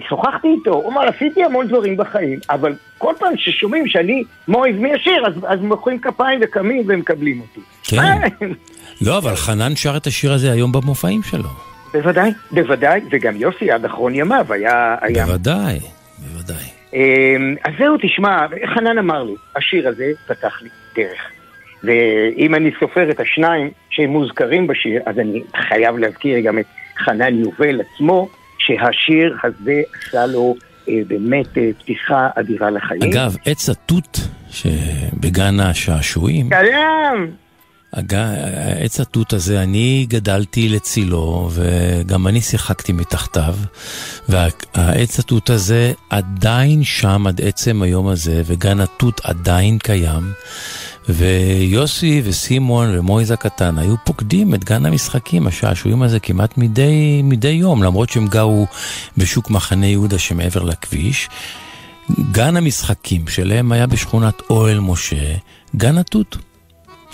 שוחחתי 0.08 0.48
איתו, 0.48 0.70
הוא 0.70 0.92
אמר, 0.92 1.02
עשיתי 1.02 1.44
המון 1.44 1.68
דברים 1.68 1.96
בחיים, 1.96 2.38
אבל 2.50 2.74
כל 2.98 3.14
פעם 3.18 3.32
ששומעים 3.36 3.88
שאני 3.88 4.22
מויז 4.48 4.76
מי 4.76 4.94
השיר, 4.94 5.26
אז, 5.26 5.32
אז 5.46 5.60
מוחאים 5.60 5.98
כפיים 5.98 6.40
וקמים 6.42 6.82
ומקבלים 6.86 7.40
אותי. 7.40 7.60
כן. 7.82 8.46
לא, 9.06 9.18
אבל 9.18 9.36
חנן 9.36 9.76
שר 9.76 9.96
את 9.96 10.06
השיר 10.06 10.32
הזה 10.32 10.52
היום 10.52 10.72
במופעים 10.72 11.22
שלו. 11.22 11.48
בוודאי, 11.92 12.30
בוודאי, 12.50 13.00
וגם 13.10 13.36
יוסי 13.36 13.70
עד 13.70 13.84
אחרון 13.84 14.14
ימיו 14.14 14.46
היה... 14.52 14.96
היה... 15.00 15.26
בוודאי, 15.26 15.78
בוודאי. 16.18 16.77
אמ, 16.94 17.54
אז 17.64 17.72
זהו, 17.78 17.96
תשמע, 18.02 18.46
חנן 18.74 18.98
אמר 18.98 19.22
לי, 19.22 19.34
השיר 19.56 19.88
הזה 19.88 20.04
פתח 20.26 20.62
לי 20.62 20.68
דרך. 20.96 21.30
ואם 21.84 22.54
אני 22.54 22.70
סופר 22.80 23.10
את 23.10 23.20
השניים 23.20 23.70
שמוזכרים 23.90 24.66
בשיר, 24.66 25.02
אז 25.06 25.18
אני 25.18 25.42
חייב 25.56 25.98
להזכיר 25.98 26.40
גם 26.40 26.58
את 26.58 26.66
חנן 26.98 27.38
יובל 27.38 27.80
עצמו, 27.80 28.28
שהשיר 28.58 29.36
הזה 29.44 29.80
עשה 29.94 30.26
לו 30.26 30.54
אה, 30.88 30.94
באמת 31.06 31.58
אה, 31.58 31.70
פתיחה 31.78 32.28
אדירה 32.34 32.70
לחיים. 32.70 33.02
אגב, 33.02 33.36
עץ 33.46 33.68
התות 33.68 34.18
שבגן 34.50 35.60
השעשועים, 35.60 36.48
קיים! 36.48 37.47
עץ 38.84 39.00
התות 39.00 39.32
הזה, 39.32 39.62
אני 39.62 40.06
גדלתי 40.08 40.68
לצילו, 40.68 41.50
וגם 41.52 42.26
אני 42.26 42.40
שיחקתי 42.40 42.92
מתחתיו, 42.92 43.56
והעץ 44.28 45.18
התות 45.18 45.50
הזה 45.50 45.92
עדיין 46.10 46.84
שם 46.84 47.26
עד 47.26 47.40
עצם 47.40 47.82
היום 47.82 48.08
הזה, 48.08 48.42
וגן 48.46 48.80
התות 48.80 49.20
עדיין 49.24 49.78
קיים. 49.78 50.32
ויוסי 51.08 52.22
וסימון 52.24 52.98
ומויז 52.98 53.30
הקטן 53.30 53.78
היו 53.78 53.94
פוקדים 54.04 54.54
את 54.54 54.64
גן 54.64 54.86
המשחקים, 54.86 55.46
השעשועים 55.46 56.02
הזה 56.02 56.20
כמעט 56.20 56.58
מדי, 56.58 57.20
מדי 57.24 57.48
יום, 57.48 57.82
למרות 57.82 58.10
שהם 58.10 58.26
גרו 58.26 58.66
בשוק 59.16 59.50
מחנה 59.50 59.86
יהודה 59.86 60.18
שמעבר 60.18 60.62
לכביש. 60.62 61.28
גן 62.32 62.56
המשחקים 62.56 63.28
שלהם 63.28 63.72
היה 63.72 63.86
בשכונת 63.86 64.42
אוהל 64.50 64.80
משה, 64.80 65.34
גן 65.76 65.98
התות. 65.98 66.36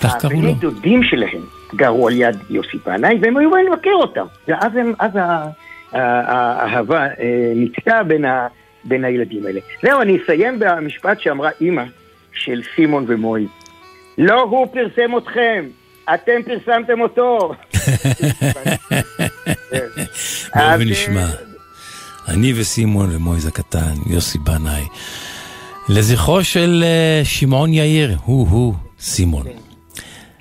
כך 0.03 0.17
קראו 0.21 0.33
לו. 0.33 0.39
הבני 0.39 0.55
דודים 0.55 1.03
שלהם 1.03 1.43
גרו 1.75 2.09
על 2.09 2.15
יד 2.17 2.37
יוסי 2.51 2.79
בנאי, 2.87 3.19
והם 3.23 3.37
היו 3.37 3.51
באים 3.51 3.73
לבקר 3.73 3.95
אותם. 3.95 4.27
ואז 4.49 4.77
הם, 4.77 4.93
אז 4.99 5.11
האהבה 5.93 7.03
אה, 7.03 7.53
ניתקה 7.57 8.03
בין, 8.03 8.25
בין 8.85 9.05
הילדים 9.05 9.47
האלה. 9.47 9.61
זהו, 9.83 10.03
אני 10.03 10.19
אסיים 10.25 10.59
במשפט 10.59 11.21
שאמרה 11.21 11.51
אימא 11.61 11.85
של 12.33 12.63
סימון 12.77 13.05
ומואי. 13.09 13.47
לא 14.19 14.43
הוא 14.43 14.67
פרסם 14.67 15.19
אתכם, 15.19 15.65
אתם 16.15 16.43
פרסמתם 16.45 17.01
אותו. 17.01 17.39
בואו 20.55 20.81
ונשמע. 20.81 21.27
אני 22.29 22.53
וסימון 22.57 23.17
ומויז 23.17 23.47
הקטן, 23.47 23.95
יוסי 24.07 24.39
בנאי. 24.39 24.85
לזכרו 25.89 26.45
של 26.45 26.85
אה, 26.85 27.21
שמעון 27.25 27.73
יאיר, 27.73 28.17
הוא-הוא, 28.25 28.75
סימון. 29.01 29.47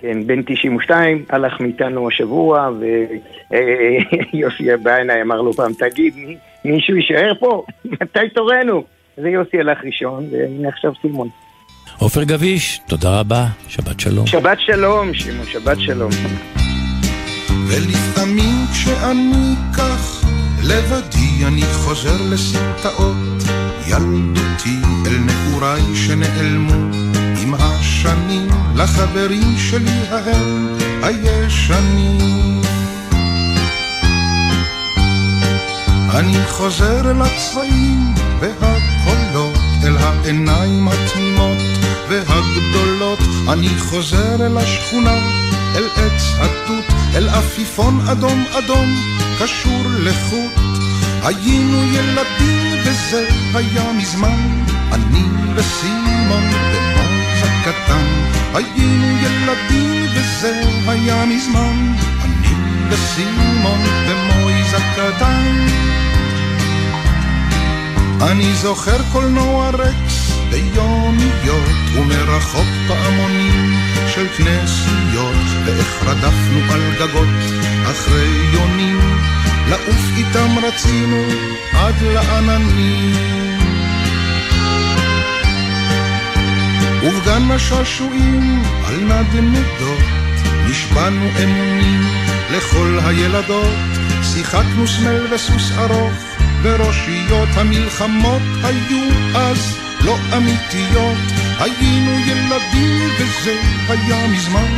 כן, 0.03 0.27
בן 0.27 0.41
92, 0.43 1.23
הלך 1.29 1.59
מאיתנו 1.59 2.07
השבוע, 2.07 2.69
ויוסי 4.33 4.63
בעיניי 4.83 5.21
אמר 5.21 5.41
לו 5.41 5.53
פעם, 5.53 5.71
תגיד, 5.73 6.13
מי- 6.17 6.37
מישהו 6.65 6.95
יישאר 6.95 7.31
פה? 7.39 7.63
מתי 8.01 8.29
תורנו? 8.35 8.83
ויוסי 9.17 9.59
הלך 9.59 9.77
ראשון, 9.85 10.25
והנה 10.31 10.69
עכשיו 10.69 10.91
סימון. 11.01 11.27
עופר 11.99 12.23
גביש, 12.23 12.79
תודה 12.87 13.19
רבה, 13.19 13.45
שבת 13.67 13.99
שלום. 13.99 14.27
שבת 14.27 14.59
שלום, 14.59 15.13
שמעון, 15.13 15.45
שבת 15.45 15.79
שלום. 15.79 16.11
ולפעמים 17.67 18.55
כשאני 18.71 19.53
כך 19.77 20.25
לבדי 20.63 21.47
אני 21.47 21.61
חוזר 21.61 22.33
לסמטאות 22.33 23.43
ילדותי 23.87 24.77
אל 25.07 25.17
נעוריי 25.25 25.81
שנעלמו 25.95 26.92
עם 28.05 28.09
השנים 28.09 28.47
לחברים 28.75 29.57
שלי 29.57 29.99
ההם 30.09 30.77
הישנים. 31.03 32.61
אני 36.09 36.37
חוזר 36.49 37.11
אל 37.11 37.21
הצבעים 37.21 38.13
והקולות 38.39 39.57
אל 39.83 39.97
העיניים 39.97 40.87
התמימות 40.87 41.57
והגדולות. 42.09 43.19
אני 43.49 43.69
חוזר 43.79 44.45
אל 44.45 44.57
השכונה 44.57 45.17
אל 45.75 45.85
עץ 45.95 46.23
התות 46.39 46.85
אל 47.15 47.29
עפיפון 47.29 47.99
אדום 48.07 48.43
אדום 48.57 48.95
קשור 49.39 49.81
לחוט. 49.99 50.51
היינו 51.23 51.83
ילדים 51.83 52.79
וזה 52.85 53.27
היה 53.53 53.93
מזמן 53.93 54.63
אני 54.91 55.23
וסימון 55.55 56.43
ומוז 56.73 56.92
הקטן 57.65 58.05
היינו 58.53 59.17
ילדים 59.17 60.05
וזה 60.15 60.61
היה 60.87 61.25
מזמן. 61.25 61.93
אני 62.23 62.53
וסימון 62.89 63.79
ומויז 64.07 64.73
הקטן. 64.73 65.67
אני 68.21 68.53
זוכר 68.53 68.97
קולנוע 69.11 69.69
רקס 69.69 70.31
ביומיות 70.49 71.75
ומרחוק 71.95 72.67
פעמונים 72.87 73.73
של 74.07 74.27
כנסיות 74.37 75.65
ואיך 75.65 76.03
רדפנו 76.03 76.73
על 76.73 76.81
גגות 76.99 77.63
אחרי 77.91 78.49
יונים. 78.53 78.99
לעוף 79.69 80.05
איתם 80.17 80.65
רצינו 80.65 81.23
עד 81.73 81.95
לעננים 82.01 83.32
ובגן 87.03 87.51
השעשועים 87.51 88.63
על 88.85 88.95
נדנדות 88.95 90.03
נשבענו 90.69 91.25
אמונים 91.43 92.01
לכל 92.51 92.99
הילדות. 93.05 93.75
שיחקנו 94.23 94.87
סמל 94.87 95.33
וסוס 95.33 95.71
ארוך 95.77 96.13
וראשיות 96.63 97.49
המלחמות 97.55 98.41
היו 98.63 99.09
אז 99.35 99.77
לא 100.05 100.17
אמיתיות. 100.37 101.17
היינו 101.59 102.11
ילדים 102.19 103.09
וזה 103.19 103.61
היה 103.87 104.27
מזמן. 104.27 104.73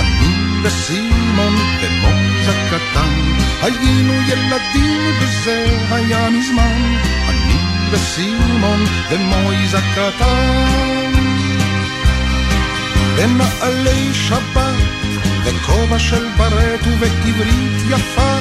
אני 0.00 0.34
וסימון 0.62 1.54
ומוז 1.80 2.48
הקטן 2.48 3.36
היינו 3.62 4.12
ילדים 4.12 5.00
וזה 5.20 5.78
היה 5.90 6.30
מזמן. 6.30 6.96
אני 7.28 7.56
וסימון 7.90 8.84
ומויז 9.10 9.74
הקטן 9.74 10.85
בנעלי 13.16 14.14
שבת 14.14 14.74
וכובע 15.44 15.98
של 15.98 16.26
ברט 16.36 16.86
ובעברית 16.86 17.82
יפה. 17.90 18.38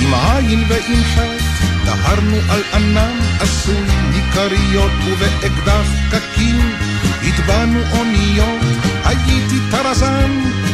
עם 0.00 0.14
עין 0.14 0.64
ועם 0.68 1.04
חטא 1.04 1.44
דהרנו 1.84 2.36
על 2.48 2.62
ענן 2.74 3.18
עשוי 3.40 3.86
מכריות 4.10 4.90
ובאקדח 5.06 5.86
קקים 6.10 6.72
הטבענו 7.22 7.80
אוניות 7.98 8.60
הייתי 9.04 9.58
טרזן 9.70 10.30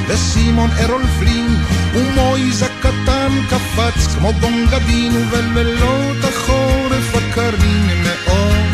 וסימון 0.08 0.70
ארול 0.80 1.02
פלין 1.18 1.56
ומויז 1.94 2.62
הקטן 2.62 3.32
קפץ 3.50 4.14
כמו 4.14 4.32
בונגדין 4.32 5.12
ובלילות 5.16 6.24
החורף 6.24 7.14
הקרים. 7.14 8.02
מאוד 8.02 8.66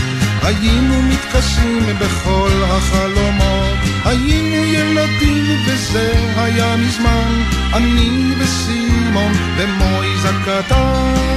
היינו 0.42 1.02
מתכסים 1.02 1.86
בכל 2.00 2.50
החלומות 2.64 3.61
היינו 4.04 4.64
ילדים 4.64 5.44
וזה 5.66 6.12
היה 6.36 6.76
מזמן 6.76 7.42
אני 7.72 8.34
וסימון 8.38 9.32
ומויז 9.56 10.24
הקטן 10.24 11.32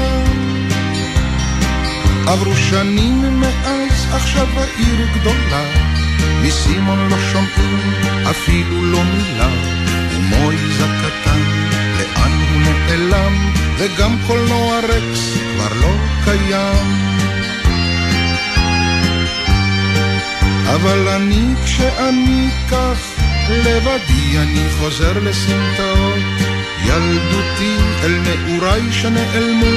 עברו 2.28 2.56
שנים 2.56 3.40
מאז, 3.40 4.08
עכשיו 4.14 4.48
העיר 4.58 5.08
גדולה. 5.16 5.66
מסימון 6.42 7.10
לא 7.10 7.18
שומעים 7.32 7.94
אפילו 8.30 8.84
לא 8.84 9.04
מילה, 9.04 9.50
ומויז 10.12 10.82
הקטן, 10.82 11.40
לאן 12.00 12.32
הוא 12.32 12.62
נעלם, 12.62 13.52
וגם 13.78 14.18
קולנוע 14.28 14.80
רקס 14.80 15.38
כבר 15.56 15.80
לא 15.82 15.94
קיים. 16.24 17.05
אבל 20.74 21.08
אני, 21.08 21.54
כשאני 21.66 22.50
כך 22.72 22.98
לבדי, 23.50 24.38
אני 24.38 24.70
חוזר 24.80 25.20
לסמטאות. 25.24 26.24
ילדותי 26.86 27.76
אל 28.04 28.20
נעוריי 28.20 28.92
שנעלמו 28.92 29.76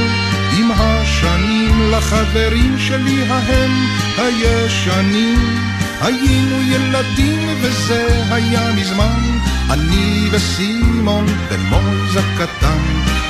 עם 0.59 0.71
השנים 0.71 1.91
לחברים 1.91 2.79
שלי 2.79 3.25
ההם 3.29 3.87
הישנים. 4.19 5.59
היינו 6.01 6.63
ילדים 6.63 7.49
וזה 7.61 8.25
היה 8.31 8.73
מזמן 8.73 9.39
אני 9.71 10.29
וסימון 10.31 11.27
ומוז 11.49 12.17
הקטן 12.17 12.79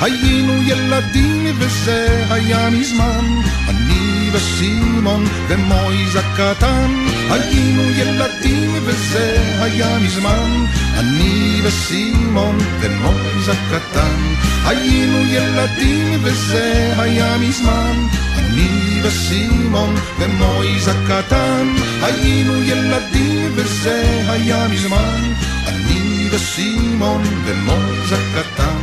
היינו 0.01 0.63
ילדים 0.63 1.45
וזה 1.57 2.25
היה 2.29 2.69
מזמן 2.69 3.25
אני 3.69 3.88
וסימון 4.31 5.25
ומויז 5.47 6.15
הקטן. 6.15 6.91
היינו 7.29 7.83
ילדים 7.91 8.73
וזה 8.85 9.37
היה 9.61 9.99
מזמן. 9.99 10.65
אני 10.97 11.61
וסימון 11.63 12.57
ומויז 12.79 13.49
הקטן. 13.49 14.17
היינו 14.65 15.25
ילדים 15.25 16.19
וזה 16.23 16.93
היה 16.97 17.37
מזמן. 17.37 18.07
אני 18.37 19.01
וסימון 19.03 19.95
ומויז 20.19 20.87
הקטן. 20.87 21.67
היינו 22.01 22.63
ילדים 22.63 23.51
וזה 23.55 24.25
היה 24.29 24.67
מזמן. 24.67 25.33
אני 25.67 26.29
וסימון 26.31 27.23
ומויז 27.45 28.11
הקטן. 28.11 28.77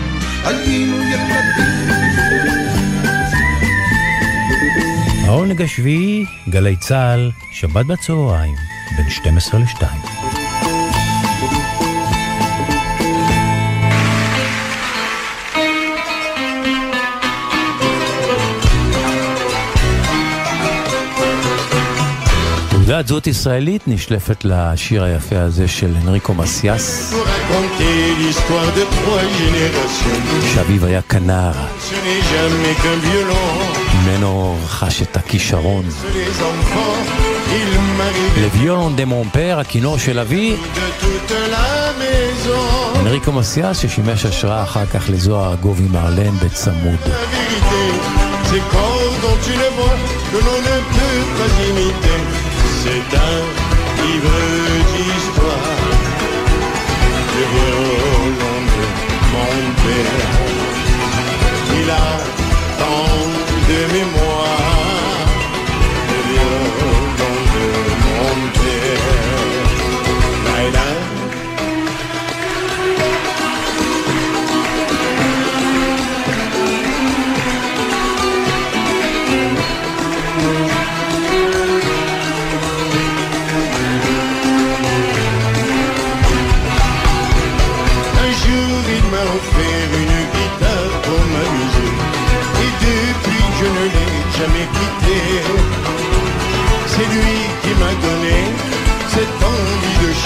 היינו 0.45 0.97
ילדים 1.03 2.16
העונג 5.27 5.63
השביעי, 5.63 6.25
גלי 6.49 6.77
צה"ל, 6.77 7.31
שבת 7.53 7.87
בצהריים, 7.87 8.55
בין 8.97 9.11
12 9.11 9.61
ל-2. 9.61 9.85
תעודת 22.71 23.07
זהות 23.07 23.27
ישראלית 23.27 23.83
נשלפת 23.87 24.45
לשיר 24.45 25.05
היפה 25.05 25.41
הזה 25.41 25.69
של 25.69 25.95
אנריקו 26.03 26.35
מסיאס. 26.35 27.15
שאביו 30.55 30.87
היה 30.87 31.03
כנר, 31.03 31.53
Ce 34.06 34.06
n'est 34.06 34.14
jamais 34.14 34.22
qu'un 34.22 34.22
violon. 34.22 34.22
ממנו 34.22 34.58
רכש 34.64 35.02
את 35.02 35.18
הכישרון. 35.18 35.86
Les 35.86 36.42
enfants, 36.42 36.98
il 37.52 37.72
m'arrive 37.98 38.40
לוויולון 38.42 38.96
דה 38.96 39.06
מונפר, 39.06 39.58
הכינור 39.60 39.98
של 39.98 40.20
אבי, 40.20 40.56
de 40.76 41.04
toute 41.04 41.32
la 41.32 41.92
maison. 42.02 43.00
אנריקו 43.00 43.32
מסיאס, 43.32 43.80
ששימש 43.80 44.26
השראה 44.26 44.64
אחר 44.64 44.86
כך 44.86 45.10
לזוהר 45.10 45.56
גובי 45.56 45.88
מרלן 45.92 46.38
בצמוד. 46.44 47.00
La 47.06 47.26
vérité, 47.36 47.84
ces 48.50 48.64
corps 48.72 49.16
dont 49.24 49.40
tu 49.46 49.54
le 49.62 49.70
vois, 49.78 49.98
que 50.32 50.38
l'on 50.46 50.60
ne 50.70 50.78
peut 50.94 51.24
pas 51.38 51.52
imiter. 51.70 52.22
C'est 52.84 53.10
un 53.30 53.40
livre 54.02 54.38
d'histoire. 54.92 55.90
Le 57.36 57.44
violon 57.54 58.56
de 58.76 58.86
mon 59.34 59.56
père. 59.84 60.30
Il 61.80 61.90
a 61.90 62.10
tant 62.80 63.15
de 63.69 63.89
mi 63.93 64.05
muerte. 64.05 64.26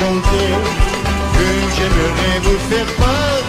Que 0.01 0.07
j'aimerais 1.77 2.39
vous 2.43 2.59
faire 2.71 2.87
partager 2.97 3.40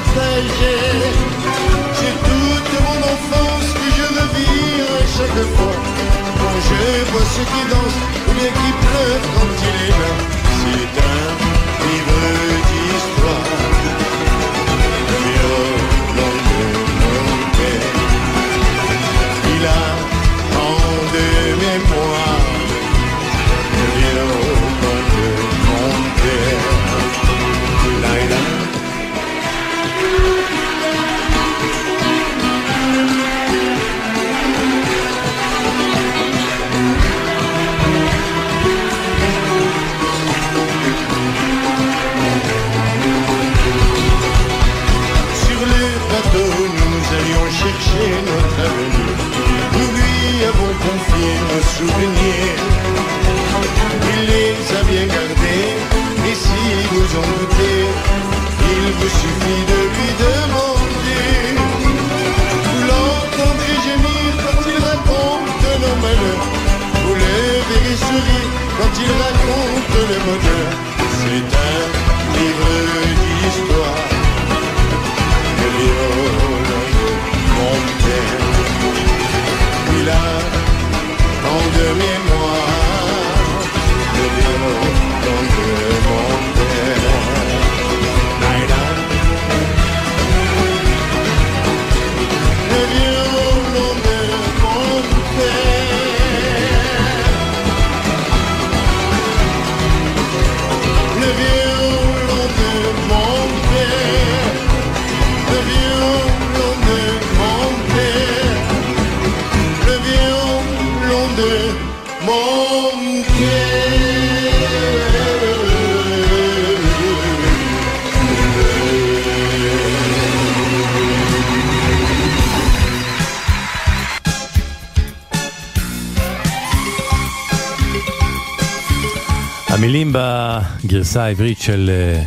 בגרסה 131.11 131.23
העברית 131.23 131.61
של 131.61 131.91
אה, 131.93 132.23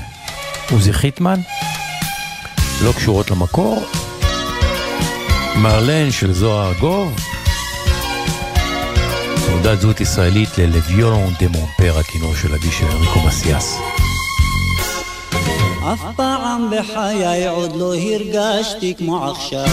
עוזי 0.70 0.92
חיטמן 0.92 1.40
לא 2.84 2.92
קשורות 2.92 3.30
למקור. 3.30 3.84
מרלן 5.56 6.10
של 6.10 6.32
זוהר 6.32 6.68
ארגוב, 6.68 7.16
תעודת 9.46 9.80
זהות 9.80 10.00
ישראלית 10.00 10.58
ללוויולון 10.58 11.32
דה 11.40 11.48
מונפר, 11.48 11.98
הכינור 11.98 12.34
של 12.34 12.54
אבי 12.54 12.70
של 12.70 12.84
אנריקו 12.84 13.20
מסיאס. 13.26 13.78
אף 15.92 16.00
פעם 16.16 16.70
בחיי 16.70 17.48
עוד 17.48 17.76
לא 17.76 17.94
הרגשתי 17.94 18.94
כמו 18.98 19.30
עכשיו 19.30 19.68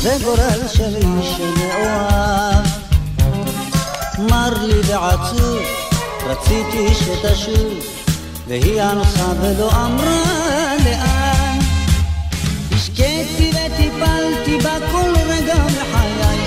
זה 0.00 0.16
גורל 0.24 0.68
של 0.74 0.96
איש 0.96 1.36
שמאוהב 1.36 2.66
מר 4.18 4.66
לי 4.66 4.80
ועצוב 4.86 5.58
רציתי 6.26 6.94
שתשוב 6.94 7.99
והיא 8.50 8.82
הלכה 8.82 9.32
ולא 9.40 9.70
אמרה 9.70 10.74
לאן. 10.84 11.58
השקיתי 12.72 13.50
וטיפלתי 13.50 14.58
בה 14.58 14.76
כל 14.92 15.12
רגע 15.28 15.54
מחיי. 15.54 16.38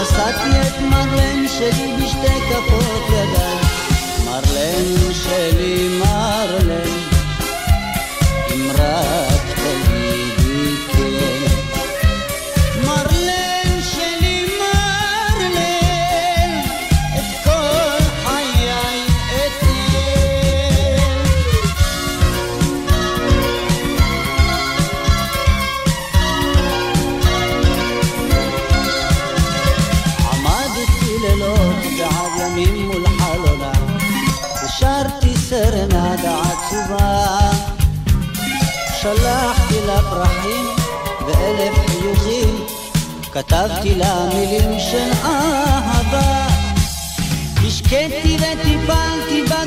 נשאתי 0.00 0.60
את 0.60 0.80
מרלן 0.80 1.48
שלי 1.58 1.96
בשתי 1.96 2.40
כפות 2.48 3.02
ידיי. 3.08 3.58
מרלן 4.24 5.12
שלי 5.12 5.98
מרלן. 5.98 6.90
אם 8.54 8.70
כתבתי 43.38 43.94
לה 43.94 44.28
מילים 44.34 44.78
של 44.78 45.10
אהבה. 45.24 46.46
השקיתי 47.66 48.36
וטיפלתי 48.36 49.42
בגדלה 49.42 49.57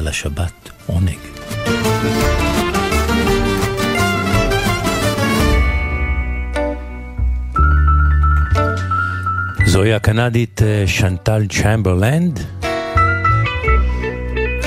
על 0.00 0.08
השבת 0.08 0.70
עונג. 0.86 1.18
זוהי 9.66 9.94
הקנדית 9.94 10.62
אה, 10.62 10.84
שנטל 10.86 11.46
צ'מברלנד, 11.46 12.40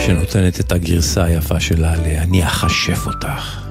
שנותנת 0.05 0.59
את 0.59 0.71
הגרסה 0.71 1.23
היפה 1.23 1.59
שלה 1.59 1.95
ל"אני 1.95 2.45
אכשף 2.45 3.07
אותך". 3.07 3.62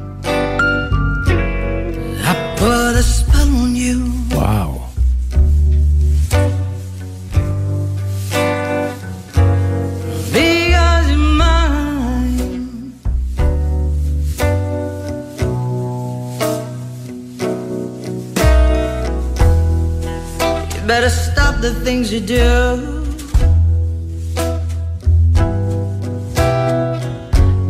Do. 22.20 23.09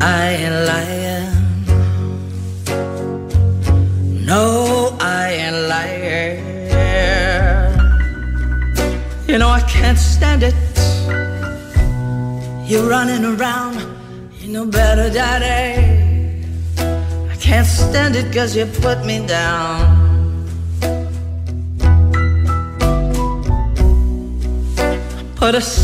I 0.01 0.23
ain't 0.41 0.59
lying. 0.71 1.31
No, 4.27 4.97
I 5.01 5.31
ain't 5.31 5.69
lying. 5.69 6.43
You 9.29 9.39
know 9.39 9.49
I 9.49 9.61
can't 9.61 9.99
stand 9.99 10.43
it. 10.43 10.55
You're 12.69 12.89
running 12.89 13.25
around, 13.25 13.77
you 14.41 14.49
know 14.53 14.67
better, 14.67 15.09
daddy. 15.09 16.45
I 17.31 17.37
can't 17.37 17.67
stand 17.67 18.17
it 18.17 18.35
cause 18.35 18.57
you 18.57 18.67
put 18.67 19.05
me 19.07 19.25
down. 19.27 19.92
Let's. 25.53 25.82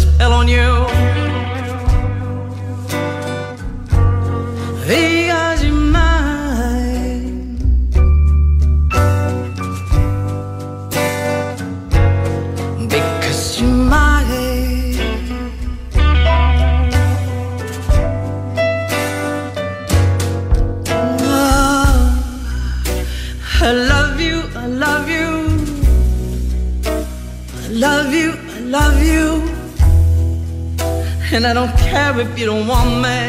I 31.49 31.55
don't 31.55 31.75
care 31.79 32.21
if 32.21 32.39
you 32.39 32.45
don't 32.45 32.67
want 32.67 32.91
me. 33.01 33.21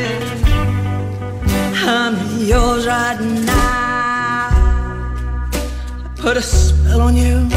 I'm 1.88 2.18
yours 2.38 2.86
right 2.86 3.18
now. 3.18 4.50
I 6.04 6.10
put 6.18 6.36
a 6.36 6.42
spell 6.42 7.00
on 7.00 7.16
you. 7.16 7.48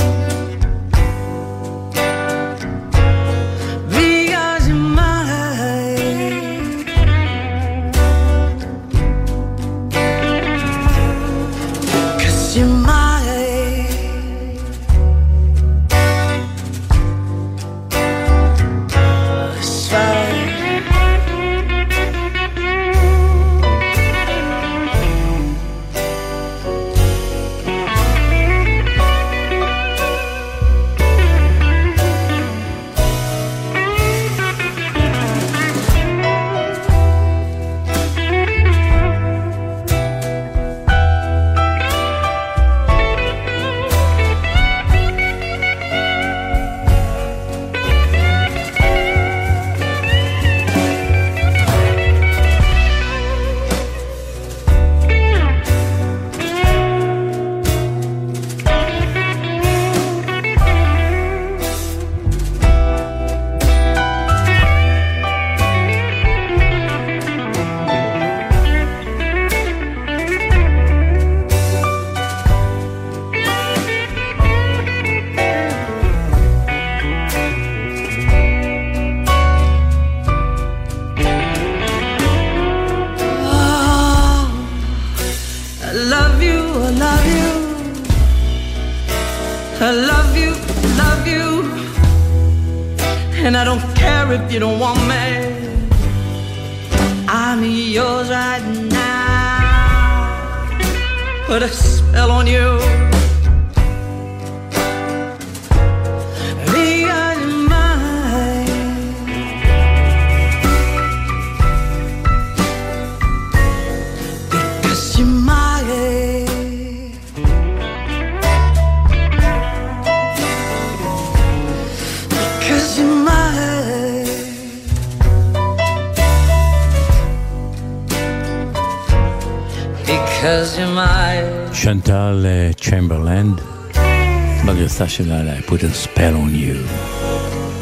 Sasha, 134.93 135.25
I 135.25 135.63
put 135.63 135.83
a 135.85 135.91
spell 135.91 136.37
on 136.37 136.55
you. 136.55 136.85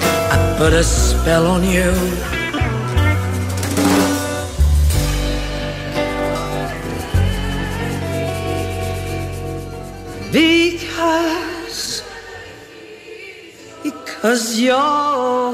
I 0.01 0.55
put 0.57 0.73
a 0.73 0.85
spell 0.85 1.45
on 1.49 1.65
you. 1.65 1.91
Because, 10.31 12.05
because 13.83 14.61
you're 14.61 15.51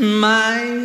mine. 0.00 0.77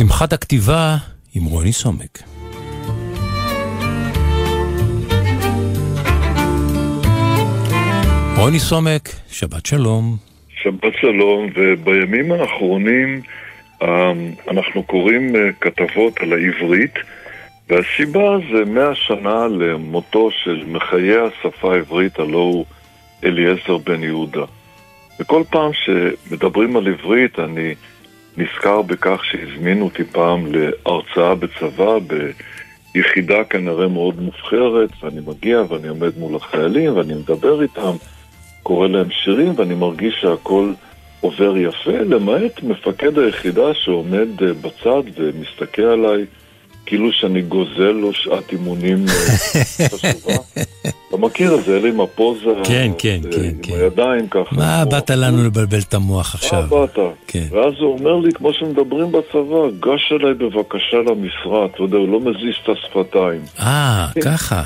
שמחת 0.00 0.32
הכתיבה 0.32 0.96
עם 1.34 1.44
רוני 1.44 1.72
סומק. 1.72 2.18
רוני 8.36 8.58
סומק, 8.58 9.08
שבת 9.30 9.66
שלום. 9.66 10.16
שבת 10.62 10.92
שלום, 11.00 11.50
ובימים 11.54 12.32
האחרונים 12.32 13.22
אה, 13.82 14.12
אנחנו 14.48 14.82
קוראים 14.82 15.36
אה, 15.36 15.40
כתבות 15.60 16.20
על 16.20 16.32
העברית, 16.32 16.94
והסיבה 17.68 18.36
זה 18.52 18.64
מאה 18.64 18.94
שנה 18.94 19.46
למותו 19.48 20.30
של 20.44 20.64
מחיי 20.66 21.16
השפה 21.18 21.74
העברית, 21.74 22.18
הלא 22.18 22.38
הוא 22.38 22.64
אליעזר 23.24 23.78
בן 23.78 24.02
יהודה. 24.02 24.44
וכל 25.20 25.42
פעם 25.50 25.70
שמדברים 25.72 26.76
על 26.76 26.88
עברית 26.88 27.38
אני 27.38 27.74
נזכר 28.40 28.82
בכך 28.82 29.20
שהזמינו 29.24 29.84
אותי 29.84 30.04
פעם 30.04 30.46
להרצאה 30.46 31.34
בצבא 31.34 31.98
ביחידה 32.94 33.44
כנראה 33.44 33.88
מאוד 33.88 34.20
מובחרת, 34.20 34.90
ואני 35.02 35.20
מגיע 35.26 35.62
ואני 35.68 35.88
עומד 35.88 36.18
מול 36.18 36.36
החיילים 36.36 36.96
ואני 36.96 37.14
מדבר 37.14 37.62
איתם, 37.62 37.92
קורא 38.62 38.88
להם 38.88 39.10
שירים 39.10 39.52
ואני 39.56 39.74
מרגיש 39.74 40.14
שהכל 40.20 40.72
עובר 41.20 41.56
יפה, 41.56 41.98
למעט 41.98 42.62
מפקד 42.62 43.18
היחידה 43.18 43.74
שעומד 43.74 44.28
אה, 44.42 44.52
בצד 44.52 45.02
ומסתכל 45.16 45.82
עליי 45.82 46.26
כאילו 46.86 47.12
שאני 47.12 47.42
גוזל 47.42 47.92
לו 47.92 48.12
שעת 48.12 48.52
אימונים 48.52 49.04
אה, 49.08 49.64
חשובה. 49.88 50.34
אתה 51.08 51.16
מכיר 51.18 51.54
את 51.54 51.64
זה, 51.64 51.76
אלה 51.76 51.88
עם 51.88 52.00
הפוזה, 52.00 52.50
כן, 52.64 52.90
כן, 52.98 53.20
אה, 53.24 53.32
כן, 53.32 53.44
עם 53.44 53.62
כן. 53.62 53.72
הידיים 53.72 54.28
ככה. 54.28 54.56
מה 54.56 54.84
באת 54.84 55.10
לנו 55.10 55.44
לבלבל 55.44 55.78
את 55.88 55.94
המוח 55.94 56.34
עכשיו? 56.34 56.62
מה 56.62 56.66
באת? 56.66 56.98
כן. 57.26 57.44
ואז 57.50 57.74
הוא 57.78 57.98
אומר 57.98 58.16
לי, 58.16 58.32
כמו 58.32 58.52
שמדברים 58.52 59.12
בצבא, 59.12 59.70
גש 59.80 60.12
אליי 60.12 60.34
בבקשה 60.34 60.96
למשרד, 60.96 61.70
אתה 61.74 61.82
יודע, 61.82 61.96
הוא 61.96 62.08
לא 62.08 62.20
מזיז 62.20 62.54
את 62.64 62.68
השפתיים. 62.68 63.40
אה, 63.60 64.06
ככה. 64.24 64.62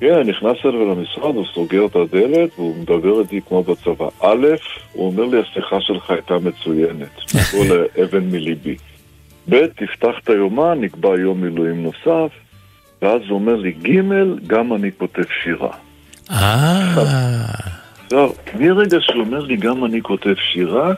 כן, 0.00 0.20
נכנס 0.26 0.56
אליו 0.64 0.94
למשרד, 0.94 1.34
הוא 1.34 1.44
סוגר 1.54 1.86
את 1.86 1.96
הדלת, 1.96 2.50
והוא 2.58 2.76
מדבר 2.76 3.20
איתי 3.20 3.40
כמו 3.48 3.62
בצבא. 3.62 4.08
א', 4.20 4.46
הוא 4.92 5.06
אומר 5.06 5.24
לי, 5.24 5.40
השיחה 5.40 5.80
שלך 5.80 6.10
הייתה 6.10 6.34
מצוינת. 6.38 7.08
תבוא 7.50 7.64
לאבן 7.64 8.24
מליבי. 8.30 8.76
ב', 9.48 9.66
תפתח 9.66 10.14
את 10.24 10.30
היומן, 10.30 10.80
נקבע 10.80 11.08
יום 11.20 11.40
מילואים 11.40 11.82
נוסף, 11.82 12.32
ואז 13.02 13.20
הוא 13.28 13.34
אומר 13.34 13.56
לי, 13.56 13.72
ג', 13.72 14.00
גם 14.46 14.74
אני 14.74 14.90
כותב 14.98 15.22
שירה. 15.42 15.72
אה, 16.30 16.96
עכשיו, 18.04 18.30
מרגע 18.60 18.96
שהוא 19.00 19.20
אומר 19.20 19.40
לי 19.40 19.56
גם 19.56 19.84
אני 19.84 20.02
כותב 20.02 20.34
שירה, 20.52 20.92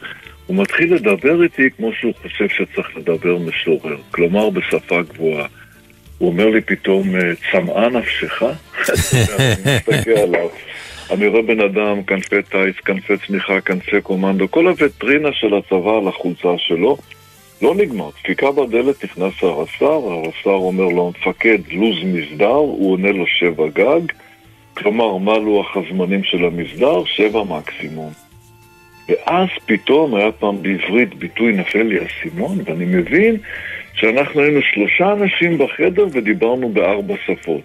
הוא 0.46 0.56
מתחיל 0.56 0.94
לדבר 0.94 1.42
איתי 1.42 1.70
כמו 1.76 1.90
שהוא 2.00 2.12
חושב 2.22 2.48
שצריך 2.48 2.96
לדבר 2.96 3.38
משורר, 3.38 3.96
כלומר 4.10 4.50
בשפה 4.50 5.02
גבוהה. 5.02 5.46
הוא 6.18 6.28
אומר 6.28 6.46
לי 6.46 6.60
פתאום, 6.60 7.16
"אה, 7.16 7.32
צמאה 7.52 7.88
נפשך? 7.88 8.42
אני 8.42 9.54
מסתכל 9.76 10.10
עליו. 10.10 10.48
אני 11.10 11.26
רואה 11.26 11.42
בן 11.42 11.60
אדם, 11.60 12.02
כנפי 12.02 12.42
טיס, 12.42 12.76
כנפי 12.84 13.12
צמיחה, 13.26 13.60
כנפי 13.60 14.00
קומנדו, 14.00 14.50
כל 14.50 14.66
הווטרינה 14.66 15.28
של 15.32 15.54
הצבא 15.54 15.90
על 15.90 16.08
החולצה 16.08 16.48
שלו. 16.58 16.98
לא 17.62 17.74
נגמר, 17.74 18.10
דפיקה 18.10 18.52
בדלת, 18.52 19.04
נכנס 19.04 19.32
הרס"ר, 19.42 19.84
הרס"ר 19.84 20.50
אומר 20.50 20.84
לו, 20.84 21.12
המפקד, 21.16 21.58
לו"ז 21.72 22.04
מסדר, 22.04 22.46
הוא 22.46 22.92
עונה 22.92 23.12
לו 23.12 23.26
שבע 23.26 23.66
גג, 23.66 24.00
כלומר, 24.76 25.16
מה 25.16 25.38
לוח 25.38 25.76
הזמנים 25.76 26.24
של 26.24 26.44
המסדר? 26.44 27.04
שבע 27.04 27.42
מקסימום. 27.44 28.12
ואז 29.08 29.48
פתאום 29.66 30.14
היה 30.14 30.32
פעם 30.32 30.62
בעברית 30.62 31.14
ביטוי 31.14 31.52
נפל 31.52 31.82
לי 31.82 31.98
האסימון, 31.98 32.58
ואני 32.64 32.84
מבין 32.84 33.36
שאנחנו 33.94 34.40
היינו 34.40 34.60
שלושה 34.62 35.12
אנשים 35.12 35.58
בחדר 35.58 36.06
ודיברנו 36.12 36.68
בארבע 36.68 37.14
שפות. 37.26 37.64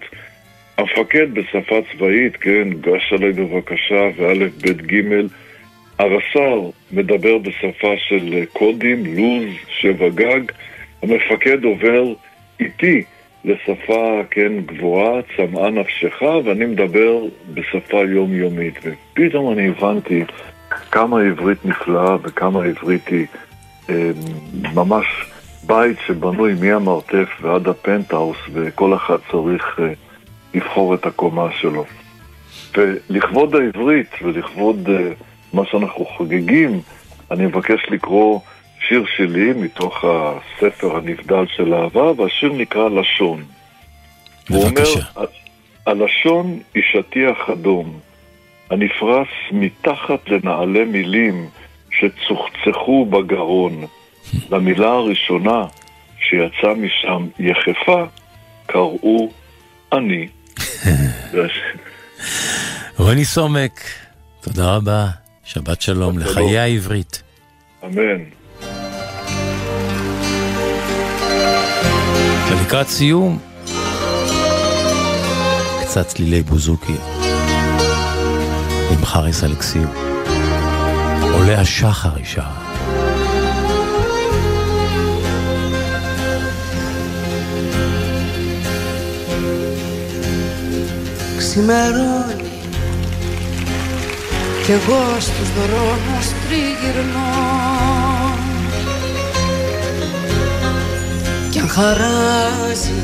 המפקד 0.78 1.34
בשפה 1.34 1.76
צבאית, 1.92 2.36
כן, 2.36 2.68
גש 2.80 3.12
עליי 3.12 3.32
בבקשה, 3.32 4.10
וא', 4.16 4.34
ב', 4.34 4.86
ג', 4.86 5.26
הרס"ר 6.00 6.70
מדבר 6.92 7.38
בשפה 7.38 7.94
של 8.08 8.44
קודים, 8.52 9.06
לוז, 9.06 9.54
שבע 9.68 10.08
גג, 10.08 10.40
המפקד 11.02 11.64
עובר 11.64 12.04
איתי 12.60 13.02
לשפה, 13.44 14.20
כן, 14.30 14.52
גבוהה, 14.66 15.20
צמאה 15.36 15.70
נפשך, 15.70 16.22
ואני 16.44 16.66
מדבר 16.66 17.18
בשפה 17.54 17.96
יומיומית. 17.96 18.74
ופתאום 18.78 19.52
אני 19.52 19.68
הבנתי 19.68 20.24
כמה 20.90 21.20
עברית 21.20 21.64
נפלאה 21.64 22.16
וכמה 22.22 22.64
עברית 22.64 23.08
היא 23.08 23.26
אה, 23.90 24.10
ממש 24.74 25.06
בית 25.66 25.96
שבנוי 26.06 26.54
מהמרתף 26.60 27.28
ועד 27.40 27.68
הפנטהאוס, 27.68 28.38
וכל 28.52 28.94
אחד 28.94 29.16
צריך 29.30 29.80
אה, 29.82 29.92
לבחור 30.54 30.94
את 30.94 31.06
הקומה 31.06 31.48
שלו. 31.52 31.84
ולכבוד 32.76 33.54
העברית 33.54 34.10
ולכבוד 34.22 34.88
אה, 34.88 35.12
מה 35.52 35.62
שאנחנו 35.70 36.04
חוגגים, 36.04 36.80
אני 37.30 37.46
מבקש 37.46 37.80
לקרוא 37.90 38.40
שיר 38.88 39.04
שלי 39.16 39.52
מתוך 39.52 40.04
הספר 40.04 40.96
הנבדל 40.96 41.44
של 41.56 41.74
אהבה, 41.74 42.12
והשיר 42.12 42.52
נקרא 42.52 42.88
לשון. 42.88 43.44
הוא 44.48 44.64
אומר, 44.64 44.84
הלשון 45.86 46.58
היא 46.74 46.82
שטיח 46.92 47.50
אדום, 47.52 47.98
הנפרס 48.70 49.28
מתחת 49.52 50.28
לנעלי 50.28 50.84
מילים 50.84 51.48
שצוחצחו 51.90 53.06
בגרון. 53.06 53.86
למילה 54.50 54.88
הראשונה 54.88 55.64
שיצאה 56.18 56.74
משם 56.74 57.26
יחפה, 57.38 58.04
קראו 58.66 59.30
אני. 59.92 60.28
רוני 62.98 63.24
סומק, 63.24 63.80
תודה 64.40 64.76
רבה, 64.76 65.06
שבת 65.52 65.82
שלום 65.82 66.18
לחיי 66.18 66.58
העברית. 66.58 67.22
אמן. 67.84 68.24
ולקראת 72.50 72.88
סיום, 72.88 73.38
קצת 75.82 76.06
צלילי 76.06 76.42
בוזוקי 76.42 76.96
עם 78.90 79.04
חריס 79.04 79.44
אלכסיו. 79.44 79.88
עולה 81.32 81.60
השחר 81.60 82.16
אישה. 82.16 82.50
שרה. 91.40 92.49
Κι 94.70 94.76
εγώ 94.76 95.20
στους 95.20 95.48
δρόμους 95.52 96.26
τριγυρνώ. 96.46 97.30
Κι 101.50 101.58
αν 101.58 101.68
χαράζει 101.68 103.02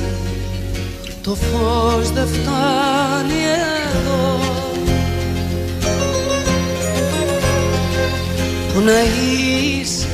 το 1.22 1.34
φως 1.34 2.10
δεν 2.10 2.26
φτάνει 2.26 3.40
εδώ. 3.94 4.38
Που 8.72 8.80
να 8.80 9.00
είσαι 9.00 10.06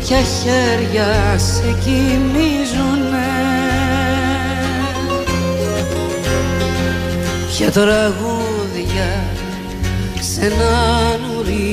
ποια 0.00 0.18
χέρια 0.18 1.38
σε 1.38 1.76
κοιμίζουνε. 1.84 3.28
Ποια 7.48 7.70
τραγούδια 7.70 9.39
ξανανουρίζουνε 10.20 11.70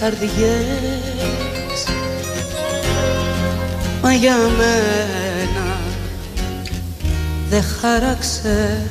καρδιές. 0.00 1.84
Μα 4.02 4.12
για 4.12 4.36
μένα 4.36 5.80
δεν 7.48 7.62
χάραξε 7.62 8.86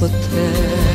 ποτέ 0.00 0.91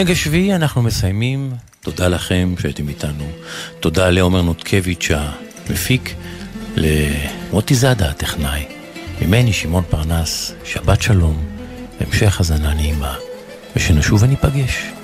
העונג 0.00 0.12
השביעי 0.12 0.54
אנחנו 0.54 0.82
מסיימים. 0.82 1.52
תודה 1.80 2.08
לכם 2.08 2.54
שהייתם 2.58 2.88
איתנו. 2.88 3.24
תודה 3.80 4.10
לעומר 4.10 4.42
נותקביץ' 4.42 5.08
המפיק, 5.10 6.14
למוטי 6.76 7.74
זאדה 7.74 8.10
הטכנאי. 8.10 8.64
ממני 9.22 9.52
שמעון 9.52 9.84
פרנס, 9.90 10.52
שבת 10.64 11.02
שלום, 11.02 11.44
המשך 12.00 12.38
האזנה 12.38 12.74
נעימה, 12.74 13.14
ושנשוב 13.76 14.22
וניפגש. 14.22 14.99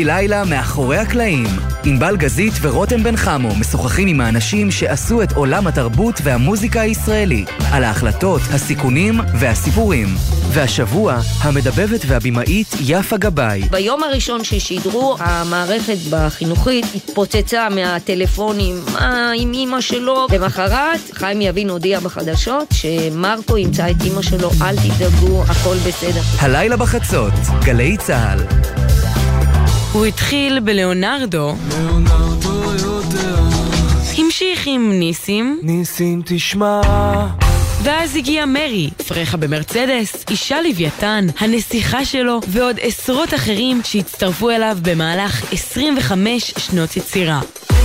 ציפורי 0.00 0.20
לילה 0.20 0.44
מאחורי 0.44 0.96
הקלעים. 0.96 1.46
ענבל 1.84 2.16
גזית 2.16 2.52
ורותם 2.60 3.02
בן 3.02 3.16
חמו 3.16 3.56
משוחחים 3.56 4.08
עם 4.08 4.20
האנשים 4.20 4.70
שעשו 4.70 5.22
את 5.22 5.32
עולם 5.32 5.66
התרבות 5.66 6.14
והמוזיקה 6.22 6.80
הישראלי, 6.80 7.44
על 7.72 7.84
ההחלטות, 7.84 8.40
הסיכונים 8.52 9.20
והסיפורים. 9.40 10.08
והשבוע, 10.52 11.20
המדבבת 11.40 12.00
והבימאית 12.06 12.66
יפה 12.80 13.16
גבאי. 13.16 13.62
ביום 13.70 14.02
הראשון 14.02 14.44
ששידרו, 14.44 15.16
המערכת 15.18 15.96
בחינוכית 16.10 16.86
התפוצצה 16.94 17.68
מהטלפונים, 17.68 18.74
מה 18.92 19.32
עם 19.36 19.52
אימא 19.52 19.80
שלו? 19.80 20.26
למחרת, 20.32 21.00
חיים 21.12 21.40
יבין 21.40 21.70
הודיע 21.70 22.00
בחדשות 22.00 22.68
שמרקו 22.72 23.58
ימצא 23.58 23.90
את 23.90 23.96
אימא 24.04 24.22
שלו, 24.22 24.50
אל 24.62 24.76
תדאגו, 24.76 25.42
הכל 25.42 25.76
בסדר. 25.86 26.20
הלילה 26.40 26.76
בחצות, 26.76 27.34
גלי 27.64 27.96
צה"ל. 27.96 28.79
הוא 29.92 30.06
התחיל 30.06 30.60
בלאונרדו. 30.60 31.54
המשיך 34.18 34.66
עם 34.66 34.92
ניסים. 34.92 35.58
ניסים 35.62 36.22
תשמע. 36.24 36.80
ואז 37.82 38.16
הגיע 38.16 38.46
מרי, 38.46 38.90
פרחה 39.08 39.36
במרצדס, 39.36 40.24
אישה 40.30 40.62
לוויתן, 40.62 41.26
הנסיכה 41.38 42.04
שלו, 42.04 42.40
ועוד 42.48 42.76
עשרות 42.82 43.34
אחרים 43.34 43.80
שהצטרפו 43.84 44.50
אליו 44.50 44.78
במהלך 44.82 45.52
25 45.52 46.54
שנות 46.58 46.96
יצירה. 46.96 47.40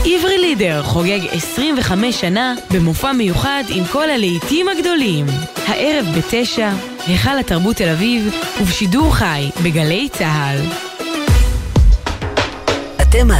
עברי 0.05 0.37
לידר 0.37 0.83
חוגג 0.83 1.19
25 1.31 2.21
שנה 2.21 2.55
במופע 2.71 3.11
מיוחד 3.11 3.63
עם 3.69 3.83
כל 3.91 4.09
הלהיטים 4.09 4.67
הגדולים. 4.67 5.25
הערב 5.67 6.05
בתשע, 6.17 6.71
היכל 7.07 7.39
התרבות 7.39 7.75
תל 7.75 7.89
אביב, 7.89 8.35
ובשידור 8.61 9.15
חי 9.15 9.49
בגלי 9.63 10.09
צה"ל. 10.11 10.84
אתם 13.15 13.31